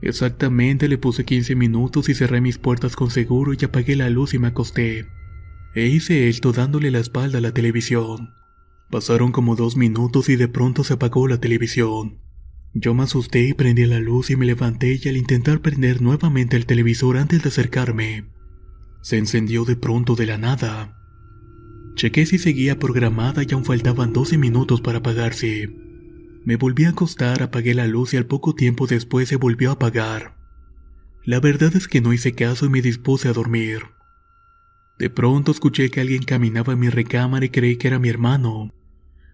Exactamente 0.00 0.86
le 0.88 0.96
puse 0.96 1.24
15 1.24 1.56
minutos 1.56 2.08
y 2.08 2.14
cerré 2.14 2.40
mis 2.40 2.58
puertas 2.58 2.94
con 2.94 3.10
seguro 3.10 3.52
y 3.52 3.64
apagué 3.64 3.96
la 3.96 4.10
luz 4.10 4.32
y 4.34 4.38
me 4.38 4.48
acosté. 4.48 5.08
E 5.74 5.86
hice 5.86 6.28
esto 6.28 6.52
dándole 6.52 6.90
la 6.90 7.00
espalda 7.00 7.38
a 7.38 7.40
la 7.40 7.52
televisión. 7.52 8.30
Pasaron 8.90 9.32
como 9.32 9.56
dos 9.56 9.76
minutos 9.76 10.28
y 10.28 10.36
de 10.36 10.48
pronto 10.48 10.84
se 10.84 10.94
apagó 10.94 11.26
la 11.26 11.40
televisión. 11.40 12.20
Yo 12.74 12.94
me 12.94 13.02
asusté 13.02 13.48
y 13.48 13.54
prendí 13.54 13.86
la 13.86 13.98
luz 13.98 14.30
y 14.30 14.36
me 14.36 14.46
levanté 14.46 15.00
y 15.02 15.08
al 15.08 15.16
intentar 15.16 15.60
prender 15.60 16.00
nuevamente 16.00 16.56
el 16.56 16.64
televisor 16.64 17.16
antes 17.16 17.42
de 17.42 17.48
acercarme, 17.48 18.26
se 19.00 19.18
encendió 19.18 19.64
de 19.64 19.76
pronto 19.76 20.14
de 20.14 20.26
la 20.26 20.38
nada. 20.38 20.94
Chequé 21.94 22.26
si 22.26 22.38
seguía 22.38 22.78
programada 22.78 23.42
y 23.42 23.52
aún 23.52 23.64
faltaban 23.64 24.12
12 24.12 24.38
minutos 24.38 24.80
para 24.80 24.98
apagarse. 24.98 25.74
Me 26.44 26.56
volví 26.56 26.84
a 26.84 26.90
acostar, 26.90 27.42
apagué 27.42 27.74
la 27.74 27.86
luz 27.86 28.14
y 28.14 28.16
al 28.16 28.26
poco 28.26 28.54
tiempo 28.54 28.86
después 28.86 29.28
se 29.28 29.36
volvió 29.36 29.70
a 29.70 29.74
apagar. 29.74 30.36
La 31.24 31.40
verdad 31.40 31.74
es 31.76 31.88
que 31.88 32.00
no 32.00 32.12
hice 32.12 32.32
caso 32.32 32.66
y 32.66 32.68
me 32.68 32.82
dispuse 32.82 33.28
a 33.28 33.32
dormir. 33.32 33.82
De 34.98 35.10
pronto 35.10 35.52
escuché 35.52 35.90
que 35.90 36.00
alguien 36.00 36.22
caminaba 36.22 36.72
en 36.72 36.78
mi 36.78 36.88
recámara 36.88 37.44
y 37.44 37.50
creí 37.50 37.76
que 37.76 37.88
era 37.88 37.98
mi 37.98 38.08
hermano, 38.08 38.72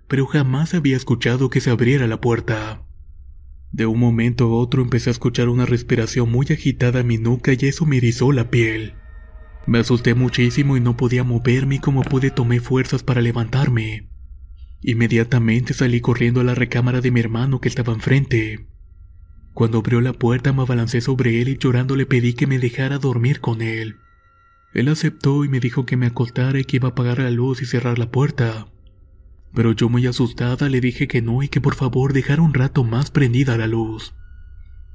pero 0.09 0.27
jamás 0.27 0.75
había 0.75 0.97
escuchado 0.97 1.51
que 1.51 1.61
se 1.61 1.71
abriera 1.71 2.07
la 2.07 2.21
puerta. 2.21 2.85
De 3.73 3.87
un 3.87 3.99
momento 3.99 4.45
a 4.45 4.57
otro 4.57 4.83
empecé 4.83 5.11
a 5.11 5.13
escuchar 5.13 5.49
una 5.49 5.67
respiración 5.67 6.31
muy 6.31 6.47
agitada 6.51 7.01
en 7.01 7.07
mi 7.07 7.19
nuca 7.19 7.53
y 7.53 7.67
eso 7.67 7.87
me 7.87 7.97
erizó 7.97 8.33
la 8.33 8.51
piel. 8.51 8.95
Me 9.67 9.79
asusté 9.79 10.15
muchísimo 10.15 10.77
y 10.77 10.81
no 10.81 10.97
podía 10.97 11.25
moverme 11.25 11.77
y 11.77 11.79
como 11.79 12.03
pude 12.03 12.31
tomé 12.31 12.61
fuerzas 12.61 13.03
para 13.03 13.23
levantarme. 13.23 14.09
Inmediatamente 14.83 15.73
salí 15.73 16.01
corriendo 16.01 16.41
a 16.41 16.45
la 16.45 16.55
recámara 16.55 17.01
de 17.01 17.11
mi 17.11 17.21
hermano 17.21 17.61
que 17.61 17.69
estaba 17.69 17.95
enfrente. 17.95 18.67
Cuando 19.55 19.79
abrió 19.79 20.01
la 20.01 20.13
puerta 20.13 20.53
me 20.53 20.63
abalancé 20.63 21.01
sobre 21.01 21.41
él 21.41 21.49
y 21.49 21.59
llorando 21.59 21.97
le 21.97 22.05
pedí 22.05 22.35
que 22.35 22.47
me 22.47 22.59
dejara 22.59 22.99
dormir 22.99 23.41
con 23.41 23.63
él. 23.63 23.97
Él 24.75 24.89
aceptó 24.89 25.45
y 25.45 25.49
me 25.49 25.61
dijo 25.61 25.87
que 25.87 25.97
me 25.97 26.07
acostara 26.07 26.59
y 26.59 26.65
que 26.65 26.77
iba 26.77 26.89
a 26.89 26.91
apagar 26.91 27.21
la 27.21 27.31
luz 27.31 27.63
y 27.63 27.65
cerrar 27.65 27.99
la 27.99 28.11
puerta. 28.11 28.67
Pero 29.55 29.73
yo 29.73 29.89
muy 29.89 30.07
asustada 30.07 30.69
le 30.69 30.81
dije 30.81 31.07
que 31.07 31.23
no 31.23 31.43
y 31.43 31.49
que 31.49 31.61
por 31.61 31.77
favor 31.77 32.13
dejara 32.13 32.43
un 32.43 32.53
rato 32.53 32.83
más 32.83 33.11
prendida 33.11 33.57
la 33.57 33.69
luz. 33.69 34.13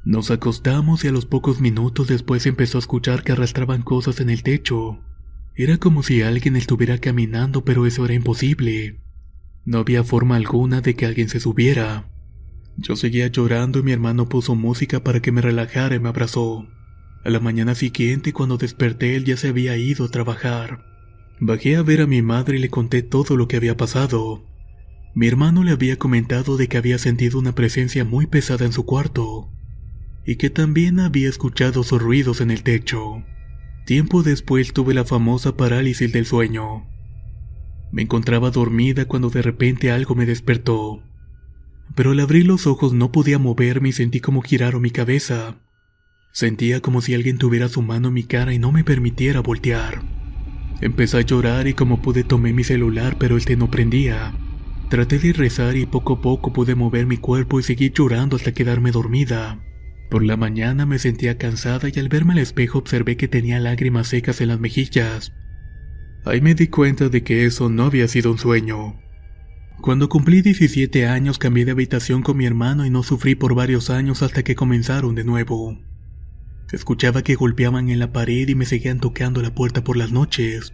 Nos 0.05 0.31
acostamos 0.31 1.03
y 1.03 1.09
a 1.09 1.11
los 1.11 1.25
pocos 1.25 1.59
minutos 1.59 2.07
después 2.07 2.45
empezó 2.45 2.77
a 2.77 2.79
escuchar 2.79 3.23
que 3.23 3.33
arrastraban 3.33 3.81
cosas 3.81 4.21
en 4.21 4.29
el 4.29 4.43
techo. 4.43 4.99
Era 5.55 5.77
como 5.77 6.03
si 6.03 6.21
alguien 6.21 6.55
estuviera 6.55 6.99
caminando, 6.99 7.65
pero 7.65 7.85
eso 7.85 8.05
era 8.05 8.13
imposible. 8.13 9.01
No 9.65 9.79
había 9.79 10.05
forma 10.05 10.37
alguna 10.37 10.79
de 10.79 10.95
que 10.95 11.05
alguien 11.05 11.27
se 11.27 11.41
subiera. 11.41 12.09
Yo 12.77 12.95
seguía 12.95 13.27
llorando 13.27 13.79
y 13.79 13.83
mi 13.83 13.91
hermano 13.91 14.29
puso 14.29 14.55
música 14.55 15.03
para 15.03 15.19
que 15.21 15.33
me 15.33 15.41
relajara 15.41 15.95
y 15.95 15.99
me 15.99 16.07
abrazó. 16.07 16.65
A 17.25 17.29
la 17.29 17.41
mañana 17.41 17.75
siguiente, 17.75 18.31
cuando 18.31 18.57
desperté, 18.57 19.17
él 19.17 19.25
ya 19.25 19.35
se 19.35 19.49
había 19.49 19.75
ido 19.75 20.05
a 20.05 20.09
trabajar. 20.09 20.85
Bajé 21.41 21.75
a 21.75 21.83
ver 21.83 22.01
a 22.01 22.07
mi 22.07 22.21
madre 22.21 22.57
y 22.57 22.61
le 22.61 22.69
conté 22.69 23.03
todo 23.03 23.35
lo 23.35 23.49
que 23.49 23.57
había 23.57 23.75
pasado. 23.75 24.45
Mi 25.13 25.27
hermano 25.27 25.65
le 25.65 25.71
había 25.71 25.97
comentado 25.97 26.55
de 26.55 26.69
que 26.69 26.77
había 26.77 26.97
sentido 26.97 27.37
una 27.37 27.53
presencia 27.53 28.05
muy 28.05 28.27
pesada 28.27 28.65
en 28.65 28.71
su 28.71 28.85
cuarto 28.85 29.49
y 30.25 30.35
que 30.35 30.49
también 30.49 30.99
había 30.99 31.29
escuchado 31.29 31.83
sus 31.83 32.01
ruidos 32.01 32.41
en 32.41 32.51
el 32.51 32.63
techo. 32.63 33.23
Tiempo 33.85 34.21
después 34.21 34.73
tuve 34.73 34.93
la 34.93 35.05
famosa 35.05 35.57
parálisis 35.57 36.11
del 36.11 36.25
sueño. 36.25 36.85
Me 37.91 38.03
encontraba 38.03 38.51
dormida 38.51 39.05
cuando 39.05 39.29
de 39.29 39.41
repente 39.41 39.91
algo 39.91 40.13
me 40.13 40.27
despertó. 40.27 41.01
Pero 41.95 42.11
al 42.11 42.19
abrir 42.19 42.45
los 42.45 42.67
ojos 42.67 42.93
no 42.93 43.11
podía 43.11 43.39
moverme 43.39 43.89
y 43.89 43.93
sentí 43.93 44.19
como 44.19 44.41
giraron 44.41 44.81
mi 44.81 44.91
cabeza. 44.91 45.55
Sentía 46.31 46.81
como 46.81 47.01
si 47.01 47.15
alguien 47.15 47.39
tuviera 47.39 47.67
su 47.67 47.81
mano 47.81 48.09
en 48.09 48.13
mi 48.13 48.23
cara 48.23 48.53
y 48.53 48.59
no 48.59 48.71
me 48.71 48.83
permitiera 48.83 49.39
voltear. 49.39 50.03
Empecé 50.81 51.17
a 51.17 51.21
llorar 51.21 51.67
y 51.67 51.73
como 51.73 52.01
pude 52.01 52.23
tomé 52.23 52.53
mi 52.53 52.63
celular 52.63 53.17
pero 53.19 53.37
este 53.37 53.57
no 53.57 53.71
prendía. 53.71 54.33
Traté 54.89 55.17
de 55.17 55.33
rezar 55.33 55.75
y 55.75 55.85
poco 55.85 56.13
a 56.13 56.21
poco 56.21 56.53
pude 56.53 56.75
mover 56.75 57.07
mi 57.07 57.17
cuerpo 57.17 57.59
y 57.59 57.63
seguí 57.63 57.91
llorando 57.91 58.35
hasta 58.35 58.53
quedarme 58.53 58.91
dormida. 58.91 59.59
Por 60.09 60.23
la 60.23 60.37
mañana 60.37 60.87
me 60.87 60.97
sentía 60.97 61.37
cansada 61.37 61.87
y 61.93 61.99
al 61.99 62.09
verme 62.09 62.33
al 62.33 62.39
espejo 62.39 62.79
observé 62.79 63.15
que 63.15 63.27
tenía 63.27 63.59
lágrimas 63.59 64.07
secas 64.07 64.41
en 64.41 64.47
las 64.47 64.59
mejillas. 64.59 65.33
Ahí 66.25 66.41
me 66.41 66.55
di 66.55 66.67
cuenta 66.67 67.09
de 67.09 67.23
que 67.23 67.45
eso 67.45 67.69
no 67.69 67.83
había 67.83 68.07
sido 68.07 68.31
un 68.31 68.39
sueño. 68.39 68.99
Cuando 69.81 70.09
cumplí 70.09 70.41
17 70.41 71.05
años 71.07 71.37
cambié 71.37 71.63
de 71.63 71.71
habitación 71.71 72.23
con 72.23 72.37
mi 72.37 72.45
hermano 72.45 72.85
y 72.85 72.89
no 72.89 73.03
sufrí 73.03 73.35
por 73.35 73.53
varios 73.53 73.89
años 73.89 74.23
hasta 74.23 74.43
que 74.43 74.55
comenzaron 74.55 75.13
de 75.15 75.23
nuevo. 75.23 75.79
Escuchaba 76.71 77.21
que 77.21 77.35
golpeaban 77.35 77.89
en 77.89 77.99
la 77.99 78.11
pared 78.11 78.47
y 78.47 78.55
me 78.55 78.65
seguían 78.65 78.99
tocando 78.99 79.41
la 79.41 79.53
puerta 79.53 79.83
por 79.83 79.95
las 79.95 80.11
noches. 80.11 80.73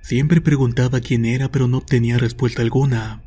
Siempre 0.00 0.40
preguntaba 0.40 1.00
quién 1.00 1.24
era 1.24 1.50
pero 1.50 1.66
no 1.66 1.78
obtenía 1.78 2.18
respuesta 2.18 2.62
alguna. 2.62 3.24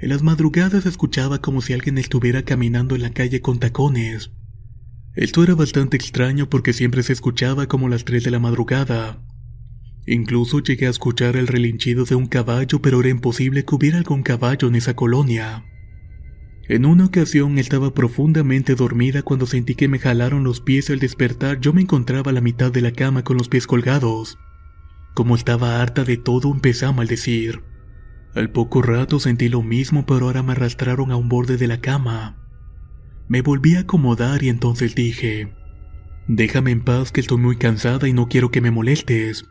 En 0.00 0.08
las 0.08 0.22
madrugadas 0.22 0.86
escuchaba 0.86 1.40
como 1.40 1.60
si 1.62 1.72
alguien 1.72 1.98
estuviera 1.98 2.42
caminando 2.42 2.96
en 2.96 3.02
la 3.02 3.10
calle 3.10 3.40
con 3.40 3.58
tacones. 3.58 4.32
Esto 5.20 5.44
era 5.44 5.54
bastante 5.54 5.98
extraño 5.98 6.48
porque 6.48 6.72
siempre 6.72 7.02
se 7.02 7.12
escuchaba 7.12 7.66
como 7.66 7.90
las 7.90 8.06
3 8.06 8.24
de 8.24 8.30
la 8.30 8.38
madrugada. 8.38 9.20
Incluso 10.06 10.60
llegué 10.60 10.86
a 10.86 10.90
escuchar 10.90 11.36
el 11.36 11.46
relinchido 11.46 12.06
de 12.06 12.14
un 12.14 12.24
caballo, 12.24 12.80
pero 12.80 13.00
era 13.00 13.10
imposible 13.10 13.66
que 13.66 13.74
hubiera 13.74 13.98
algún 13.98 14.22
caballo 14.22 14.68
en 14.68 14.76
esa 14.76 14.96
colonia. 14.96 15.66
En 16.70 16.86
una 16.86 17.04
ocasión 17.04 17.58
estaba 17.58 17.92
profundamente 17.92 18.74
dormida 18.74 19.20
cuando 19.20 19.44
sentí 19.44 19.74
que 19.74 19.88
me 19.88 19.98
jalaron 19.98 20.42
los 20.42 20.62
pies 20.62 20.88
y 20.88 20.94
al 20.94 21.00
despertar 21.00 21.60
yo 21.60 21.74
me 21.74 21.82
encontraba 21.82 22.30
a 22.30 22.34
la 22.34 22.40
mitad 22.40 22.72
de 22.72 22.80
la 22.80 22.92
cama 22.92 23.22
con 23.22 23.36
los 23.36 23.50
pies 23.50 23.66
colgados. 23.66 24.38
Como 25.12 25.34
estaba 25.34 25.82
harta 25.82 26.02
de 26.04 26.16
todo 26.16 26.50
empecé 26.50 26.86
a 26.86 26.92
maldecir. 26.92 27.62
Al 28.34 28.50
poco 28.52 28.80
rato 28.80 29.20
sentí 29.20 29.50
lo 29.50 29.60
mismo 29.60 30.06
pero 30.06 30.28
ahora 30.28 30.42
me 30.42 30.52
arrastraron 30.52 31.12
a 31.12 31.16
un 31.16 31.28
borde 31.28 31.58
de 31.58 31.66
la 31.66 31.82
cama. 31.82 32.39
Me 33.30 33.42
volví 33.42 33.76
a 33.76 33.82
acomodar 33.82 34.42
y 34.42 34.48
entonces 34.48 34.96
dije, 34.96 35.52
déjame 36.26 36.72
en 36.72 36.80
paz 36.80 37.12
que 37.12 37.20
estoy 37.20 37.38
muy 37.38 37.54
cansada 37.54 38.08
y 38.08 38.12
no 38.12 38.26
quiero 38.26 38.50
que 38.50 38.60
me 38.60 38.72
molestes. 38.72 39.44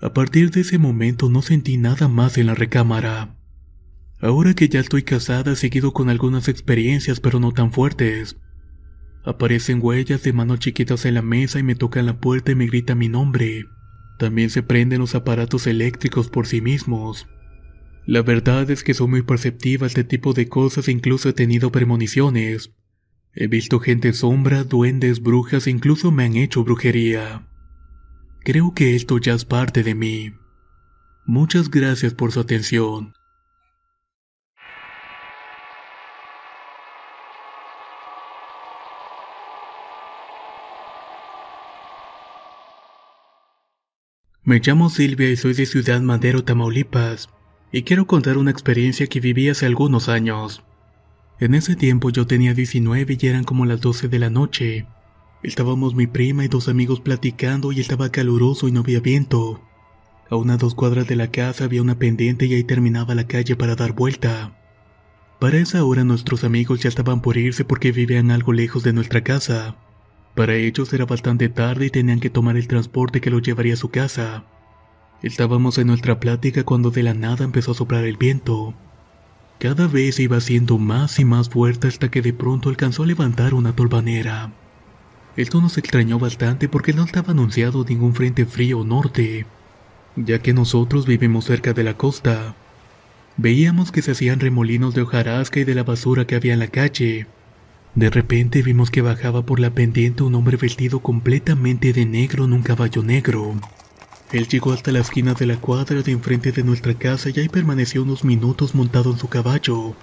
A 0.00 0.14
partir 0.14 0.50
de 0.50 0.62
ese 0.62 0.78
momento 0.78 1.28
no 1.28 1.42
sentí 1.42 1.76
nada 1.76 2.08
más 2.08 2.38
en 2.38 2.46
la 2.46 2.54
recámara. 2.54 3.36
Ahora 4.22 4.54
que 4.54 4.70
ya 4.70 4.80
estoy 4.80 5.02
casada 5.02 5.52
he 5.52 5.56
seguido 5.56 5.92
con 5.92 6.08
algunas 6.08 6.48
experiencias 6.48 7.20
pero 7.20 7.40
no 7.40 7.52
tan 7.52 7.72
fuertes. 7.72 8.38
Aparecen 9.22 9.80
huellas 9.82 10.22
de 10.22 10.32
manos 10.32 10.60
chiquitas 10.60 11.04
en 11.04 11.12
la 11.12 11.22
mesa 11.22 11.58
y 11.58 11.62
me 11.62 11.74
tocan 11.74 12.06
la 12.06 12.18
puerta 12.18 12.52
y 12.52 12.54
me 12.54 12.68
grita 12.68 12.94
mi 12.94 13.10
nombre. 13.10 13.66
También 14.18 14.48
se 14.48 14.62
prenden 14.62 15.00
los 15.00 15.14
aparatos 15.14 15.66
eléctricos 15.66 16.30
por 16.30 16.46
sí 16.46 16.62
mismos. 16.62 17.26
La 18.06 18.22
verdad 18.22 18.70
es 18.70 18.82
que 18.82 18.94
soy 18.94 19.08
muy 19.08 19.20
perceptiva 19.20 19.84
a 19.84 19.88
este 19.88 20.04
tipo 20.04 20.32
de 20.32 20.48
cosas 20.48 20.88
e 20.88 20.92
incluso 20.92 21.28
he 21.28 21.34
tenido 21.34 21.70
premoniciones. 21.70 22.72
He 23.36 23.48
visto 23.48 23.80
gente 23.80 24.12
sombra, 24.12 24.62
duendes, 24.62 25.20
brujas 25.20 25.66
incluso 25.66 26.12
me 26.12 26.24
han 26.24 26.36
hecho 26.36 26.62
brujería. 26.62 27.46
Creo 28.44 28.74
que 28.74 28.94
esto 28.94 29.18
ya 29.18 29.34
es 29.34 29.44
parte 29.44 29.82
de 29.82 29.94
mí. 29.94 30.34
Muchas 31.26 31.70
gracias 31.70 32.14
por 32.14 32.30
su 32.30 32.40
atención. 32.40 33.14
Me 44.44 44.60
llamo 44.60 44.90
Silvia 44.90 45.30
y 45.30 45.36
soy 45.36 45.54
de 45.54 45.64
Ciudad 45.64 46.02
Madero, 46.02 46.44
Tamaulipas, 46.44 47.30
y 47.72 47.82
quiero 47.82 48.06
contar 48.06 48.36
una 48.36 48.50
experiencia 48.50 49.06
que 49.06 49.18
viví 49.18 49.48
hace 49.48 49.64
algunos 49.64 50.10
años. 50.10 50.62
En 51.44 51.52
ese 51.52 51.76
tiempo 51.76 52.08
yo 52.08 52.26
tenía 52.26 52.54
19 52.54 53.18
y 53.20 53.26
eran 53.26 53.44
como 53.44 53.66
las 53.66 53.82
12 53.82 54.08
de 54.08 54.18
la 54.18 54.30
noche. 54.30 54.86
Estábamos 55.42 55.94
mi 55.94 56.06
prima 56.06 56.42
y 56.42 56.48
dos 56.48 56.68
amigos 56.68 57.00
platicando 57.00 57.70
y 57.70 57.80
estaba 57.80 58.08
caluroso 58.08 58.66
y 58.66 58.72
no 58.72 58.80
había 58.80 59.00
viento. 59.00 59.60
A 60.30 60.36
unas 60.36 60.58
dos 60.58 60.74
cuadras 60.74 61.06
de 61.06 61.16
la 61.16 61.30
casa 61.30 61.64
había 61.64 61.82
una 61.82 61.98
pendiente 61.98 62.46
y 62.46 62.54
ahí 62.54 62.64
terminaba 62.64 63.14
la 63.14 63.26
calle 63.26 63.56
para 63.56 63.76
dar 63.76 63.92
vuelta. 63.92 64.56
Para 65.38 65.58
esa 65.58 65.84
hora 65.84 66.02
nuestros 66.02 66.44
amigos 66.44 66.80
ya 66.80 66.88
estaban 66.88 67.20
por 67.20 67.36
irse 67.36 67.66
porque 67.66 67.92
vivían 67.92 68.30
algo 68.30 68.54
lejos 68.54 68.82
de 68.82 68.94
nuestra 68.94 69.22
casa. 69.22 69.76
Para 70.34 70.54
ellos 70.54 70.94
era 70.94 71.04
bastante 71.04 71.50
tarde 71.50 71.84
y 71.84 71.90
tenían 71.90 72.20
que 72.20 72.30
tomar 72.30 72.56
el 72.56 72.68
transporte 72.68 73.20
que 73.20 73.28
los 73.28 73.42
llevaría 73.42 73.74
a 73.74 73.76
su 73.76 73.90
casa. 73.90 74.46
Estábamos 75.22 75.76
en 75.76 75.88
nuestra 75.88 76.18
plática 76.20 76.64
cuando 76.64 76.90
de 76.90 77.02
la 77.02 77.12
nada 77.12 77.44
empezó 77.44 77.72
a 77.72 77.74
soplar 77.74 78.06
el 78.06 78.16
viento. 78.16 78.74
Cada 79.58 79.86
vez 79.86 80.18
iba 80.20 80.40
siendo 80.40 80.78
más 80.78 81.18
y 81.18 81.24
más 81.24 81.48
fuerte 81.48 81.88
hasta 81.88 82.10
que 82.10 82.22
de 82.22 82.32
pronto 82.32 82.68
alcanzó 82.68 83.04
a 83.04 83.06
levantar 83.06 83.54
una 83.54 83.74
tolvanera. 83.74 84.52
Esto 85.36 85.60
nos 85.60 85.78
extrañó 85.78 86.18
bastante 86.18 86.68
porque 86.68 86.92
no 86.92 87.04
estaba 87.04 87.32
anunciado 87.32 87.84
ningún 87.88 88.14
frente 88.14 88.46
frío 88.46 88.84
norte, 88.84 89.46
ya 90.16 90.38
que 90.40 90.52
nosotros 90.52 91.06
vivimos 91.06 91.46
cerca 91.46 91.72
de 91.72 91.84
la 91.84 91.96
costa. 91.96 92.54
Veíamos 93.36 93.90
que 93.90 94.02
se 94.02 94.12
hacían 94.12 94.40
remolinos 94.40 94.94
de 94.94 95.02
hojarasca 95.02 95.60
y 95.60 95.64
de 95.64 95.74
la 95.74 95.82
basura 95.82 96.26
que 96.26 96.36
había 96.36 96.52
en 96.52 96.60
la 96.60 96.68
calle, 96.68 97.26
de 97.94 98.10
repente 98.10 98.60
vimos 98.62 98.90
que 98.90 99.02
bajaba 99.02 99.46
por 99.46 99.60
la 99.60 99.70
pendiente 99.70 100.24
un 100.24 100.34
hombre 100.34 100.56
vestido 100.56 100.98
completamente 100.98 101.92
de 101.92 102.04
negro 102.04 102.44
en 102.44 102.52
un 102.52 102.62
caballo 102.62 103.04
negro. 103.04 103.54
Él 104.32 104.48
llegó 104.48 104.72
hasta 104.72 104.90
la 104.90 105.00
esquina 105.00 105.34
de 105.34 105.46
la 105.46 105.56
cuadra 105.56 106.02
de 106.02 106.12
enfrente 106.12 106.50
de 106.50 106.64
nuestra 106.64 106.94
casa 106.94 107.30
y 107.30 107.38
ahí 107.40 107.48
permaneció 107.48 108.02
unos 108.02 108.24
minutos 108.24 108.74
montado 108.74 109.12
en 109.12 109.18
su 109.18 109.28
caballo. 109.28 109.94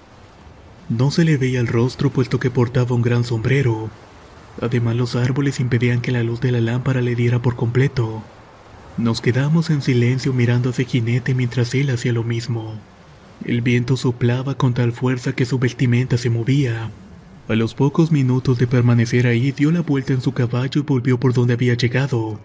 No 0.88 1.10
se 1.10 1.24
le 1.24 1.36
veía 1.36 1.60
el 1.60 1.66
rostro 1.66 2.10
puesto 2.10 2.38
que 2.38 2.50
portaba 2.50 2.94
un 2.94 3.02
gran 3.02 3.24
sombrero. 3.24 3.90
Además 4.60 4.96
los 4.96 5.16
árboles 5.16 5.60
impedían 5.60 6.00
que 6.00 6.12
la 6.12 6.22
luz 6.22 6.40
de 6.40 6.52
la 6.52 6.60
lámpara 6.60 7.00
le 7.00 7.14
diera 7.14 7.40
por 7.40 7.56
completo. 7.56 8.22
Nos 8.98 9.20
quedamos 9.20 9.70
en 9.70 9.80
silencio 9.80 10.32
mirando 10.32 10.68
a 10.68 10.72
ese 10.72 10.84
jinete 10.84 11.34
mientras 11.34 11.74
él 11.74 11.90
hacía 11.90 12.12
lo 12.12 12.24
mismo. 12.24 12.74
El 13.44 13.62
viento 13.62 13.96
soplaba 13.96 14.54
con 14.56 14.74
tal 14.74 14.92
fuerza 14.92 15.32
que 15.32 15.46
su 15.46 15.58
vestimenta 15.58 16.18
se 16.18 16.30
movía. 16.30 16.90
A 17.48 17.54
los 17.54 17.74
pocos 17.74 18.12
minutos 18.12 18.58
de 18.58 18.66
permanecer 18.66 19.26
ahí 19.26 19.50
dio 19.50 19.72
la 19.72 19.80
vuelta 19.80 20.12
en 20.12 20.20
su 20.20 20.32
caballo 20.32 20.80
y 20.80 20.84
volvió 20.84 21.18
por 21.18 21.32
donde 21.32 21.54
había 21.54 21.74
llegado. 21.74 22.38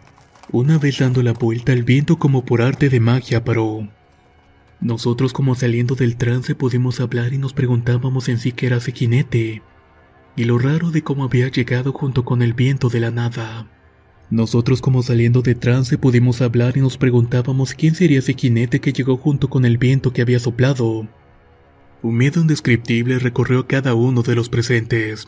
Una 0.52 0.78
vez 0.78 1.00
dando 1.00 1.24
la 1.24 1.34
vuelta 1.34 1.74
el 1.74 1.84
viento 1.84 2.18
como 2.18 2.46
por 2.46 2.62
arte 2.62 2.88
de 2.88 3.02
magia 3.02 3.44
paró. 3.44 3.90
Nosotros 4.80 5.34
como 5.34 5.56
saliendo 5.56 5.96
del 5.96 6.16
trance 6.16 6.56
pudimos 6.56 7.02
hablar 7.02 7.34
y 7.34 7.38
nos 7.38 7.52
preguntábamos 7.52 8.30
en 8.30 8.38
sí 8.38 8.54
qué 8.54 8.68
era 8.68 8.78
ese 8.78 8.94
jinete. 8.94 9.62
Y 10.38 10.46
lo 10.46 10.58
raro 10.58 10.92
de 10.92 11.04
cómo 11.04 11.26
había 11.26 11.50
llegado 11.50 11.92
junto 11.92 12.24
con 12.24 12.42
el 12.42 12.54
viento 12.54 12.88
de 12.88 13.02
la 13.02 13.12
nada. 13.12 13.68
Nosotros 14.30 14.82
como 14.82 15.04
saliendo 15.04 15.42
de 15.42 15.56
trance 15.56 15.98
pudimos 15.98 16.42
hablar 16.42 16.78
y 16.78 16.80
nos 16.80 16.98
preguntábamos 16.98 17.74
quién 17.74 17.96
sería 17.96 18.20
ese 18.20 18.34
jinete 18.34 18.80
que 18.80 18.94
llegó 18.94 19.18
junto 19.18 19.50
con 19.50 19.66
el 19.66 19.78
viento 19.78 20.14
que 20.14 20.22
había 20.22 20.40
soplado. 20.40 21.10
Un 22.02 22.16
miedo 22.16 22.40
indescriptible 22.40 23.20
recorrió 23.20 23.60
a 23.60 23.68
cada 23.68 23.96
uno 23.96 24.22
de 24.22 24.36
los 24.36 24.48
presentes. 24.48 25.28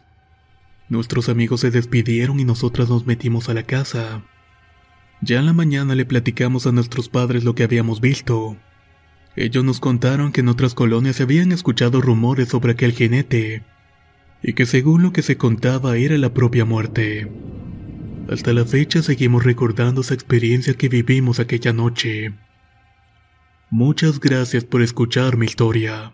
Nuestros 0.87 1.27
amigos 1.27 1.59
se 1.59 1.71
despidieron 1.71 2.39
y 2.39 2.45
nosotras 2.45 2.89
nos 2.89 3.05
metimos 3.05 3.49
a 3.49 3.53
la 3.53 3.63
casa. 3.63 4.23
Ya 5.21 5.39
en 5.39 5.45
la 5.45 5.53
mañana 5.53 5.95
le 5.95 6.05
platicamos 6.05 6.65
a 6.65 6.71
nuestros 6.71 7.09
padres 7.09 7.43
lo 7.43 7.55
que 7.55 7.63
habíamos 7.63 7.99
visto. 7.99 8.57
Ellos 9.35 9.63
nos 9.63 9.79
contaron 9.79 10.31
que 10.31 10.41
en 10.41 10.47
otras 10.47 10.73
colonias 10.73 11.17
se 11.17 11.23
habían 11.23 11.51
escuchado 11.51 12.01
rumores 12.01 12.49
sobre 12.49 12.73
aquel 12.73 12.93
jinete, 12.93 13.63
y 14.41 14.53
que 14.53 14.65
según 14.65 15.03
lo 15.03 15.11
que 15.13 15.21
se 15.21 15.37
contaba 15.37 15.97
era 15.97 16.17
la 16.17 16.33
propia 16.33 16.65
muerte. 16.65 17.31
Hasta 18.29 18.53
la 18.53 18.63
fecha 18.65 19.01
seguimos 19.01 19.43
recordando 19.43 20.01
esa 20.01 20.13
experiencia 20.13 20.75
que 20.75 20.87
vivimos 20.87 21.39
aquella 21.39 21.73
noche. 21.73 22.33
Muchas 23.69 24.19
gracias 24.19 24.63
por 24.63 24.81
escuchar 24.81 25.37
mi 25.37 25.45
historia. 25.45 26.13